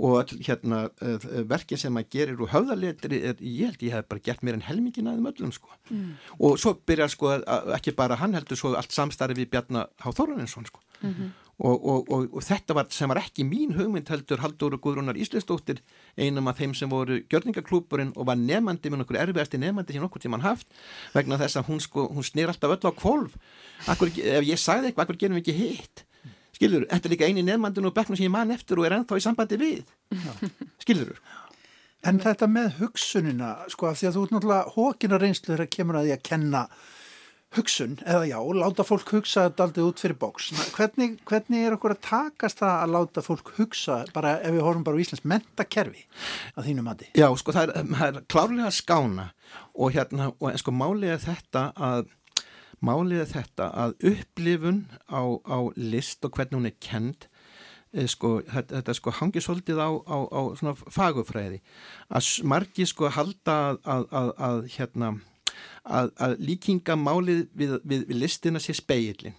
og 0.00 0.32
hérna 0.46 0.80
uh, 1.02 1.28
verkin 1.50 1.80
sem 1.80 2.00
að 2.00 2.08
gerir 2.14 2.40
úr 2.40 2.52
höfðarletri 2.52 3.20
er, 3.30 3.36
ég 3.40 3.70
held 3.70 3.84
ég 3.84 3.96
hef 3.96 4.08
bara 4.10 4.24
gert 4.24 4.44
mér 4.46 4.58
en 4.58 4.66
helmingin 4.66 5.10
aðeim 5.10 5.30
öllum 5.32 5.52
sko. 5.54 5.70
Mm. 5.90 6.16
og 6.38 6.58
svo 6.60 6.76
byrjar 6.86 7.10
sko 7.12 7.36
ekki 7.76 7.94
bara 7.98 8.18
hann 8.20 8.36
heldur 8.38 8.58
svo 8.58 8.74
allt 8.78 8.94
samstarfi 8.94 9.38
við 9.40 9.52
Bjarnar 9.54 9.90
Háþóruninsson 10.04 10.68
sko. 10.68 10.82
Mm 11.00 11.14
-hmm. 11.14 11.30
Og, 11.60 11.84
og, 11.84 12.06
og, 12.08 12.28
og 12.32 12.42
þetta 12.42 12.72
var, 12.72 12.86
sem 12.88 13.08
var 13.08 13.18
ekki 13.20 13.44
mín 13.44 13.74
hugmynd 13.76 14.08
heldur 14.08 14.40
Haldur 14.40 14.72
og 14.74 14.80
Guðrúnar 14.80 15.18
Ísleistóttir 15.20 15.82
einum 16.16 16.48
af 16.48 16.56
þeim 16.56 16.72
sem 16.74 16.88
voru 16.88 17.18
gjörningaklúpurinn 17.28 18.14
og 18.16 18.26
var 18.26 18.38
nefandi 18.40 18.88
með 18.88 19.02
nokkur 19.02 19.18
erfiðasti 19.20 19.60
nefandi 19.60 19.92
sem 19.92 20.00
nokkur 20.00 20.22
tíman 20.24 20.40
haft 20.40 20.66
vegna 21.12 21.36
þess 21.36 21.60
að 21.60 21.68
hún, 21.68 21.80
sko, 21.84 22.06
hún 22.08 22.24
snýr 22.24 22.48
alltaf 22.48 22.70
öll 22.70 22.88
á 22.88 22.92
akkur, 23.92 24.08
ef 24.08 24.44
ég 24.48 24.56
sagði 24.56 24.88
eitthvað, 24.88 25.04
akkur 25.04 25.20
gerum 25.20 25.36
við 25.36 25.42
ekki 25.42 25.58
hitt 25.58 26.04
skilur, 26.60 26.84
þetta 26.90 27.08
er 27.08 27.14
líka 27.16 27.28
eini 27.30 27.46
nefandin 27.46 27.88
og 27.88 27.96
bekknum 27.96 28.20
sem 28.20 28.28
ég 28.28 28.34
man 28.34 28.52
eftir 28.52 28.78
og 28.80 28.84
er 28.86 28.98
ennþá 29.00 29.16
í 29.16 29.24
sambandi 29.24 29.60
við 29.60 29.94
skilur 30.84 31.16
En 32.08 32.16
þetta 32.20 32.46
með 32.48 32.78
hugsunina 32.78 33.50
sko 33.68 33.90
því 33.92 34.08
að 34.08 34.14
þú 34.16 34.22
ert 34.24 34.30
náttúrulega 34.32 34.72
hókina 34.76 35.18
reynslu 35.20 35.52
þegar 35.52 35.68
kemur 35.74 35.98
að 36.00 36.06
því 36.06 36.14
að 36.14 36.22
kenna 36.30 36.62
hugsun, 37.56 37.96
eða 38.06 38.28
já, 38.30 38.36
láta 38.54 38.84
fólk 38.86 39.10
hugsa 39.10 39.48
þetta 39.48 39.64
aldrei 39.66 39.82
út 39.82 40.00
fyrir 40.00 40.16
bóks. 40.20 40.52
Hvernig, 40.76 41.16
hvernig 41.26 41.64
er 41.66 41.74
okkur 41.74 41.96
að 41.96 42.04
takast 42.06 42.60
það 42.62 42.76
að 42.76 42.92
láta 42.94 43.24
fólk 43.26 43.50
hugsa, 43.56 43.96
bara 44.14 44.36
ef 44.38 44.54
við 44.54 44.62
horfum 44.64 44.84
bara 44.86 45.00
á 45.00 45.02
Íslands 45.02 45.26
mentakerfi 45.26 46.04
að 46.54 46.68
þínu 46.70 46.84
mati? 46.86 47.10
Já, 47.18 47.26
sko, 47.42 47.56
það 47.56 47.74
er, 47.74 47.90
það 47.90 48.06
er 48.06 48.22
klárlega 48.30 48.70
skána 48.78 49.26
og 49.74 49.96
hérna, 49.96 50.30
og 50.38 50.62
sko, 50.62 50.76
málið 50.78 51.16
er 51.16 51.24
þetta 51.26 51.64
að 51.74 52.06
málið 52.84 53.24
er 53.24 53.30
þetta 53.34 53.70
að 53.84 53.96
upplifun 54.10 54.84
á, 55.08 55.22
á 55.44 55.58
list 55.76 56.24
og 56.24 56.36
hvernig 56.36 56.58
hún 56.58 56.70
er 56.70 56.76
kend 56.80 57.26
eh, 57.92 58.08
sko, 58.08 58.38
þetta, 58.48 58.80
þetta 58.80 58.96
sko 58.96 59.14
hangið 59.20 59.46
svolítið 59.46 59.82
á, 59.82 59.90
á, 59.90 60.18
á 60.30 60.40
svona 60.60 60.76
fagufræði 60.80 61.60
að 62.08 62.30
margi 62.48 62.88
sko 62.88 63.12
halda 63.12 63.58
að, 63.84 64.08
að, 64.10 64.32
að 64.48 64.62
hérna 64.76 65.12
að, 65.84 66.12
að 66.16 66.36
líkingamálið 66.48 67.46
við, 67.56 67.78
við, 67.84 68.06
við 68.08 68.20
listina 68.20 68.62
sé 68.62 68.76
speilin 68.76 69.36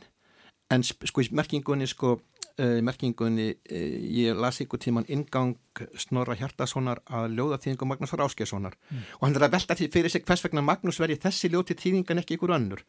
en 0.72 0.86
sko 0.86 1.24
í 1.24 1.32
merkingunni 1.36 1.90
sko 1.90 2.20
uh, 2.62 2.78
merkingunni 2.86 3.48
uh, 3.52 3.98
ég 4.22 4.38
las 4.38 4.62
ykkur 4.64 4.80
tíman 4.82 5.08
ingang 5.10 5.58
Snorra 6.00 6.36
Hjartasonar 6.38 7.02
að 7.08 7.36
ljóða 7.38 7.60
þýðingum 7.64 7.92
Magnús 7.92 8.14
Ráskessonar 8.20 8.76
mm. 8.78 9.04
og 9.20 9.26
hann 9.26 9.38
er 9.40 9.48
að 9.48 9.58
velta 9.58 9.78
því 9.80 9.90
fyrir 9.96 10.14
sig 10.14 10.26
hvers 10.28 10.46
vegna 10.46 10.64
Magnús 10.66 11.00
verði 11.02 11.20
þessi 11.24 11.52
ljóti 11.52 11.78
þýðingan 11.80 12.22
ekki 12.22 12.38
ykkur 12.38 12.56
önnur 12.58 12.86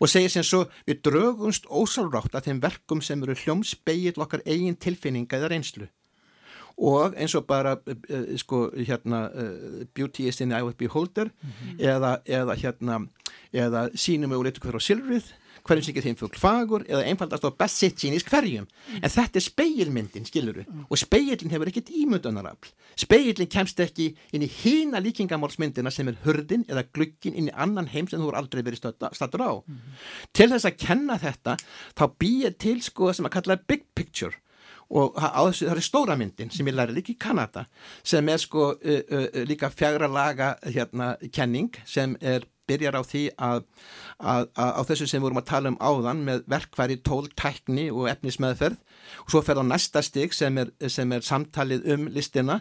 og 0.00 0.12
segir 0.12 0.32
sem 0.32 0.46
svo 0.46 0.66
við 0.88 1.02
draugumst 1.08 1.68
ósálrátt 1.68 2.36
að 2.36 2.50
þeim 2.50 2.64
verkum 2.64 3.04
sem 3.04 3.22
eru 3.24 3.36
hljómspeil 3.42 4.16
okkar 4.16 4.44
eigin 4.46 4.76
tilfinninga 4.76 5.40
eða 5.40 5.52
reynslu 5.54 5.88
og 6.76 7.16
eins 7.16 7.34
og 7.34 7.46
bara 7.48 7.78
uh, 7.80 8.36
sko 8.36 8.70
hérna 8.76 9.26
uh, 9.32 9.84
Beauty 9.94 10.28
is 10.28 10.40
in 10.40 10.50
the 10.50 10.58
eye 10.58 10.62
of 10.62 10.74
the 10.74 10.84
beholder 10.84 11.24
mm 11.24 11.50
-hmm. 11.50 11.80
eða, 11.80 12.18
eða 12.24 12.54
hérna 12.54 13.08
eða 13.52 13.90
sínum 13.94 14.30
við 14.30 14.38
úr 14.38 14.46
eitthvað 14.46 14.76
á 14.76 14.80
silfrið 14.80 15.32
hverjum 15.66 15.86
sem 15.86 15.94
ekki 15.94 16.06
þeim 16.06 16.18
fugl 16.20 16.40
fagur 16.40 16.86
eða 16.88 17.04
einfaldast 17.10 17.46
á 17.46 17.50
best 17.50 17.82
sitt 17.82 18.00
sínis 18.00 18.26
hverjum 18.26 18.66
en 19.00 19.10
þetta 19.10 19.40
er 19.40 19.46
speilmyndin, 19.46 20.28
skiluru 20.28 20.66
og 20.86 21.00
speilin 21.00 21.52
hefur 21.52 21.72
ekkit 21.72 21.92
ímyndanarafl 22.02 22.72
speilin 22.96 23.50
kemst 23.50 23.80
ekki 23.82 24.08
inn 24.34 24.44
í 24.46 24.50
hína 24.50 25.02
líkingamálsmyndina 25.04 25.92
sem 25.92 26.08
er 26.10 26.18
hurdin 26.24 26.64
eða 26.70 26.86
glukkin 26.94 27.36
inn 27.36 27.50
í 27.50 27.54
annan 27.54 27.90
heim 27.92 28.08
sem 28.10 28.22
þú 28.22 28.32
er 28.32 28.40
aldrei 28.40 28.64
verið 28.64 28.82
stattur 29.12 29.44
á. 29.44 29.52
Mm. 29.60 29.94
Til 30.36 30.48
þess 30.52 30.68
að 30.68 30.80
kenna 30.80 31.18
þetta 31.20 31.56
þá 31.98 32.04
býja 32.20 32.52
til 32.56 32.80
sko 32.84 33.12
sem 33.16 33.28
að 33.28 33.36
kalla 33.38 33.60
big 33.68 33.86
picture. 33.94 34.34
Og 34.86 35.16
þessu, 35.18 35.66
það 35.66 35.76
er 35.76 35.82
stóra 35.82 36.14
myndin 36.18 36.52
sem 36.54 36.68
ég 36.70 36.76
læri 36.76 36.94
líka 36.94 37.10
í 37.10 37.18
Kanada 37.18 37.64
sem 38.06 38.28
er 38.30 38.38
sko 38.38 38.68
uh, 38.76 39.00
uh, 39.02 39.40
líka 39.48 39.72
fjagra 39.74 40.06
laga 40.06 40.52
hérna 40.62 41.16
kenning 41.34 41.74
sem 41.84 42.14
er 42.22 42.46
byrjar 42.70 42.98
á 42.98 43.02
því 43.06 43.22
að, 43.48 43.64
að, 44.18 44.48
að 44.54 44.72
á 44.78 44.82
þessu 44.90 45.08
sem 45.10 45.20
við 45.20 45.26
vorum 45.26 45.40
að 45.42 45.48
tala 45.50 45.72
um 45.72 45.78
áðan 45.80 46.22
með 46.26 46.44
verkværi, 46.52 46.98
tól, 47.06 47.26
tækni 47.38 47.88
og 47.92 48.08
efnismeðferð. 48.12 48.78
Og 49.24 49.34
svo 49.34 49.42
fer 49.46 49.60
á 49.60 49.64
næsta 49.66 50.02
stig 50.04 50.34
sem 50.36 50.58
er, 50.62 50.72
sem 50.92 51.12
er 51.14 51.26
samtalið 51.26 51.86
um 51.94 52.08
listina. 52.14 52.60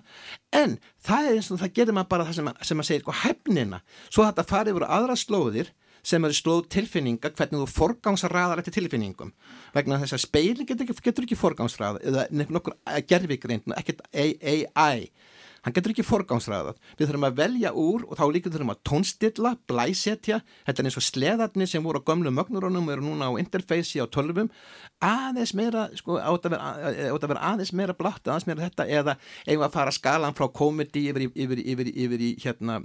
En 0.56 0.78
það 1.06 1.32
er 1.32 1.40
eins 1.40 1.52
og 1.54 1.64
það 1.64 1.74
gerir 1.80 1.98
maður 1.98 2.14
bara 2.14 2.30
það 2.30 2.40
sem, 2.40 2.54
sem 2.62 2.80
maður 2.80 2.92
segir 2.92 3.06
sko 3.06 3.18
hefnina, 3.24 3.82
svo 4.10 4.28
þetta 4.28 4.48
farið 4.52 4.80
voru 4.80 4.94
aðra 5.00 5.20
slóðir 5.20 5.74
sem 6.06 6.26
eru 6.28 6.38
slóð 6.38 6.68
tilfinninga 6.74 7.32
hvernig 7.34 7.64
þú 7.64 7.68
forgámsraðar 7.74 8.62
eftir 8.62 8.76
tilfinningum. 8.78 9.32
Vegna 9.74 9.98
þess 10.04 10.18
að 10.20 10.26
speilin 10.28 10.68
getur 10.70 10.86
ekki, 10.86 11.02
getur 11.08 11.26
ekki 11.26 11.38
forgámsraða 11.40 12.04
eða 12.06 12.28
nefnir 12.30 12.76
gerfikrein, 13.10 13.64
ekkert 13.74 14.06
AI 14.14 15.08
hann 15.66 15.74
getur 15.74 15.94
ekki 15.96 16.06
forgámsræðað. 16.06 16.78
Við 17.00 17.10
þurfum 17.10 17.28
að 17.28 17.38
velja 17.40 17.72
úr 17.74 18.06
og 18.06 18.20
þá 18.20 18.26
líka 18.34 18.52
þurfum 18.54 18.74
að 18.76 18.82
tónstilla, 18.86 19.52
blæsetja, 19.70 20.40
þetta 20.68 20.82
er 20.84 20.90
eins 20.90 21.00
og 21.00 21.06
sleðarnir 21.06 21.70
sem 21.72 21.86
voru 21.86 22.02
á 22.02 22.08
gömlu 22.08 22.34
mögnurónum 22.34 22.86
og 22.86 22.94
eru 22.94 23.06
núna 23.08 23.32
á 23.34 23.40
interfeysi 23.42 23.98
á 23.98 24.06
tölvum, 24.06 24.52
aðeins 25.04 25.56
meira, 25.58 25.88
sko, 25.98 26.20
átt 26.22 26.46
að 26.46 26.56
vera, 26.56 27.18
vera 27.26 27.46
aðeins 27.50 27.74
meira 27.76 27.96
blátt, 27.98 28.24
aðeins 28.28 28.46
meira 28.50 28.68
þetta 28.68 28.86
eða 29.00 29.18
eigum 29.48 29.66
að 29.66 29.74
fara 29.76 29.96
skalan 29.96 30.38
frá 30.38 30.46
komedi 30.54 31.08
yfir, 31.10 31.28
yfir, 31.34 31.64
yfir, 31.74 31.92
yfir 32.06 32.26
í 32.26 32.32
hérna, 32.46 32.78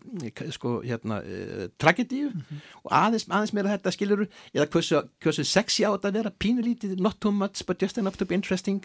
sko, 0.57 0.79
hérna, 0.87 1.21
uh, 1.21 1.67
tragedíu 1.81 2.31
mm 2.31 2.41
-hmm. 2.41 2.65
og 2.85 2.97
aðeins, 3.03 3.29
aðeins 3.29 3.55
meira 3.57 3.77
þetta 3.77 3.95
skiluru 3.95 4.29
eða 4.55 4.69
hversu, 4.73 5.03
hversu 5.21 5.45
sexy 5.45 5.85
átt 5.85 6.09
að 6.09 6.17
vera, 6.19 6.33
pínulítið, 6.33 6.97
not 7.01 7.21
too 7.21 7.33
much 7.33 7.67
but 7.67 7.83
just 7.83 7.99
enough 7.99 8.17
to 8.17 8.25
be 8.25 8.35
interesting, 8.35 8.83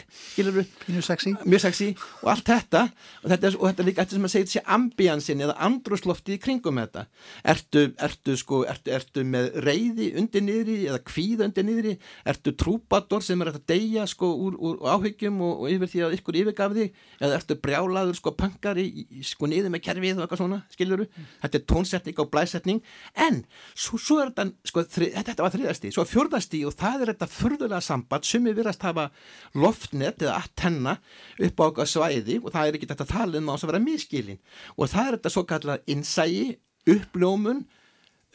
sexy. 1.01 1.35
Mjög 1.45 1.61
sexy 1.61 1.95
og 2.21 2.31
allt 2.35 2.45
þetta 2.45 2.89
og 3.23 3.31
þetta, 3.31 3.51
og 3.59 3.67
þetta 3.69 3.84
líka 3.89 4.03
eftir 4.03 4.17
sem 4.17 4.27
að 4.27 4.33
segja 4.33 4.47
þessi 4.49 4.63
ambiansin 4.75 5.43
eða 5.45 5.55
andruslofti 5.67 6.35
í 6.35 6.41
kringum 6.41 6.79
þetta. 6.81 7.05
Ertu, 7.53 7.83
ertu 8.07 8.35
sko, 8.39 8.61
ertu, 8.69 8.91
ertu 8.95 9.25
með 9.27 9.49
reyði 9.65 10.09
undir 10.19 10.45
niðri 10.45 10.77
eða 10.89 11.01
kvíð 11.07 11.45
undir 11.47 11.67
niðri, 11.67 11.95
ertu 12.27 12.53
trúbator 12.57 13.23
sem 13.25 13.41
er 13.43 13.51
að 13.53 13.61
deyja 13.69 14.05
sko 14.09 14.31
úr, 14.47 14.57
úr 14.59 14.81
áhyggjum 14.95 15.41
og, 15.45 15.65
og 15.65 15.73
yfir 15.73 15.91
því 15.91 16.03
að 16.07 16.17
ykkur 16.19 16.39
yfirgaf 16.41 16.75
þig? 16.77 17.01
Eða 17.21 17.39
ertu 17.39 17.59
brjálaður 17.65 18.19
sko 18.19 18.35
pangari 18.37 18.87
sko 19.25 19.49
niður 19.51 19.73
með 19.75 19.85
kerfið 19.87 20.19
og 20.19 20.25
eitthvað 20.25 20.41
svona 20.43 20.61
skiluru, 20.73 21.07
mm. 21.07 21.29
þetta 21.45 21.61
er 21.61 21.65
tónsetning 21.71 22.21
og 22.23 22.31
blæsetning. 22.33 22.81
En 23.27 23.41
svo, 23.73 23.99
svo 24.01 24.19
er 24.23 24.31
þetta 24.33 24.71
sko, 24.71 24.85
þri, 24.95 25.11
þetta 25.15 25.45
var 25.45 25.55
þriðasti, 25.55 25.93
svo 25.95 26.07
fjörðasti 26.09 26.63
og 26.67 26.75
það 26.77 27.05
er 27.05 27.13
þetta 27.13 27.31
fyrðulega 27.35 27.81
samband. 27.83 28.25
Sem 28.25 28.45
við 28.45 28.59
verðast 28.61 28.85
hafa 28.85 29.09
loftnet 29.55 30.23
eða 30.23 30.39
antenna 30.41 30.97
upp 31.45 31.61
á 31.61 31.67
svæði 31.87 32.39
og 32.41 32.51
það 32.53 32.69
er 32.69 32.77
ekki 32.77 32.89
þetta 32.89 33.07
tala 33.09 33.39
um 33.39 33.49
á 33.51 33.53
þess 33.55 33.65
að 33.65 33.71
vera 33.71 33.74
miskilin 33.83 34.39
og 34.75 34.91
það 34.91 35.07
er 35.07 35.17
þetta 35.17 35.33
svo 35.33 35.43
kallað 35.49 35.89
innsægi, 35.91 36.45
uppljómun 36.85 37.63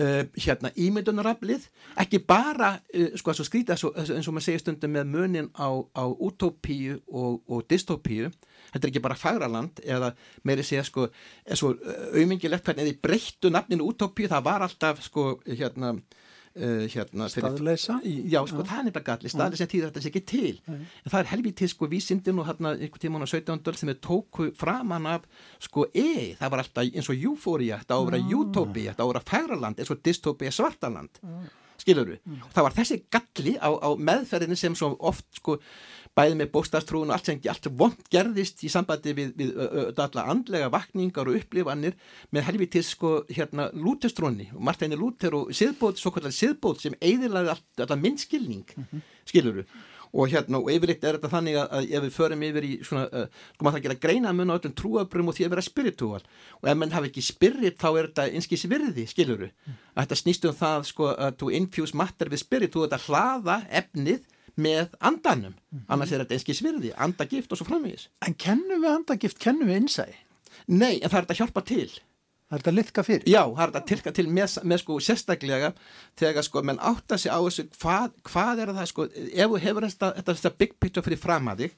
uh, 0.00 0.22
hérna 0.34 0.72
ímyndunaraflið. 0.76 1.66
Ekki 2.02 2.22
bara, 2.26 2.74
uh, 2.94 3.10
sko 3.20 3.34
að 3.34 3.42
skrýta 3.48 3.76
eins 3.76 4.28
og 4.28 4.34
maður 4.34 4.46
segir 4.48 4.64
stundum 4.64 4.96
með 4.96 5.12
munin 5.14 5.50
á, 5.54 5.68
á 5.94 6.04
utópíu 6.06 7.00
og, 7.08 7.42
og 7.46 7.66
dystopíu 7.70 8.30
þetta 8.70 8.86
er 8.86 8.90
ekki 8.92 9.02
bara 9.04 9.18
fagraland 9.18 9.82
eða 9.84 10.12
meiri 10.46 10.64
segja 10.66 10.84
sko, 10.86 11.08
er 11.44 11.58
svo 11.58 11.74
auðmingilegt 12.14 12.66
hvernig 12.66 12.90
þið 12.90 13.00
breyttu 13.04 13.52
nafninu 13.52 13.88
utópíu, 13.90 14.30
það 14.30 14.46
var 14.46 14.66
alltaf 14.66 15.02
sko 15.04 15.32
hérna 15.48 15.96
Uh, 16.60 16.82
hérna, 16.92 17.24
staðleisa 17.32 17.94
já 18.04 18.40
sko 18.44 18.60
ja. 18.60 18.66
það 18.68 18.80
er 18.80 18.86
nefnilega 18.90 19.04
galli 19.06 19.30
staðleisa 19.32 19.66
tíð 19.70 19.84
þetta 19.86 20.02
sé 20.04 20.10
ekki 20.10 20.20
til 20.28 20.50
ja. 20.58 20.74
en 20.76 21.12
það 21.12 21.20
er 21.22 21.30
helvítið 21.30 21.70
sko 21.72 21.88
vísindin 21.88 22.42
og 22.42 22.50
hérna 22.50 22.74
einhvern 22.74 23.00
tíman 23.00 23.24
á 23.24 23.28
17. 23.30 23.70
sem 23.80 23.92
er 23.94 23.96
tóku 24.04 24.50
framann 24.60 25.08
af 25.08 25.24
sko 25.64 25.86
e, 25.88 26.34
það 26.36 26.52
var 26.52 26.64
alltaf 26.64 26.90
eins 26.90 27.08
og 27.08 27.24
eufória, 27.30 27.78
þetta 27.80 27.96
á 27.96 28.00
að 28.00 28.10
vera 28.10 28.20
ja. 28.20 28.42
utopia, 28.42 28.92
þetta 28.92 29.00
á 29.00 29.06
að 29.06 29.12
vera 29.14 29.24
færaland 29.30 29.80
eins 29.80 29.94
og 29.94 30.02
dystopia 30.04 30.52
svartaland 30.52 31.22
skilur 31.80 32.12
við, 32.12 32.20
það 32.52 32.66
var 32.66 32.76
þessi 32.76 33.00
galli 33.16 33.56
á, 33.56 33.70
á 33.72 33.90
meðferðinu 33.96 34.58
sem 34.60 34.76
svo 34.76 34.92
oft 35.00 35.26
sko 35.40 35.56
bæði 36.16 36.38
með 36.40 36.50
bóstastrúin 36.54 37.10
og 37.10 37.16
allt 37.16 37.30
sem 37.30 37.40
allt 37.50 37.68
vond 37.78 38.00
gerðist 38.12 38.64
í 38.66 38.70
sambandi 38.72 39.14
við, 39.16 39.30
við 39.38 39.52
alla 40.02 40.26
andlega 40.32 40.70
vakningar 40.72 41.30
og 41.30 41.38
upplifanir 41.38 41.96
með 42.34 42.46
helvitis 42.48 42.94
sko 42.96 43.20
hérna 43.30 43.68
lútestrúni 43.76 44.50
og 44.54 44.64
Martini 44.66 44.98
Lúter 44.98 45.36
og 45.38 45.54
siðbót, 45.56 46.00
svo 46.00 46.12
kallar 46.14 46.34
siðbót 46.34 46.82
sem 46.82 46.98
eiðilaði 47.00 47.54
alltaf 47.54 47.96
minnskilning 47.98 48.66
mm 48.76 48.84
-hmm. 48.90 49.06
skiluru 49.24 49.64
og 50.12 50.30
hérna 50.30 50.58
og 50.58 50.70
yfirleitt 50.72 51.04
er 51.06 51.18
þetta 51.18 51.30
þannig 51.30 51.56
að, 51.60 51.68
að 51.76 51.92
ef 51.94 52.04
við 52.04 52.14
förum 52.16 52.42
yfir 52.42 52.66
í 52.66 52.72
svona, 52.86 53.04
uh, 53.06 53.26
maður 53.62 53.76
það 53.76 53.84
gera 53.84 53.98
greina 54.04 54.32
mun 54.34 54.50
á 54.50 54.58
öllum 54.58 54.74
trúabrum 54.74 55.30
og 55.30 55.36
því 55.36 55.46
að 55.46 55.54
vera 55.54 55.66
spiritúal 55.66 56.22
og 56.60 56.70
ef 56.72 56.76
mann 56.80 56.94
hafi 56.94 57.10
ekki 57.12 57.22
spirit 57.22 57.78
þá 57.78 57.88
er 57.92 58.08
þetta 58.10 58.26
einskís 58.34 58.66
virði, 58.70 59.06
skiluru 59.06 59.50
mm. 59.50 59.78
að 59.94 60.02
þetta 60.02 60.20
snýst 60.22 60.48
um 60.50 60.58
það 60.58 60.88
sko 60.90 61.12
að 61.14 61.38
to 61.38 61.52
infuse 61.54 61.96
matter 61.96 62.32
við 62.32 62.42
spirit, 62.42 62.74
þú 62.74 62.88
þetta 62.88 63.04
hlaða 63.06 63.60
efnið 63.82 64.26
með 64.66 64.92
andanum 64.98 65.54
mm 65.54 65.78
-hmm. 65.78 65.86
annars 65.88 66.12
er 66.12 66.24
þetta 66.24 66.36
einski 66.36 66.56
svirði, 66.56 66.92
andagift 66.96 67.52
og 67.52 67.58
svo 67.58 67.66
framvegis 67.68 68.08
En 68.26 68.34
kennum 68.34 68.82
við 68.82 68.92
andagift, 68.94 69.38
kennum 69.38 69.68
við 69.68 69.82
innsæði? 69.82 70.16
Nei, 70.66 71.00
en 71.00 71.10
það 71.10 71.18
er 71.18 71.24
þetta 71.24 71.34
að 71.34 71.40
hjálpa 71.40 71.64
til 71.64 71.90
Það 72.50 72.56
er 72.56 72.62
þetta 72.62 72.70
að 72.70 72.78
litka 72.80 73.02
fyrir? 73.06 73.26
Já, 73.30 73.42
það 73.46 73.60
er 73.62 73.70
þetta 73.70 73.80
að 73.80 73.90
tilka 73.90 74.12
til 74.12 74.22
með, 74.26 74.54
með 74.66 74.78
sko 74.82 74.94
sérstaklega 75.06 75.68
þegar 76.18 76.42
sko 76.42 76.62
menn 76.66 76.80
átta 76.82 77.18
sig 77.22 77.30
á 77.30 77.38
þessu 77.38 77.64
hvað, 77.76 78.16
hvað 78.26 78.62
er 78.64 78.72
það 78.74 78.88
sko, 78.90 79.06
ef 79.14 79.52
þú 79.52 79.60
hefur 79.62 79.86
þetta, 79.86 80.08
þetta, 80.16 80.34
þetta 80.40 80.58
big 80.58 80.72
picture 80.82 81.06
fyrir 81.06 81.20
fram 81.22 81.46
að 81.52 81.62
þig 81.62 81.76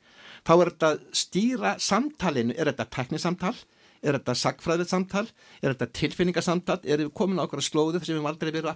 þá 0.48 0.52
er 0.54 0.70
þetta 0.70 0.90
stýra 1.12 1.74
samtalinu, 1.76 2.56
er 2.56 2.70
þetta 2.72 2.88
teknisamtal 2.96 3.52
er 4.02 4.18
þetta 4.18 4.34
sagfræðið 4.38 4.88
samtal, 4.90 5.24
er 5.62 5.74
þetta 5.74 5.88
tilfinningasamtal, 5.98 6.78
er 6.82 7.04
við 7.04 7.12
komin 7.16 7.38
á 7.38 7.46
okkur 7.46 7.62
slóðu 7.62 8.00
sem 8.02 8.18
við 8.18 8.28
aldrei 8.28 8.50
verið 8.50 8.70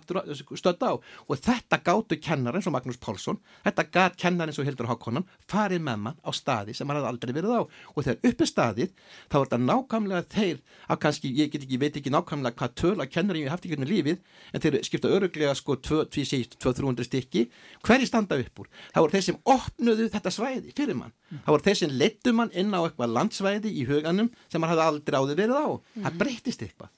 stödd 0.59 0.85
á? 0.87 0.93
Og 1.27 1.41
þetta 1.43 1.81
gáttu 1.83 2.19
kennar 2.23 2.57
eins 2.57 2.69
og 2.69 2.75
Magnús 2.77 3.01
Pálsson 3.03 3.41
þetta 3.67 3.87
gæt 3.91 4.19
kennar 4.23 4.51
eins 4.51 4.61
og 4.63 4.69
Hildur 4.69 4.89
Hákonan 4.91 5.27
farið 5.51 5.83
með 5.87 6.03
mann 6.05 6.21
á 6.23 6.31
staði 6.35 6.77
sem 6.77 6.89
hann 6.89 7.01
hafði 7.01 7.11
aldrei 7.11 7.35
verið 7.35 7.57
á. 7.59 7.63
Og 7.95 8.07
þegar 8.07 8.31
uppi 8.31 8.49
staðið 8.49 8.95
þá 9.27 9.37
er 9.39 9.47
þetta 9.47 9.61
nákvæmlega 9.65 10.23
þeir 10.37 10.63
að 10.87 11.01
kannski, 11.03 11.33
ég 11.35 11.53
get 11.53 11.67
ekki, 11.67 11.81
veit 11.83 11.99
ekki 11.99 12.13
nákvæmlega 12.15 12.59
hvað 12.61 12.77
töl 12.79 12.95
að 13.03 13.13
kennar 13.17 13.41
ég 13.41 13.51
haft 13.51 13.67
ekki 13.67 13.75
hérna 13.75 13.91
lífið 13.91 14.23
en 14.53 14.65
þeir 14.65 14.79
skipta 14.87 15.11
öruglega 15.11 15.55
sko 15.59 15.79
200-300 15.83 17.09
stykki, 17.09 17.47
hverji 17.87 18.09
standa 18.09 18.39
upp 18.39 18.63
úr? 18.63 18.71
Þá 18.95 19.01
voru 19.03 19.17
þeir 19.17 19.27
sem 19.27 19.41
opnuðu 19.57 20.09
þetta 20.15 20.33
svæði 20.35 20.75
fyrir 20.77 20.99
mann, 20.99 21.15
þá 21.45 21.51
voru 21.51 21.67
þeir 21.67 21.81
sem 21.81 21.97
leittu 22.03 22.35
mann 22.37 22.55
inn 22.55 22.75
á 22.75 22.81
eitthvað 22.85 23.15
landsvæði 23.17 23.73
í 23.73 23.87
huganum 23.89 24.31
sem 24.47 24.63
hann 24.63 24.73
hafði 24.73 24.87
aldrei 24.87 25.16
áður 25.21 25.41
verið 25.43 25.57
á 25.57 25.67
mm. 25.69 26.03
það 26.05 26.19
breytist 26.23 26.67
eitthvað. 26.67 26.91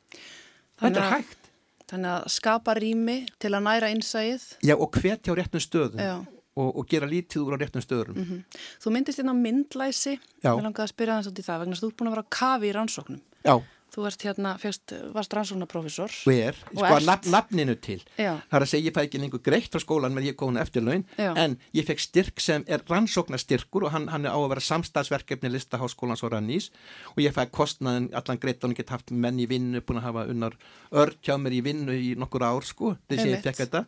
Þetta 0.79 1.05
er 1.05 1.15
hægt. 1.17 1.47
Þannig 1.89 2.11
að 2.13 2.27
skapa 2.35 2.75
rými 2.77 3.19
til 3.41 3.53
að 3.55 3.65
næra 3.65 3.89
innsæðið 3.95 4.43
Já 4.69 4.75
og 4.77 4.99
hvetja 4.99 5.33
á 5.33 5.39
réttum 5.39 5.63
stöðum 5.65 6.27
og, 6.59 6.69
og 6.69 6.85
gera 6.91 7.09
lítið 7.09 7.47
úr 7.47 7.57
á 7.57 7.59
réttum 7.63 7.85
stöðum. 7.85 8.19
Mm 8.19 8.27
-hmm. 8.29 8.61
Þú 8.83 8.93
myndist 8.93 9.23
inn 9.23 9.33
á 9.33 9.37
myndlæsi. 9.37 10.19
Ég 10.45 10.63
langaði 10.63 10.85
að 10.85 10.93
spyrja 10.93 11.17
það 11.17 11.25
svolítið 11.25 11.49
það 11.49 11.61
vegna 11.63 11.81
þú 11.81 11.89
ert 11.89 11.97
búin 11.97 12.09
að 12.09 12.15
vera 12.17 12.27
kafi 12.29 12.69
í 12.69 12.75
rannsóknum. 12.77 13.21
Já 13.45 13.55
Þú 13.99 14.05
ert 14.07 14.23
hérna, 14.23 14.53
fyrst, 14.63 14.93
varst 15.11 15.33
rannsóknarprofessor 15.35 16.13
er, 16.31 16.59
og 16.71 16.77
sko 16.77 16.91
að 17.01 17.07
nafn, 17.09 17.33
nafninu 17.35 17.75
til. 17.83 17.97
Já. 18.15 18.37
það 18.47 18.55
er 18.55 18.65
að 18.65 18.71
segja, 18.71 18.87
ég 18.87 18.95
fæ 18.95 19.01
ekki 19.03 19.21
einhver 19.27 19.43
greitt 19.49 19.75
frá 19.75 19.83
skólan 19.83 20.15
með 20.15 20.29
ég 20.29 20.37
konu 20.39 20.61
eftir 20.63 20.85
laun, 20.87 21.03
Já. 21.19 21.33
en 21.35 21.57
ég 21.75 21.89
fekk 21.89 22.05
styrk 22.05 22.45
sem 22.45 22.63
er 22.71 22.85
rannsóknarstyrkur 22.87 23.89
og 23.89 23.97
hann, 23.97 24.07
hann 24.13 24.29
er 24.31 24.31
á 24.31 24.39
að 24.39 24.53
vera 24.55 24.67
samstagsverkefni 24.69 25.51
listaháskólans 25.51 26.23
og 26.23 26.31
rannís. 26.37 26.71
Og 27.17 27.25
ég 27.27 27.35
fæ 27.35 27.49
kostnaðin 27.51 28.07
allan 28.15 28.39
greitt 28.39 28.63
og 28.63 28.71
hann 28.71 28.79
gett 28.79 28.95
haft 28.95 29.11
menn 29.11 29.43
í 29.43 29.51
vinnu, 29.51 29.83
búin 29.83 29.99
að 29.99 30.11
hafa 30.13 30.27
unnar 30.31 30.55
örd 30.95 31.19
hjá 31.19 31.35
mér 31.35 31.59
í 31.59 31.63
vinnu 31.67 31.99
í 31.99 32.15
nokkur 32.23 32.47
ár 32.47 32.71
sko, 32.71 32.95
þess 33.11 33.27
að 33.27 33.35
ég 33.35 33.47
fekk 33.51 33.65
þetta. 33.65 33.87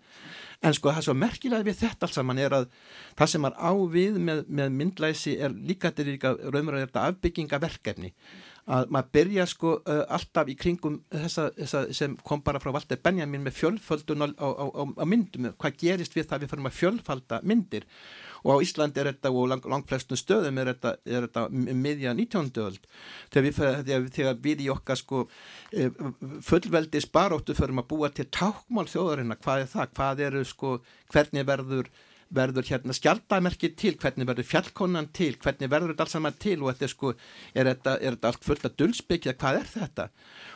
En 0.61 0.75
sko 0.77 0.91
það 0.91 0.99
er 1.01 1.05
svo 1.07 1.17
merkilega 1.17 1.65
við 1.65 1.79
þetta 1.87 2.05
alls 2.05 2.19
saman 2.19 2.41
er 2.43 2.53
að 2.53 2.67
það 3.17 3.31
sem 3.33 3.47
er 3.49 3.55
ávið 3.57 4.19
með, 4.21 4.43
með 4.59 4.75
myndlæsi 4.77 5.39
er 5.41 5.55
líka, 5.55 5.89
er 5.95 6.11
líka 6.11 6.35
raunverðar 6.37 7.07
afbyggingaverkefni 7.07 8.11
að 8.69 8.91
maður 8.93 9.13
byrja 9.17 9.47
sko 9.49 9.75
uh, 9.81 10.03
alltaf 10.13 10.51
í 10.51 10.57
kringum 10.59 10.99
þessa, 11.11 11.49
þessa 11.57 11.85
sem 11.97 12.17
kom 12.27 12.43
bara 12.45 12.61
frá 12.63 12.73
Valdur 12.75 13.01
Benjamin 13.03 13.45
með 13.47 13.57
fjölföldun 13.61 14.27
á, 14.27 14.29
á, 14.37 14.49
á, 14.49 14.83
á 15.01 15.05
myndum, 15.09 15.51
hvað 15.61 15.79
gerist 15.81 16.17
við 16.17 16.29
það? 16.31 16.45
Við 16.45 16.53
fyrir 16.53 16.69
að 16.69 16.77
fjölfalda 16.81 17.41
myndir. 17.47 17.87
Og 18.41 18.57
á 18.57 18.63
Íslandi 18.65 19.03
er 19.03 19.11
þetta 19.11 19.33
og 19.37 19.49
lang, 19.53 19.65
langt 19.69 19.89
flestum 19.91 20.17
stöðum 20.17 20.61
er 20.63 20.73
þetta, 20.73 20.95
er 21.05 21.27
þetta 21.27 21.47
miðja 21.53 22.15
19. 22.17 22.53
öld. 22.65 22.87
Þegar 23.33 23.47
við, 23.47 23.59
þegar, 23.61 24.07
þegar 24.17 24.39
við 24.47 24.63
í 24.65 24.69
okkar 24.73 25.01
sko 25.01 25.25
e, 25.73 25.91
fullveldi 26.47 27.03
sparóttu 27.05 27.57
förum 27.59 27.83
að 27.83 27.91
búa 27.93 28.13
til 28.15 28.29
tákmál 28.33 28.87
þjóðarinnar, 28.89 29.41
hvað 29.45 29.67
er 29.67 29.73
það, 29.75 29.93
hvað 29.99 30.25
eru 30.31 30.47
sko, 30.49 30.79
hvernig 31.13 31.49
verður 31.49 31.93
verður 32.35 32.69
hérna 32.71 32.95
skjaldamerki 32.95 33.73
til, 33.79 33.97
hvernig 34.01 34.29
verður 34.29 34.47
fjallkonan 34.47 35.11
til, 35.17 35.33
hvernig 35.43 35.71
verður 35.71 35.95
þetta 35.95 36.07
alls 36.07 36.15
saman 36.17 36.39
til 36.43 36.57
og 36.61 36.71
þetta 36.71 36.87
er 36.87 36.93
sko, 36.95 37.13
er 37.55 37.71
þetta, 37.73 37.97
er 37.99 38.17
þetta 38.17 38.31
allt 38.31 38.47
fullt 38.47 38.69
að 38.69 38.77
dulsbyggja, 38.83 39.37
hvað 39.41 39.61
er 39.61 39.71
þetta? 39.75 40.09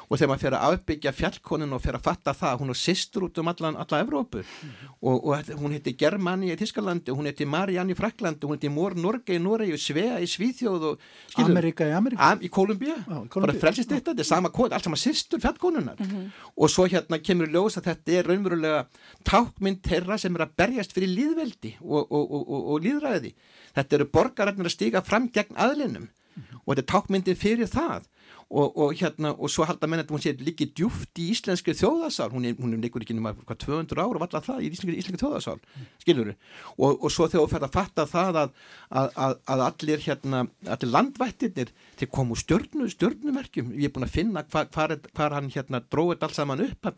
Og 0.09 0.19
þegar 0.19 0.31
maður 0.31 0.45
fer 0.45 0.57
að 0.59 0.67
afbyggja 0.69 1.13
fjallkonin 1.13 1.73
og 1.73 1.83
fer 1.83 1.99
að 1.99 2.05
fatta 2.05 2.35
það, 2.37 2.59
hún 2.61 2.71
er 2.75 2.81
sýstur 2.81 3.27
út 3.29 3.39
um 3.39 3.49
allan, 3.49 3.77
alla 3.77 4.01
Evrópu. 4.05 4.39
Mm 4.39 4.71
-hmm. 4.71 4.95
og, 5.01 5.27
og 5.27 5.61
hún 5.61 5.73
heiti 5.73 5.97
Germani 5.99 6.53
í 6.53 6.57
Tískalandi, 6.57 7.11
hún 7.11 7.27
heiti 7.27 7.45
Marianne 7.47 7.93
í 7.93 7.97
Fraklandi, 7.97 8.47
hún 8.47 8.57
heiti 8.57 8.69
Mór 8.69 8.95
Norge 8.97 9.35
í 9.35 9.39
Noregi, 9.39 9.79
Svea 9.79 10.21
í 10.21 10.27
Svíþjóð 10.27 10.83
og 10.91 10.99
skilur, 11.29 11.51
Amerika 11.51 11.85
í 11.85 11.93
Amerika 11.93 12.23
am, 12.23 12.39
í 12.41 12.49
Kolumbíu, 12.49 12.97
bara 13.35 13.53
frelsist 13.53 13.91
þetta 13.91 14.15
þetta 14.15 14.21
er 14.21 14.29
sama 14.29 14.49
kóð, 14.49 14.73
allt 14.73 14.85
saman 14.85 15.01
sýstur 15.01 15.41
fjallkonunar 15.41 15.97
mm 15.99 16.07
-hmm. 16.07 16.31
og 16.57 16.71
svo 16.71 16.87
hérna 16.87 17.19
kemur 17.19 17.49
ljós 17.49 17.79
að 17.79 17.85
þetta 17.91 18.13
er 18.13 18.27
raunverulega 18.27 18.87
tákmynd 19.25 19.83
þeirra 19.83 20.19
sem 20.19 20.35
er 20.35 20.43
að 20.47 20.57
berjast 20.57 20.93
fyrir 20.93 21.09
líðveldi 21.09 21.77
og, 21.81 22.13
og, 22.13 22.49
og 22.51 22.81
líðræði 22.81 23.35
þetta 23.75 23.97
eru 23.97 24.11
borgararnir 24.13 24.67
að 24.67 24.77
stiga 24.77 25.03
fram 25.03 25.29
gegn 25.29 25.57
aðlinum. 25.57 26.09
Mm 26.35 26.43
-hmm. 26.43 26.61
og 26.67 26.75
þetta 26.75 26.83
er 26.83 26.93
tákmyndin 26.93 27.37
fyrir 27.37 27.69
það 27.71 28.03
og, 28.55 28.77
og 28.79 28.95
hérna 28.99 29.33
og 29.35 29.51
svo 29.51 29.67
halda 29.67 29.89
menn 29.91 30.03
að 30.05 30.13
hún 30.15 30.23
sé 30.23 30.33
líki 30.39 30.69
djúft 30.77 31.19
í 31.19 31.27
íslenski 31.33 31.75
þjóðasál 31.75 32.31
hún 32.33 32.47
er, 32.49 32.55
hún 32.61 32.77
er 32.77 32.83
leikur 32.85 33.03
ekki 33.03 33.17
nema 33.17 33.35
hvað 33.41 33.61
200 33.65 33.99
ára 33.99 34.19
og 34.21 34.25
alltaf 34.27 34.47
það 34.47 34.63
í 34.63 34.71
íslenski, 34.71 34.97
íslenski 35.03 35.23
þjóðasál 35.23 35.59
skilur 36.05 36.33
og, 36.33 36.91
og 36.95 37.09
svo 37.11 37.27
þegar 37.27 37.45
þú 37.45 37.53
færð 37.55 37.69
að 37.69 37.75
fatta 37.75 38.07
það 38.11 38.41
að, 38.45 38.57
að, 39.03 39.37
að, 39.51 39.65
allir 39.69 40.05
hérna, 40.07 40.45
allir 40.77 40.93
landvættirnir 40.95 41.75
þeir 41.99 42.11
komu 42.15 42.39
stjörnu, 42.39 42.89
stjörnumerkjum. 42.93 43.73
Ég 43.79 43.91
er 43.91 43.95
búin 43.95 44.07
að 44.07 44.17
finna 44.17 44.45
hvað 44.47 44.71
hva, 44.75 44.99
hva 45.15 45.31
hann 45.35 45.53
hérna 45.55 45.83
dróðið 45.91 46.27
alls 46.27 46.39
saman 46.41 46.65
upp. 46.65 46.91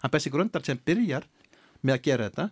Að 0.00 0.12
Bensi 0.14 0.32
Gröndal 0.32 0.64
sem 0.64 0.80
byrjar 0.80 1.26
með 1.84 1.96
að 1.96 2.04
gera 2.06 2.28
þetta 2.28 2.50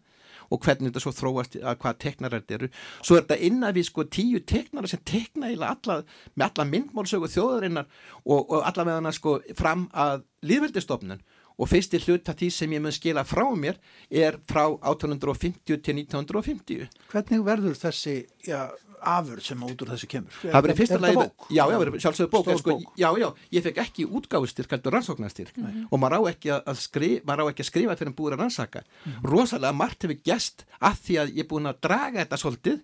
og 0.48 0.62
hvernig 0.64 0.90
þetta 0.90 1.02
svo 1.04 1.14
þróast 1.14 1.58
að 1.60 1.80
hvað 1.82 1.98
teknarar 2.04 2.42
þetta 2.42 2.58
eru. 2.58 2.70
Svo 3.02 3.16
er 3.16 3.24
þetta 3.24 3.48
innan 3.48 3.76
við 3.76 3.88
sko 3.90 4.06
tíu 4.08 4.40
teknarar 4.40 4.92
sem 4.92 5.02
tekna 5.04 5.52
alla, 5.68 6.00
með 6.34 6.46
alla 6.48 6.68
myndmálsögu 6.72 7.30
þjóðarinnar 7.34 7.88
og, 8.24 8.40
og 8.40 8.62
allavega 8.62 9.12
sko 9.12 9.38
fram 9.58 9.88
að 9.92 10.24
líðveldistofnun 10.48 11.22
og 11.58 11.66
fyrsti 11.66 12.00
hlut 12.04 12.28
að 12.30 12.42
því 12.42 12.48
sem 12.54 12.74
ég 12.76 12.82
mun 12.82 12.94
skila 12.94 13.24
frá 13.26 13.46
mér 13.58 13.78
er 14.10 14.38
frá 14.48 14.64
1850 14.70 15.80
til 15.82 15.96
1950 16.04 16.86
Hvernig 17.10 17.46
verður 17.46 17.78
þessi 17.78 18.20
já, 18.46 18.68
afurð 19.02 19.44
sem 19.46 19.62
út 19.62 19.82
úr 19.84 19.92
þessu 19.92 20.08
kemur. 20.10 20.34
Það 20.42 20.64
verður 20.66 20.78
fyrsta 20.80 20.98
lagi 21.02 21.24
já, 21.54 21.62
já, 21.70 21.78
sjálfsögðu 22.04 22.30
bók 22.32 22.50
sko, 22.60 22.76
já, 22.98 23.08
já, 23.22 23.28
ég 23.54 23.64
fekk 23.66 23.80
ekki 23.84 24.06
útgáðustyrk 24.18 24.74
heldur 24.76 24.96
rannsóknarstyrk. 24.96 25.56
Mm 25.56 25.66
-hmm. 25.66 25.88
og 25.90 25.98
maður 26.02 26.18
á 26.18 26.22
ekki 26.32 26.52
að 26.58 26.76
skrifa 26.82 27.26
maður 27.26 27.42
á 27.44 27.50
ekki 27.50 27.64
að 27.64 27.70
skrifa 27.70 27.96
fyrir 27.96 28.12
að 28.12 28.18
búið 28.18 28.32
að 28.32 28.40
rannsaka. 28.42 28.80
Mm 28.80 29.12
-hmm. 29.12 29.30
rosalega 29.30 29.72
margt 29.72 30.02
hefur 30.02 30.20
gæst 30.24 30.66
að 30.80 30.94
því 31.04 31.14
að 31.18 31.28
ég 31.34 31.42
er 31.44 31.48
búin 31.48 31.66
að 31.66 31.80
draga 31.80 32.20
þetta 32.20 32.36
svolítið 32.36 32.78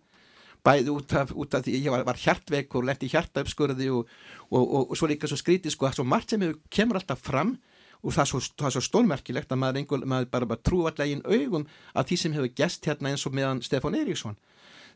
bæði 0.64 0.90
út 0.94 1.12
af, 1.12 1.32
út 1.36 1.54
af 1.54 1.64
því 1.64 1.76
ég 1.84 1.92
var, 1.92 2.04
var 2.04 2.16
hjartveik 2.16 2.74
og 2.74 2.86
lendi 2.88 3.10
hjarta 3.12 3.44
uppskurði 3.44 3.90
og, 3.92 4.08
og, 4.48 4.62
og, 4.62 4.90
og 4.90 4.96
svo 4.96 5.08
líka 5.10 5.28
svo 5.28 5.36
skrítið 5.36 5.74
sko, 5.74 5.90
svo 5.92 6.06
margt 6.08 6.30
sem 6.30 6.40
hefur, 6.40 6.58
kemur 6.72 6.96
alltaf 7.00 7.20
fram 7.20 7.58
og 8.04 8.12
það 8.12 8.24
er 8.24 8.30
svo, 8.30 8.40
svo 8.76 8.82
stórmerkilegt 8.84 9.52
að 9.52 9.60
maður, 9.60 9.80
einhver, 9.80 10.06
maður 10.08 10.30
bara, 10.32 10.48
bara 10.48 10.64
trú 10.64 10.82
einn 10.88 11.24
augum 11.24 11.68
að 11.94 12.10
því 12.10 12.20
sem 12.20 12.36
hefur 12.36 12.52
gæst 12.60 12.88
hérna 12.88 13.12
eins 13.12 13.24
og 13.28 13.36
meðan 13.36 13.62
Stefán 13.64 13.96
Eiríksson 13.98 14.36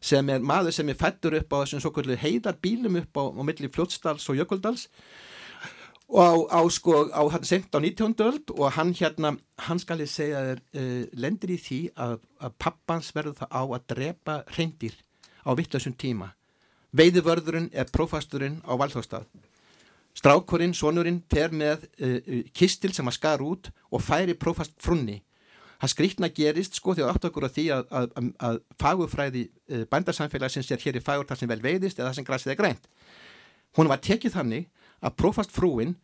sem 0.01 0.28
er 0.30 0.44
maður 0.44 0.74
sem 0.74 0.88
er 0.88 0.99
fættur 0.99 1.36
upp 1.38 1.55
á 1.55 1.62
þessum 1.62 1.82
svo 1.82 1.92
kvöldu 1.94 2.18
heiðarbílum 2.18 3.01
upp 3.03 3.18
á, 3.18 3.22
á 3.34 3.42
milli 3.46 3.70
Fljótsdals 3.72 4.28
og 4.30 4.38
Jökuldals. 4.38 4.86
Og 6.09 6.22
á, 6.24 6.34
á 6.57 6.61
sko 6.72 7.03
á 7.12 7.22
senkt 7.44 7.74
á 7.76 7.78
19. 7.82 8.14
öld 8.24 8.55
og 8.57 8.72
hann 8.78 8.94
hérna 8.96 9.34
hann 9.66 9.78
skal 9.82 10.01
ég 10.01 10.09
segja 10.09 10.40
er 10.55 10.62
uh, 10.72 11.05
lendir 11.12 11.53
í 11.53 11.59
því 11.61 11.80
að, 11.96 12.16
að 12.40 12.57
pappans 12.59 13.12
verður 13.12 13.36
það 13.42 13.53
á 13.53 13.62
að 13.66 13.86
drepa 13.92 14.38
reyndir 14.57 14.96
á 15.44 15.51
vittlausum 15.53 15.92
tíma. 15.92 16.32
Veiðvörðurinn 16.96 17.68
er 17.76 17.90
prófasturinn 17.92 18.62
á 18.64 18.72
Valþóstað 18.72 19.28
strákurinn, 20.18 20.74
sonurinn 20.74 21.20
fer 21.30 21.53
með 21.55 21.84
uh, 22.01 22.42
kistil 22.57 22.94
sem 22.94 23.07
að 23.07 23.18
skar 23.18 23.44
út 23.44 23.68
og 23.92 24.03
færi 24.03 24.34
prófast 24.38 24.74
frunni 24.82 25.20
það 25.79 25.93
skrítna 25.93 26.31
gerist 26.35 26.79
sko 26.79 26.95
því 26.97 27.05
að 27.05 27.12
átt 27.12 27.29
okkur 27.29 27.47
á 27.47 27.51
því 27.55 27.64
að, 27.74 27.87
að, 27.91 28.11
að, 28.18 28.29
að 28.49 28.61
fagufræði 28.83 29.45
uh, 29.47 29.85
bændarsamfélagsins 29.93 30.70
er 30.74 30.85
hér 30.85 30.99
í 30.99 31.05
fagur 31.05 31.29
þar 31.29 31.41
sem 31.41 31.51
vel 31.53 31.62
veiðist 31.64 32.01
eða 32.01 32.11
þar 32.11 32.18
sem 32.18 32.29
græsið 32.29 32.55
er 32.55 32.61
grænt. 32.61 32.89
Hún 33.79 33.91
var 33.91 34.03
tekið 34.03 34.37
þannig 34.39 34.68
að 34.99 35.18
prófast 35.20 35.55
frúin 35.55 35.97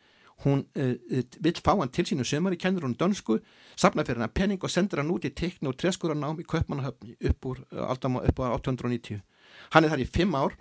hún 0.45 0.65
uh, 0.79 1.23
vill 1.43 1.57
fá 1.63 1.73
hann 1.75 1.93
til 1.95 2.07
sínu 2.09 2.27
sömur 2.27 2.55
í 2.55 2.61
kennur 2.61 2.87
hún 2.87 2.97
dönsku, 2.99 3.39
sapna 3.79 4.05
fyrir 4.07 4.23
hann 4.23 4.35
penning 4.35 4.63
og 4.63 4.73
sendur 4.73 5.03
hann 5.03 5.13
út 5.15 5.27
í 5.27 5.33
tekn 5.35 5.71
og 5.71 5.79
treskura 5.79 6.15
nám 6.19 6.41
í 6.43 6.47
Köpmannahöfni 6.47 7.17
upp 7.31 7.51
úr 7.51 7.65
uh, 7.73 7.95
upp 7.95 8.43
á 8.43 8.47
1890. 8.55 9.23
Hann 9.75 9.87
er 9.87 9.95
þar 9.95 10.03
í 10.03 10.11
fimm 10.11 10.35
ár 10.39 10.59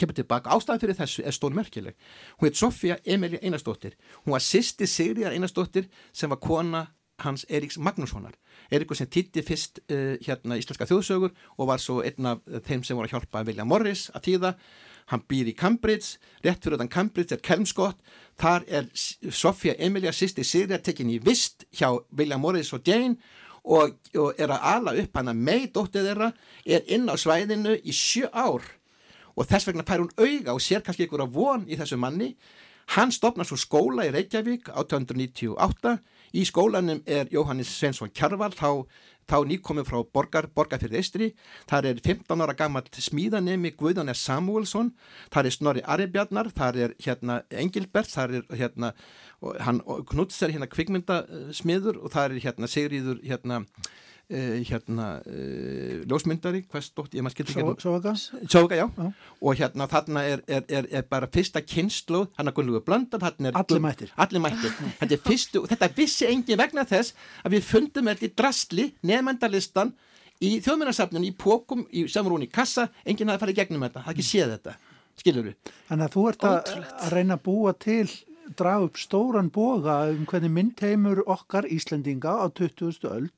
kemur 0.00 0.16
tilbaka, 0.16 0.52
ástæðan 0.54 0.80
fyrir 0.80 0.96
þessu 0.98 1.24
er 1.28 1.34
stón 1.36 1.56
merkileg. 1.56 1.96
Hún 2.38 2.48
heit 2.48 2.58
Sofía 2.58 2.96
Emilia 3.04 3.40
Einarstóttir. 3.44 3.98
Hún 4.24 4.32
var 4.32 4.44
sýsti 4.44 4.88
Sigriðar 4.88 5.36
Einarstóttir 5.36 5.90
sem 6.12 6.32
var 6.32 6.40
kona 6.40 6.86
hans 7.22 7.44
Eriks 7.48 7.78
Magnússonar. 7.78 8.34
Erikur 8.72 8.98
sem 8.98 9.10
týtti 9.10 9.44
fyrst 9.46 9.80
uh, 9.86 10.16
hérna 10.24 10.58
íslenska 10.58 10.88
þjóðsögur 10.90 11.34
og 11.58 11.70
var 11.70 11.82
svo 11.82 12.00
einn 12.02 12.32
af 12.32 12.42
þeim 12.66 12.82
sem 12.82 12.98
voru 12.98 13.08
að 13.08 13.16
hjálpa 13.16 13.44
William 13.46 13.70
Morris 13.70 14.08
að 14.14 14.26
tíða 14.30 14.54
hann 15.12 15.22
býr 15.28 15.50
í 15.52 15.56
Cambridge, 15.56 16.18
rétt 16.44 16.64
fyrir 16.64 16.80
þann 16.80 16.92
Cambridge 16.92 17.36
er 17.36 17.42
Kelmskott, 17.44 17.98
þar 18.40 18.64
er 18.68 18.86
Sofía 18.94 19.74
Emilia 19.78 20.14
sýsti 20.16 20.44
Sirja 20.46 20.80
tekin 20.80 21.12
í 21.12 21.18
vist 21.22 21.66
hjá 21.76 21.90
William 22.16 22.40
Morris 22.40 22.72
og 22.72 22.86
Jane 22.88 23.18
og, 23.64 23.98
og 24.16 24.40
er 24.40 24.52
að 24.52 24.64
ala 24.70 24.94
upp 25.02 25.20
hann 25.20 25.32
að 25.32 25.44
mei 25.48 25.68
dóttið 25.72 26.08
þeirra 26.08 26.30
er 26.64 26.88
inn 26.96 27.08
á 27.08 27.14
svæðinu 27.20 27.76
í 27.80 27.94
sjö 27.96 28.30
ár. 28.32 28.64
Og 29.34 29.48
þess 29.50 29.68
vegna 29.68 29.84
pær 29.86 30.04
hún 30.04 30.12
auga 30.16 30.54
og 30.54 30.62
sér 30.62 30.84
kannski 30.84 31.08
ykkur 31.08 31.24
að 31.24 31.34
von 31.36 31.64
í 31.66 31.78
þessu 31.80 31.98
manni 32.00 32.34
hann 32.96 33.12
stopnar 33.14 33.48
svo 33.48 33.56
skóla 33.60 34.06
í 34.08 34.12
Reykjavík 34.14 34.68
1898 34.72 35.98
Í 36.34 36.42
skólanum 36.48 36.98
er 37.06 37.28
Jóhannes 37.30 37.70
Svensson 37.70 38.10
Kjarval, 38.10 38.50
þá, 38.58 38.82
þá 39.30 39.36
nýkomið 39.46 39.86
frá 39.86 40.00
borgar, 40.16 40.48
borgarfyrði 40.50 40.98
Eistri. 40.98 41.28
Það 41.70 41.88
er 41.92 42.00
15 42.02 42.42
ára 42.42 42.56
gammalt 42.58 42.98
smíðanemi 42.98 43.70
Guðanir 43.78 44.18
Samuelsson, 44.18 44.90
það 45.30 45.46
er 45.50 45.54
Snorri 45.54 45.84
Aribjarnar, 45.94 46.50
það 46.56 46.80
er 46.86 46.96
hérna 47.06 47.38
Engilbert, 47.54 48.10
það 48.10 48.40
er 48.40 48.58
hérna, 48.64 48.90
hann 49.62 49.78
Knuts 50.10 50.42
er 50.42 50.56
hérna 50.56 50.70
kvikmyndasmiður 50.72 52.02
og 52.02 52.16
það 52.16 52.34
er 52.34 52.48
hérna 52.48 52.72
Sigriður 52.72 53.22
hérna 53.22 53.62
Uh, 54.24 54.62
hérna 54.64 55.20
uh, 55.28 56.04
ljósmyndari 56.08 56.62
Sjóka 56.64 58.14
Sjóka, 58.48 58.74
já. 58.74 58.86
já 58.88 59.12
og 59.44 59.58
hérna 59.58 59.84
þarna 59.84 60.22
er, 60.24 60.42
er, 60.48 60.62
er, 60.68 60.88
er 60.90 61.04
bara 61.10 61.28
fyrsta 61.28 61.60
kynslu 61.60 62.22
hann 62.38 62.48
er 62.48 62.54
Gunnlaugur 62.56 62.86
Blöndal 62.86 63.20
allir 63.20 63.82
mættir, 63.84 64.14
allir 64.16 64.40
mættir. 64.40 64.72
þetta, 65.02 65.18
fyrstu, 65.26 65.66
þetta 65.68 65.90
vissi 65.92 66.24
engin 66.30 66.56
vegna 66.56 66.86
þess 66.88 67.12
að 67.44 67.58
við 67.58 67.68
fundum 67.68 68.08
þetta 68.08 68.24
í 68.24 68.32
drastli 68.32 68.88
nefnendalistan 69.04 69.92
í 70.40 70.54
þjóðmjörnarsafnun 70.64 71.28
í 71.28 71.34
pókum, 71.36 71.84
í 71.92 72.08
samrún 72.08 72.48
í 72.48 72.50
kassa 72.50 72.88
enginn 73.04 73.28
hafi 73.28 73.44
farið 73.44 73.60
gegnum 73.60 73.84
þetta, 73.84 74.06
hafi 74.08 74.16
ekki 74.16 74.28
séð 74.30 74.56
þetta 74.56 74.78
skilur 75.20 75.50
við 75.50 75.74
Þannig 75.90 76.08
að 76.08 76.16
þú 76.16 76.28
ert 76.32 76.48
að, 76.48 76.74
að 76.96 77.12
reyna 77.18 77.36
að 77.36 77.44
búa 77.44 77.76
til 77.76 78.08
draga 78.56 78.88
upp 78.88 78.98
stóran 79.00 79.52
boga 79.52 80.00
um 80.12 80.24
hvernig 80.28 80.52
myndheimur 80.52 81.26
okkar 81.28 81.68
Íslendinga 81.68 82.40
á 82.40 82.48
20. 82.48 83.04
öld 83.12 83.32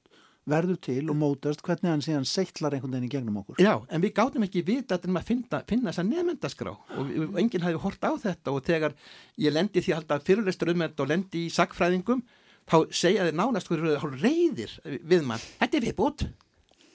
verður 0.46 0.78
til 0.86 1.02
og 1.10 1.18
mótast 1.18 1.62
hvernig 1.66 1.90
hann 1.90 2.04
síðan 2.04 2.26
seittlar 2.28 2.76
einhvern 2.76 2.94
veginn 2.94 3.08
í 3.08 3.12
gegnum 3.12 3.40
okkur. 3.42 3.58
Já, 3.62 3.74
en 3.90 4.02
við 4.04 4.14
gáttum 4.16 4.46
ekki 4.46 4.62
vita 4.66 4.98
að 4.98 5.20
finna, 5.26 5.62
finna 5.66 5.90
þessa 5.90 6.06
nefndaskrá 6.06 6.72
og, 6.72 7.12
og 7.26 7.38
enginn 7.42 7.66
hafi 7.66 7.80
hort 7.82 8.06
á 8.06 8.12
þetta 8.22 8.54
og 8.54 8.66
þegar 8.66 8.96
ég 9.42 9.54
lendi 9.54 9.82
því 9.82 9.96
að 9.98 10.26
fyrirleistur 10.28 10.72
um 10.72 10.84
þetta 10.86 11.04
og 11.04 11.10
lendi 11.12 11.46
í 11.46 11.54
sagfræðingum 11.54 12.22
þá 12.66 12.76
segja 12.94 13.26
þeir 13.26 13.38
nánast 13.38 13.70
hverju 13.70 14.12
reyðir 14.18 14.76
við 14.84 15.26
mann. 15.26 15.42
Þetta 15.62 15.80
er 15.80 15.88
viðbútt. 15.88 16.26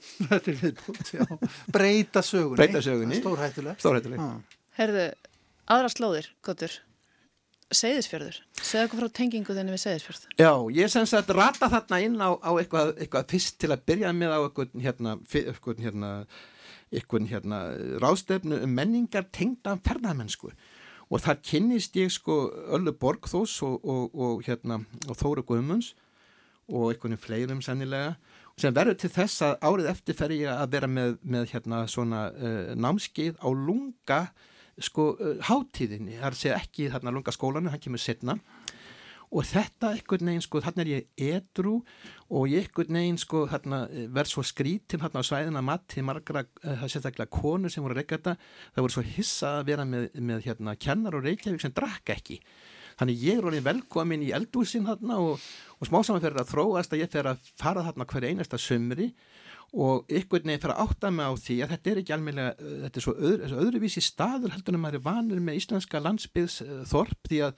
Þetta 0.02 0.52
er 0.52 0.62
viðbútt, 0.62 1.12
já. 1.14 1.26
Breyta 1.72 2.24
sögunni. 2.26 2.60
Breyta 2.60 2.82
sögunni. 2.84 3.20
Stórhættuleg. 3.22 3.84
Stórhættuleg. 3.84 4.24
Herðu, 4.80 5.06
aðra 5.72 5.92
slóðir, 5.94 6.32
Kottur. 6.46 6.80
Segðisfjörður, 7.72 8.38
segð 8.60 8.82
eitthvað 8.82 9.02
frá 9.02 9.14
tengingu 9.20 9.56
þenni 9.56 9.76
við 9.76 9.84
Segðisfjörð 9.86 10.26
Já, 10.42 10.52
ég 10.76 10.92
sem 10.92 11.08
sagt 11.10 11.32
rata 11.36 11.70
þarna 11.72 12.02
inn 12.04 12.18
á, 12.20 12.30
á 12.36 12.52
eitthvað, 12.60 12.94
eitthvað 12.98 13.30
fyrst 13.32 13.58
til 13.62 13.72
að 13.72 13.86
byrja 13.92 14.12
með 14.18 14.36
á 14.36 14.40
eitthvað 14.42 14.76
hérna, 14.84 15.16
eitthvað 15.32 15.82
hérna, 15.86 16.12
eitthvað 16.92 17.32
hérna 17.32 17.62
rástefnu 18.04 18.62
um 18.66 18.76
menningar 18.76 19.30
tengda 19.32 19.78
ferðarmennsku 19.86 20.52
og 21.12 21.24
þar 21.24 21.42
kynnist 21.44 21.98
ég 22.00 22.12
sko 22.14 22.44
Öllu 22.76 22.94
Borgþós 23.00 23.58
og, 23.68 23.82
og, 23.84 24.16
og 24.16 24.46
hérna 24.48 24.82
og 25.08 25.20
Þóru 25.20 25.44
Guðmunds 25.48 25.94
og 26.72 26.92
einhvern 26.92 27.16
veginn 27.16 27.24
fleirum 27.26 27.64
sannilega 27.64 28.16
sem 28.60 28.76
verður 28.76 29.00
til 29.02 29.12
þess 29.12 29.44
að 29.46 29.58
árið 29.66 29.90
eftir 29.92 30.18
fer 30.18 30.34
ég 30.36 30.52
að 30.54 30.72
vera 30.76 30.90
með, 30.92 31.18
með 31.24 31.52
hérna 31.54 31.84
svona 31.90 32.28
uh, 32.32 32.72
námskeið 32.78 33.40
á 33.42 33.50
lunga 33.50 34.22
sko 34.80 35.12
hátíðinni, 35.48 36.20
það 36.20 36.28
er 36.28 36.36
að 36.36 36.42
segja 36.44 36.60
ekki 36.62 36.92
þarna 36.94 37.16
lunga 37.16 37.34
skólanu, 37.36 37.74
hann 37.74 37.84
kemur 37.84 38.02
setna 38.02 38.38
og 39.32 39.48
þetta 39.48 39.94
einhvern 39.96 40.28
veginn 40.28 40.44
sko 40.44 40.60
þarna 40.64 40.84
er 40.84 40.90
ég 40.92 41.30
edru 41.38 41.78
og 42.36 42.52
ég 42.52 42.66
einhvern 42.66 42.98
veginn 43.00 43.20
sko 43.22 43.46
þarna 43.52 43.86
verð 44.12 44.34
svo 44.34 44.44
skrítin 44.44 45.00
þarna 45.00 45.24
á 45.24 45.28
svæðina 45.28 45.64
matti 45.64 46.04
margra, 46.04 46.44
það 46.60 46.84
uh, 46.84 46.92
sérstaklega 46.92 47.32
konur 47.32 47.72
sem 47.72 47.84
voru 47.84 47.96
að 47.96 48.02
reyka 48.02 48.18
þetta, 48.18 48.36
það 48.76 48.86
voru 48.86 48.96
svo 48.98 49.06
hissa 49.08 49.54
að 49.62 49.72
vera 49.72 49.88
með, 49.88 50.10
með 50.20 50.46
hérna 50.50 50.76
kennar 50.76 51.16
og 51.16 51.24
reykjavík 51.28 51.64
sem 51.64 51.76
drakka 51.76 52.18
ekki. 52.18 52.42
Þannig 53.00 53.24
ég 53.24 53.40
er 53.40 53.48
alveg 53.48 53.64
velkomin 53.66 54.26
í 54.26 54.34
eldúsin 54.36 54.86
þarna 54.90 55.22
og, 55.24 55.46
og 55.80 55.88
smásaman 55.88 56.22
fyrir 56.22 56.44
að 56.44 56.52
þróast 56.52 56.92
að 56.92 57.06
ég 57.06 57.14
fyrir 57.14 57.32
að 57.32 57.54
fara 57.62 57.86
þarna 57.88 58.10
hver 58.12 58.28
einasta 58.28 58.60
sömri 58.60 59.14
og 59.72 60.10
ykkur 60.12 60.44
nefnir 60.44 60.60
fyrir 60.60 60.74
að 60.76 60.82
átta 60.84 61.10
mig 61.16 61.30
á 61.32 61.34
því 61.40 61.56
að 61.64 61.72
þetta 61.72 61.92
er 61.92 62.00
ekki 62.02 62.14
alveg, 62.16 62.40
þetta 62.60 63.00
er 63.00 63.06
svo 63.06 63.14
öðru, 63.16 63.60
öðruvísi 63.64 64.02
staður 64.04 64.52
heldur 64.52 64.76
en 64.76 64.84
maður 64.84 65.00
er 65.00 65.06
vanur 65.06 65.40
með 65.40 65.60
íslenska 65.62 66.02
landsbyðsþorp 66.04 67.30
því 67.30 67.40
að 67.48 67.54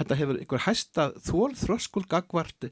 þetta 0.00 0.18
hefur 0.18 0.40
ykkur 0.42 0.64
hæsta 0.66 1.04
þól 1.22 1.52
þröskul 1.60 2.02
gagvart 2.10 2.66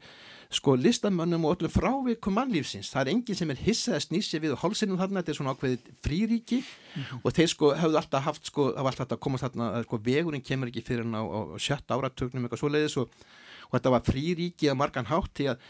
sko 0.51 0.75
listamönnum 0.75 1.45
og 1.47 1.61
öllum 1.61 1.71
frávikum 1.71 2.35
mannlífsins 2.35 2.91
það 2.91 3.03
er 3.05 3.11
enginn 3.13 3.39
sem 3.39 3.53
er 3.55 3.61
hissað 3.63 3.99
að 4.01 4.05
snýsi 4.09 4.41
við 4.43 4.57
hálsinum 4.59 4.99
þarna, 4.99 5.21
þetta 5.21 5.31
er 5.31 5.39
svona 5.39 5.55
ákveðið 5.55 5.93
fríríki 6.03 6.59
mm 6.59 7.03
-hmm. 7.03 7.21
og 7.23 7.37
þeir 7.37 7.51
sko 7.53 7.71
hefðu 7.79 8.01
alltaf 8.01 8.25
haft 8.25 8.51
sko, 8.51 8.65
hafa 8.75 8.91
alltaf 8.91 9.21
komast 9.21 9.47
þarna, 9.47 9.85
sko 9.85 10.01
vegurinn 10.03 10.43
kemur 10.43 10.73
ekki 10.73 10.83
fyrir 10.83 11.07
hann 11.07 11.15
á, 11.15 11.23
á 11.23 11.55
sjötta 11.63 11.95
áratögnum 11.95 12.43
eitthvað 12.43 12.59
svo 12.59 12.73
leiðis 12.73 12.97
og, 12.99 13.07
og 13.71 13.79
þetta 13.79 13.95
var 13.95 14.03
fríríki 14.03 14.67
að 14.67 14.81
margan 14.83 15.07
hátt 15.07 15.31
því 15.39 15.47
að 15.55 15.63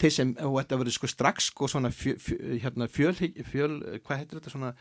þeir 0.00 0.12
sem, 0.12 0.34
og 0.40 0.58
þetta 0.60 0.80
verður 0.80 0.98
sko 0.98 1.10
strax 1.12 1.50
sko 1.52 1.68
svona 1.68 1.90
fjö, 1.94 2.16
fjö, 2.20 2.38
hérna 2.62 2.88
fjöl, 2.88 3.14
fjöl, 3.50 3.72
hvað 4.04 4.22
heitir 4.22 4.40
þetta 4.40 4.54
svona 4.54 4.74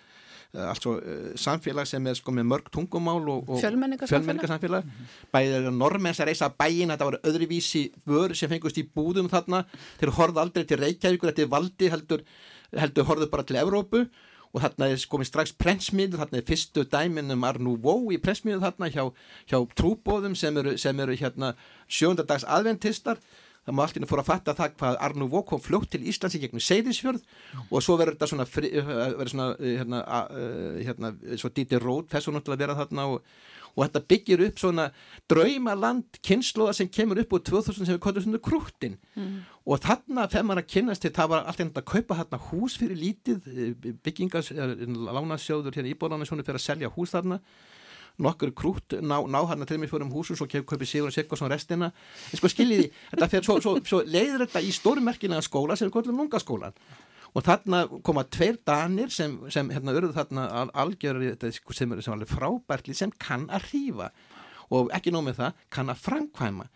Eh, 0.54 0.70
altså 0.70 0.99
eh, 1.01 1.32
samfélag 1.36 1.88
sem 1.89 2.08
er 2.08 2.14
sko 2.14 2.30
með 2.30 2.45
mörg 2.45 2.68
tungumál 2.70 3.24
og, 3.26 3.47
og 3.49 3.58
fjölmenningarsamfélag? 3.58 4.84
mm 4.84 4.91
-hmm. 4.91 5.32
bæðið 5.34 5.70
normenns 5.74 6.20
að 6.20 6.28
reysa 6.30 6.49
bæin 6.49 6.93
þetta 6.93 7.06
var 7.06 7.18
öðruvísi 7.24 7.91
vör 8.06 8.36
sem 8.36 8.49
fengust 8.49 8.78
í 8.78 8.86
búðum 8.86 9.30
þarna, 9.30 9.66
þeir 9.99 10.12
horfðu 10.12 10.39
aldrei 10.39 10.64
til 10.64 10.78
Reykjavíkur, 10.78 11.30
þetta 11.30 11.41
er 11.41 11.47
valdi 11.47 11.89
heldur, 11.89 12.22
heldur 12.78 13.04
horfðu 13.04 13.30
bara 13.30 13.43
til 13.43 13.56
Evrópu. 13.56 14.08
Og 14.54 14.62
þarna 14.62 14.86
er 14.86 15.06
komið 15.10 15.26
strax 15.26 15.51
prensmiður 15.51 16.20
þarna 16.20 16.38
er 16.38 16.45
fyrstu 16.45 16.84
dæminum 16.86 17.43
Arnúvó 17.43 18.14
í 18.14 18.22
prensmiður 18.22 18.62
þarna 18.62 18.89
hjá, 18.93 19.12
hjá 19.49 19.58
trúbóðum 19.74 20.36
sem 20.36 20.58
eru, 20.58 20.78
sem 20.78 20.99
eru 20.99 21.16
hérna 21.16 21.56
sjöndadags 21.89 22.45
aðventistar 22.45 23.18
það 23.64 23.78
má 23.78 23.84
alltaf 23.86 24.11
fóra 24.11 24.24
að 24.24 24.30
fatta 24.30 24.55
það 24.57 24.76
hvað 24.80 24.99
Arnú 25.07 25.30
Vó 25.32 25.39
kom 25.47 25.61
fljótt 25.64 25.93
til 25.93 26.03
Íslands 26.09 26.36
í 26.36 26.41
gegnum 26.43 26.64
Seyðisfjörð 26.64 27.24
mm. 27.24 27.66
og 27.70 27.84
svo 27.84 27.97
verður 27.99 28.18
þetta 28.18 28.30
svona, 28.34 28.45
fri, 28.49 28.72
eh, 28.76 28.93
verður 29.16 29.34
svona 29.34 29.49
eh, 29.55 29.76
hérna, 29.80 30.03
uh, 30.03 30.78
hérna, 30.84 31.11
svo 31.39 31.51
Díti 31.53 31.80
Róð 31.80 32.09
þessu 32.11 32.34
náttúrulega 32.36 32.64
vera 32.66 32.78
þarna 32.82 33.05
og, 33.14 33.30
og 33.74 33.86
þetta 33.86 34.01
byggir 34.11 34.43
upp 34.47 34.64
svona 34.64 34.88
draumaland 35.32 36.20
kynnslóða 36.28 36.76
sem 36.80 36.91
kemur 36.91 37.22
upp 37.24 37.38
úr 37.38 37.45
2000 37.53 37.80
sem 37.80 37.93
við 37.95 38.01
kóðum 38.03 38.26
svona 38.28 38.41
krúttin 38.49 38.97
mm. 39.16 39.38
og 39.64 39.84
þarna 39.86 40.28
þegar 40.28 40.49
maður 40.49 40.64
að 40.66 40.74
kynnast 40.76 41.05
til 41.05 41.14
það 41.16 41.32
var 41.36 41.47
alltaf 41.53 41.80
að 41.84 41.88
kaupa 41.93 42.20
þarna 42.20 42.41
hús 42.49 42.76
fyrir 42.82 42.99
lítið 42.99 43.95
byggingas, 44.03 44.51
lánasjóður 44.53 45.80
hérna 45.80 45.95
íbóðan 45.95 46.28
fyrir 46.28 46.59
að 46.59 46.68
selja 46.68 46.91
hús 46.97 47.16
þarna 47.16 47.39
nokkur 48.22 48.51
krút 48.53 48.95
ná, 49.01 49.16
ná 49.26 49.39
hann 49.49 49.64
að 49.66 49.74
til 49.74 49.80
mig 49.82 49.89
fyrir 49.91 50.05
um 50.05 50.14
húsum 50.14 50.38
svo 50.38 50.47
köpi 50.47 50.86
Sigur 50.86 51.09
og 51.09 51.16
Sigvarsson 51.16 51.51
restina. 51.51 51.89
En 52.32 52.39
sko 52.39 52.51
skiljiði, 52.51 52.91
þetta 53.14 53.30
fyrir 53.32 53.47
svo, 53.47 53.57
svo, 53.64 53.74
svo 53.88 54.03
leiður 54.05 54.45
þetta 54.45 54.61
í 54.61 54.70
stórmerkilega 54.76 55.41
skóla 55.45 55.78
sem 55.78 55.89
er 55.89 55.95
kvöldum 55.95 56.22
lunga 56.22 56.41
skólan 56.41 56.78
og 57.34 57.41
þarna 57.41 57.80
koma 58.05 58.22
tveir 58.30 58.59
danir 58.61 59.09
sem, 59.09 59.39
sem 59.49 59.70
hérna 59.74 59.95
örðu 59.97 60.14
þarna 60.14 60.68
algjörður 60.70 61.47
sem 61.74 61.95
er 61.95 62.09
alveg 62.14 62.30
frábærtli 62.30 62.93
sem 62.93 63.14
kann 63.18 63.47
að 63.49 63.72
hrífa. 63.72 64.11
Og 64.74 64.93
ekki 64.93 65.11
nómið 65.14 65.39
það, 65.39 65.64
kann 65.74 65.89
að 65.89 66.03
framkvæma. 66.05 66.68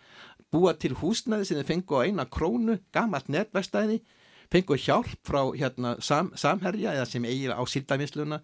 Búa 0.53 0.73
til 0.79 0.95
húsnaði 0.97 1.45
sem 1.45 1.59
þið 1.59 1.69
fengu 1.69 2.01
á 2.01 2.05
eina 2.09 2.25
krónu, 2.25 2.79
gamalt 2.93 3.29
netverstæði 3.29 4.01
fengu 4.51 4.77
hjálp 4.79 5.19
frá 5.27 5.41
hérna, 5.55 5.95
sam, 6.03 6.31
samherja 6.35 6.95
eða 6.95 7.07
sem 7.09 7.25
eigir 7.27 7.53
á 7.53 7.61
síldamisluna 7.67 8.41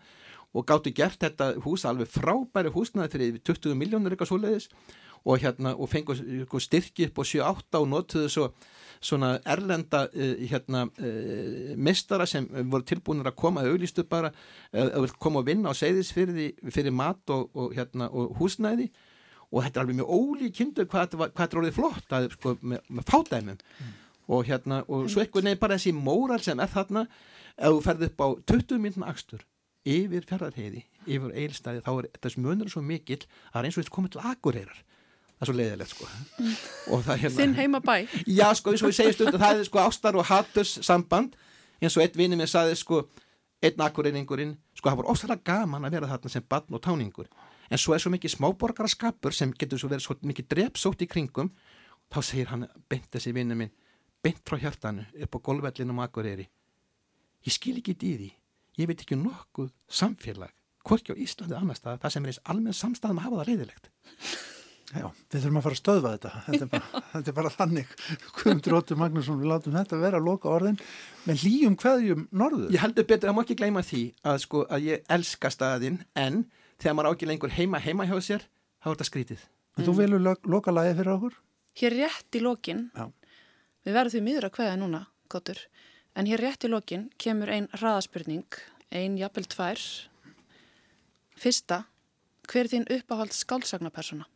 og 0.53 0.67
gáttu 0.69 0.93
gert 0.93 1.21
þetta 1.21 1.53
hús 1.65 1.85
alveg 1.89 2.11
frábæri 2.13 2.71
húsnaði 2.73 3.15
fyrir 3.15 3.39
20 3.41 3.77
miljónur 3.79 4.13
eitthvað 4.13 4.33
svoleiðis. 4.33 4.69
Og, 5.23 5.39
hérna, 5.39 5.71
og 5.79 5.87
fengu 5.87 6.59
styrki 6.59 7.05
upp 7.07 7.21
á 7.21 7.23
7-8 7.23 7.79
og 7.79 7.85
notuðu 7.87 8.31
svo 8.31 8.49
svona 9.03 9.37
erlenda 9.47 10.01
uh, 10.11 10.33
hérna, 10.49 10.83
uh, 10.99 11.71
mistara 11.79 12.27
sem 12.27 12.49
voru 12.71 12.83
tilbúinir 12.87 13.29
að 13.31 13.37
koma 13.39 13.63
að 13.63 13.71
auglistu 13.71 14.03
bara, 14.03 14.33
að 14.75 15.07
uh, 15.07 15.15
koma 15.23 15.39
að 15.39 15.53
vinna 15.53 15.71
á 15.71 15.79
segðisfyrði 15.79 16.49
fyrir 16.75 16.91
mat 16.95 17.31
og, 17.31 17.47
og, 17.55 17.71
hérna, 17.77 18.09
og 18.11 18.35
húsnæði. 18.41 18.89
Og 19.53 19.63
þetta 19.63 19.79
er 19.79 19.85
alveg 19.85 19.99
mjög 20.01 20.11
ólík 20.11 20.57
kindur 20.59 20.91
hvað 20.91 21.15
þetta 21.15 21.47
er 21.47 21.61
orðið 21.61 21.79
flott 21.79 22.17
að, 22.19 22.29
sko, 22.35 22.55
með, 22.59 22.83
með 22.89 23.09
fádæmum. 23.13 23.63
Mm. 23.79 23.99
og 24.33 24.45
hérna 24.47 24.77
og 24.87 25.09
svo 25.11 25.19
eitthvað 25.19 25.49
nefn 25.49 25.59
bara 25.59 25.75
þessi 25.75 25.91
móral 25.95 26.39
sem 26.39 26.59
er 26.63 26.69
þarna 26.71 27.01
ef 27.57 27.73
þú 27.73 27.81
ferði 27.83 28.07
upp 28.07 28.21
á 28.23 28.27
20 28.53 28.79
minnum 28.79 29.03
axtur 29.03 29.43
yfir 29.83 30.25
ferðarheiði, 30.27 30.83
yfir 31.05 31.33
eilstæði 31.35 31.83
þá 31.83 31.91
er 31.93 32.07
þessi 32.23 32.43
munur 32.43 32.71
svo 32.71 32.83
mikill 32.85 33.21
það 33.25 33.59
er 33.59 33.67
eins 33.67 33.77
og 33.77 33.83
þetta 33.83 33.95
komið 33.97 34.13
til 34.15 34.23
agureirar 34.31 34.79
það 34.79 35.43
er 35.43 35.49
svo 35.49 35.55
leiðilegt 35.57 35.93
sko. 35.93 36.09
Hérna, 37.09 37.31
Þinn 37.37 37.57
heima 37.57 37.81
bæ 37.83 37.95
Já 38.27 38.47
sko 38.55 38.71
eins 38.71 38.85
og 38.85 38.93
ég 38.93 38.99
segi 38.99 39.17
stund 39.17 39.35
að 39.35 39.43
það 39.43 39.59
er 39.59 39.69
sko 39.69 39.83
ástar 39.83 40.19
og 40.19 40.27
haturs 40.29 40.77
samband 40.85 41.35
eins 41.81 41.97
og 41.97 42.05
einn 42.05 42.17
vinni 42.21 42.39
mér 42.39 42.51
saði 42.51 42.77
sko 42.79 43.03
einn 43.63 43.83
agureyningurinn 43.83 44.57
sko 44.77 44.89
það 44.89 45.01
voru 45.01 45.15
ósæðilega 45.15 45.47
gaman 45.51 45.87
að 45.87 45.97
vera 45.97 46.11
þarna 46.13 46.31
sem 46.31 46.45
barn 46.47 46.75
og 46.75 46.83
táningur. 46.83 47.29
En 47.71 47.79
svo 47.79 47.95
er 47.95 48.03
svo 48.03 48.11
mikið 48.11 48.35
smáborgaraskapur 48.35 49.35
sem 49.35 49.53
getur 49.55 49.79
svo 49.79 49.89
verið 49.91 50.03
svo 50.05 50.17
mikið 50.19 50.49
drepsótt 50.51 51.03
í 51.03 51.07
kringum. 51.09 51.53
Þá 52.11 52.19
segir 52.21 52.51
hann 52.51 52.67
beint 52.91 53.07
þessi 53.11 53.31
vinni 53.35 53.55
minn 53.57 53.71
beint 54.23 54.39
frá 54.47 54.59
hjartanu 54.59 55.03
upp 55.25 55.35
á 55.35 55.39
golvvellinum 55.43 55.99
agureyri 56.03 56.45
ég 57.43 57.55
skil 57.55 57.75
ekki 57.81 57.95
því 57.99 58.29
ég 58.79 58.89
veit 58.89 59.03
ekki 59.03 59.19
nokkuð 59.19 59.71
samfélag 60.01 60.53
hvorki 60.83 61.15
á 61.15 61.21
Íslandi 61.25 61.55
annar 61.57 61.79
stað 61.79 62.01
það 62.03 62.15
sem 62.15 62.25
er 62.25 62.33
eins 62.33 62.41
almenn 62.51 62.75
samstæðum 62.79 63.21
að 63.21 63.27
hafa 63.29 63.39
það 63.41 63.51
reyðilegt 63.51 63.91
Já, 64.93 65.07
við 65.31 65.39
þurfum 65.41 65.57
að 65.57 65.63
fara 65.65 65.73
að 65.73 65.79
stöðva 65.79 66.09
þetta. 66.13 66.31
Þetta 66.45 66.65
er 66.65 66.69
bara, 66.69 66.99
þetta 67.13 67.31
er 67.31 67.35
bara 67.37 67.51
þannig. 67.53 67.93
Guðmundur 68.37 68.75
Óttur 68.77 68.99
Magnússon, 69.01 69.39
við 69.41 69.49
látum 69.49 69.73
þetta 69.73 69.99
vera 70.03 70.19
að 70.19 70.27
loka 70.27 70.51
orðin, 70.53 70.77
menn 71.25 71.39
líum 71.41 71.77
hverjum 71.81 72.27
norður? 72.29 72.67
Ég 72.75 72.83
heldur 72.83 73.07
betur, 73.09 73.29
það 73.31 73.37
má 73.37 73.41
ekki 73.41 73.57
gleyma 73.57 73.83
því 73.87 74.01
að 74.29 74.37
sko 74.43 74.61
að 74.69 74.85
ég 74.91 75.07
elska 75.15 75.51
staðin 75.53 75.97
en 76.19 76.43
þegar 76.77 76.97
maður 76.99 77.15
ákveð 77.15 77.31
lengur 77.31 77.55
heima 77.57 77.81
heima 77.81 78.05
hjá 78.09 78.13
sér, 78.21 78.45
þá 78.83 78.91
er 78.91 78.93
þetta 78.93 79.09
skrítið. 79.09 79.47
En 79.73 79.87
þú 79.87 79.97
velur 79.97 80.21
lo 80.27 80.35
loka 80.53 80.75
lagi 80.75 80.93
fyrir 80.99 81.15
okkur? 81.15 81.39
Hér 81.81 81.97
rétt 82.03 82.37
í 82.37 82.43
lokin. 82.43 82.85
Já. 82.93 83.09
við 83.87 83.97
verðum 83.97 84.13
því 84.13 84.25
miður 84.27 84.49
að 84.51 84.57
hvaða 84.59 84.77
núna, 84.83 85.05
Kottur 85.33 85.57
En 86.13 86.29
hér 86.29 86.43
rétt 86.43 86.65
í 86.65 86.69
lokin 86.69 87.07
kemur 87.17 87.49
einn 87.49 87.69
hraðaspurning, 87.73 88.45
einn 88.93 89.17
jafnvel 89.17 89.47
tvær. 89.49 89.81
Fyrsta, 91.41 91.79
hver 92.45 92.67
er 92.67 92.69
þín 92.69 92.85
uppáhald 92.93 93.33
skálsagnapersona? 93.33 94.27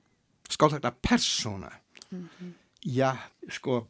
Skálsagnapersona? 0.49 1.71
Mm 2.09 2.30
-hmm. 2.30 2.53
Já, 2.86 3.17
sko, 3.49 3.88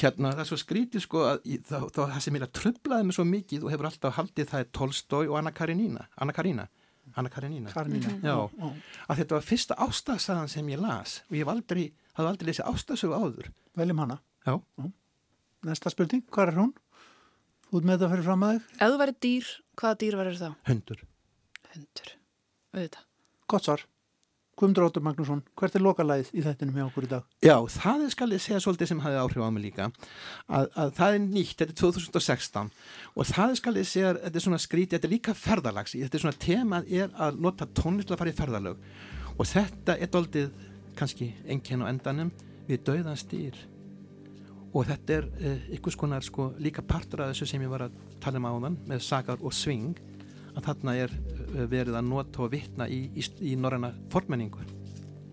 hérna 0.00 0.32
það 0.34 0.40
er 0.40 0.48
svo 0.48 0.56
skrítið 0.56 1.00
sko 1.00 1.18
að 1.28 1.38
þá, 1.68 1.78
þá, 1.94 2.00
það 2.12 2.20
sem 2.20 2.36
ég 2.36 2.46
tröflaði 2.52 3.04
mig 3.04 3.14
svo 3.14 3.24
mikið 3.24 3.64
og 3.64 3.70
hefur 3.70 3.86
alltaf 3.86 4.16
haldið 4.18 4.48
það 4.50 4.60
er 4.60 4.70
Tolstói 4.72 5.28
og 5.28 5.38
Anna 5.38 5.52
Karenína. 5.52 6.08
Anna 6.16 6.32
Karína. 6.32 6.68
Anna 7.14 7.30
Karenína. 7.30 7.70
Karenína. 7.70 8.08
Mm 8.08 8.20
-hmm. 8.20 8.26
Já, 8.26 8.34
ó, 8.34 8.50
ó. 8.60 8.72
að 9.08 9.16
þetta 9.16 9.34
var 9.34 9.42
fyrsta 9.42 9.74
ástafsagan 9.74 10.48
sem 10.48 10.68
ég 10.68 10.80
las 10.80 11.22
og 11.30 11.36
ég 11.36 11.44
hafði 11.44 11.56
aldrei, 11.56 11.92
aldrei 12.14 12.46
lesið 12.48 12.66
ástafsögu 12.66 13.14
áður. 13.14 13.50
Veljum 13.76 13.98
hana. 13.98 14.18
Já. 14.46 14.60
Næsta 15.64 15.90
spurning, 15.90 16.24
hvað 16.30 16.48
er 16.48 16.54
hún? 16.54 16.74
Út 17.74 17.86
með 17.86 17.96
þetta 17.96 18.12
fyrir 18.12 18.28
fram 18.28 18.46
að 18.46 18.54
þig? 18.54 18.68
Ef 18.78 18.92
þú 18.92 19.00
væri 19.02 19.16
dýr, 19.26 19.50
hvaða 19.80 19.98
dýr 20.02 20.20
verður 20.20 20.38
þá? 20.40 20.48
Hundur. 20.70 21.02
Hundur, 21.74 22.14
auðvitað. 22.74 23.10
Gott 23.50 23.68
svar. 23.68 23.84
Guðmundur 24.54 24.86
Óttur 24.86 25.02
Magnússon, 25.02 25.40
hvert 25.58 25.74
er 25.74 25.82
lokalæð 25.82 26.28
í 26.30 26.42
þettinum 26.44 26.76
hjá 26.78 26.84
okkur 26.84 27.06
í 27.06 27.10
dag? 27.10 27.24
Já, 27.42 27.56
það 27.74 28.04
er 28.04 28.12
skal 28.14 28.28
ég 28.30 28.42
segja 28.44 28.60
svolítið 28.62 28.90
sem 28.92 29.00
hafi 29.02 29.18
áhrif 29.18 29.42
á 29.42 29.50
mig 29.50 29.64
líka 29.64 29.88
að, 29.88 30.68
að 30.78 30.92
það 30.98 31.16
er 31.16 31.24
nýtt, 31.24 31.56
þetta 31.58 31.74
er 31.74 31.80
2016 31.80 32.70
og 33.18 33.28
það 33.32 33.54
er 33.54 33.58
skal 33.58 33.74
ég 33.80 33.88
segja, 33.90 34.12
þetta 34.22 34.40
er 34.40 34.46
svona 34.46 34.60
skrítið, 34.62 34.94
þetta 34.94 35.10
er 35.10 35.14
líka 35.16 35.34
ferðalags 35.40 35.96
þetta 35.96 36.20
er 36.20 36.24
svona 36.24 36.42
temað 36.46 36.94
er 37.02 37.18
að 37.26 37.42
nota 37.48 37.68
tónlist 37.80 38.14
að 38.14 38.22
fara 38.22 38.34
í 38.34 38.38
ferðalög 38.38 38.86
og 39.34 39.50
þetta 39.50 39.98
er 39.98 40.14
doldið 40.14 40.54
kannski 40.94 41.32
enken 41.50 41.82
á 41.82 41.90
endanum 41.90 42.30
við 42.68 42.86
dauðan 42.86 43.18
stýr 43.18 43.58
og 44.74 44.88
þetta 44.88 45.18
er 45.18 45.28
eh, 45.38 45.68
ykkur 45.78 45.94
skonar 45.94 46.26
sko, 46.26 46.50
líka 46.58 46.82
partur 46.82 47.24
af 47.24 47.32
þessu 47.32 47.48
sem 47.48 47.62
ég 47.62 47.70
var 47.70 47.86
að 47.86 47.98
tala 48.22 48.40
um 48.42 48.48
áðan 48.50 48.78
með 48.90 49.04
sagar 49.06 49.42
og 49.42 49.54
sving 49.54 49.94
að 50.54 50.66
þarna 50.68 50.96
er 51.04 51.14
eh, 51.14 51.66
verið 51.70 51.98
að 51.98 52.08
nota 52.10 52.44
og 52.44 52.52
vittna 52.54 52.88
í, 52.90 53.04
í, 53.14 53.26
í 53.52 53.54
norræna 53.58 53.94
formenningu 54.12 54.66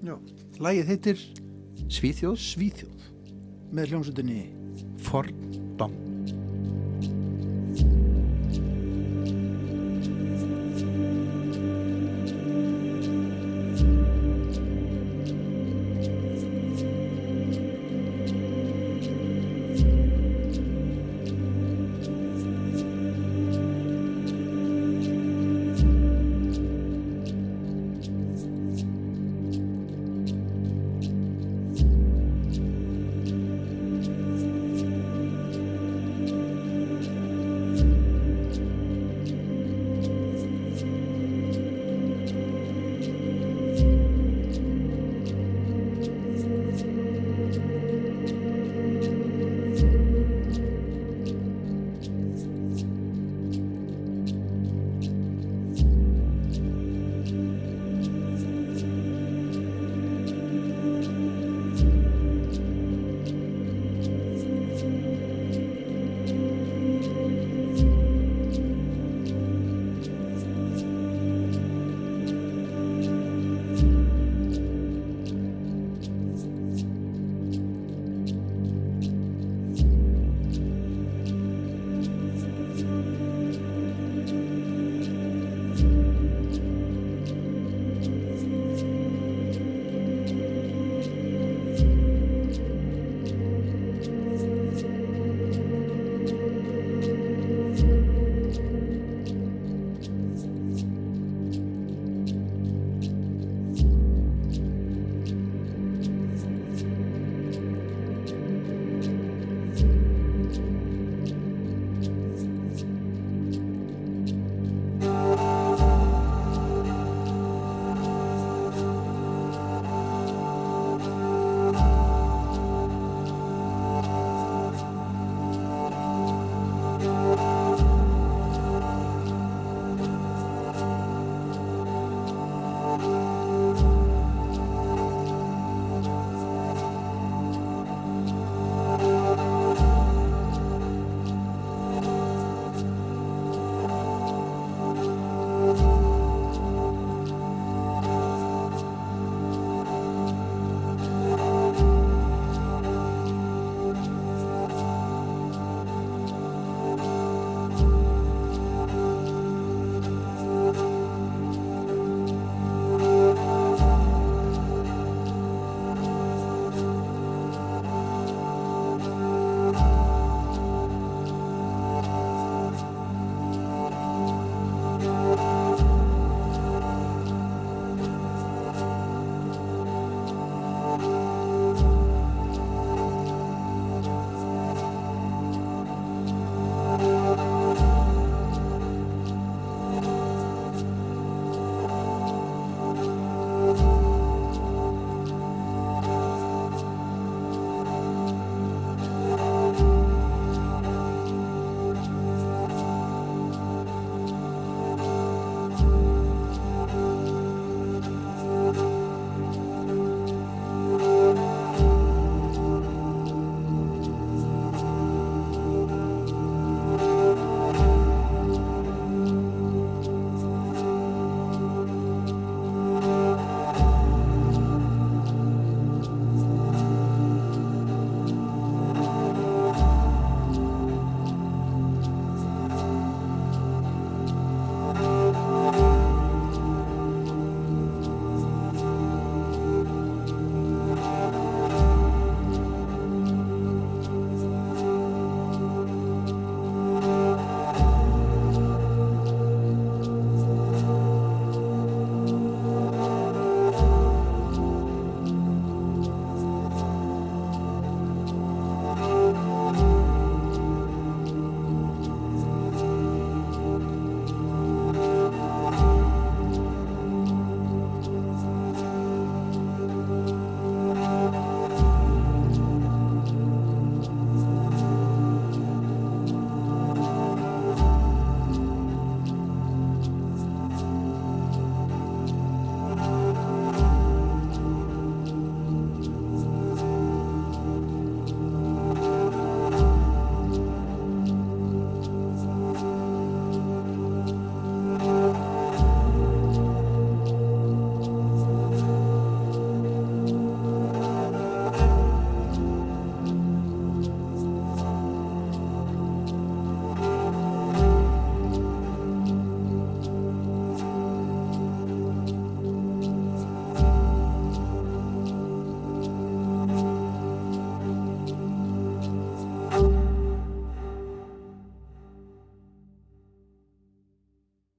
Já, 0.02 0.16
lægið 0.58 0.88
heitir 0.90 1.26
Svíþjóð. 1.92 2.38
Svíþjóð 2.40 3.10
með 3.76 3.92
hljómsutinni 3.92 4.40
fordómt 5.06 6.11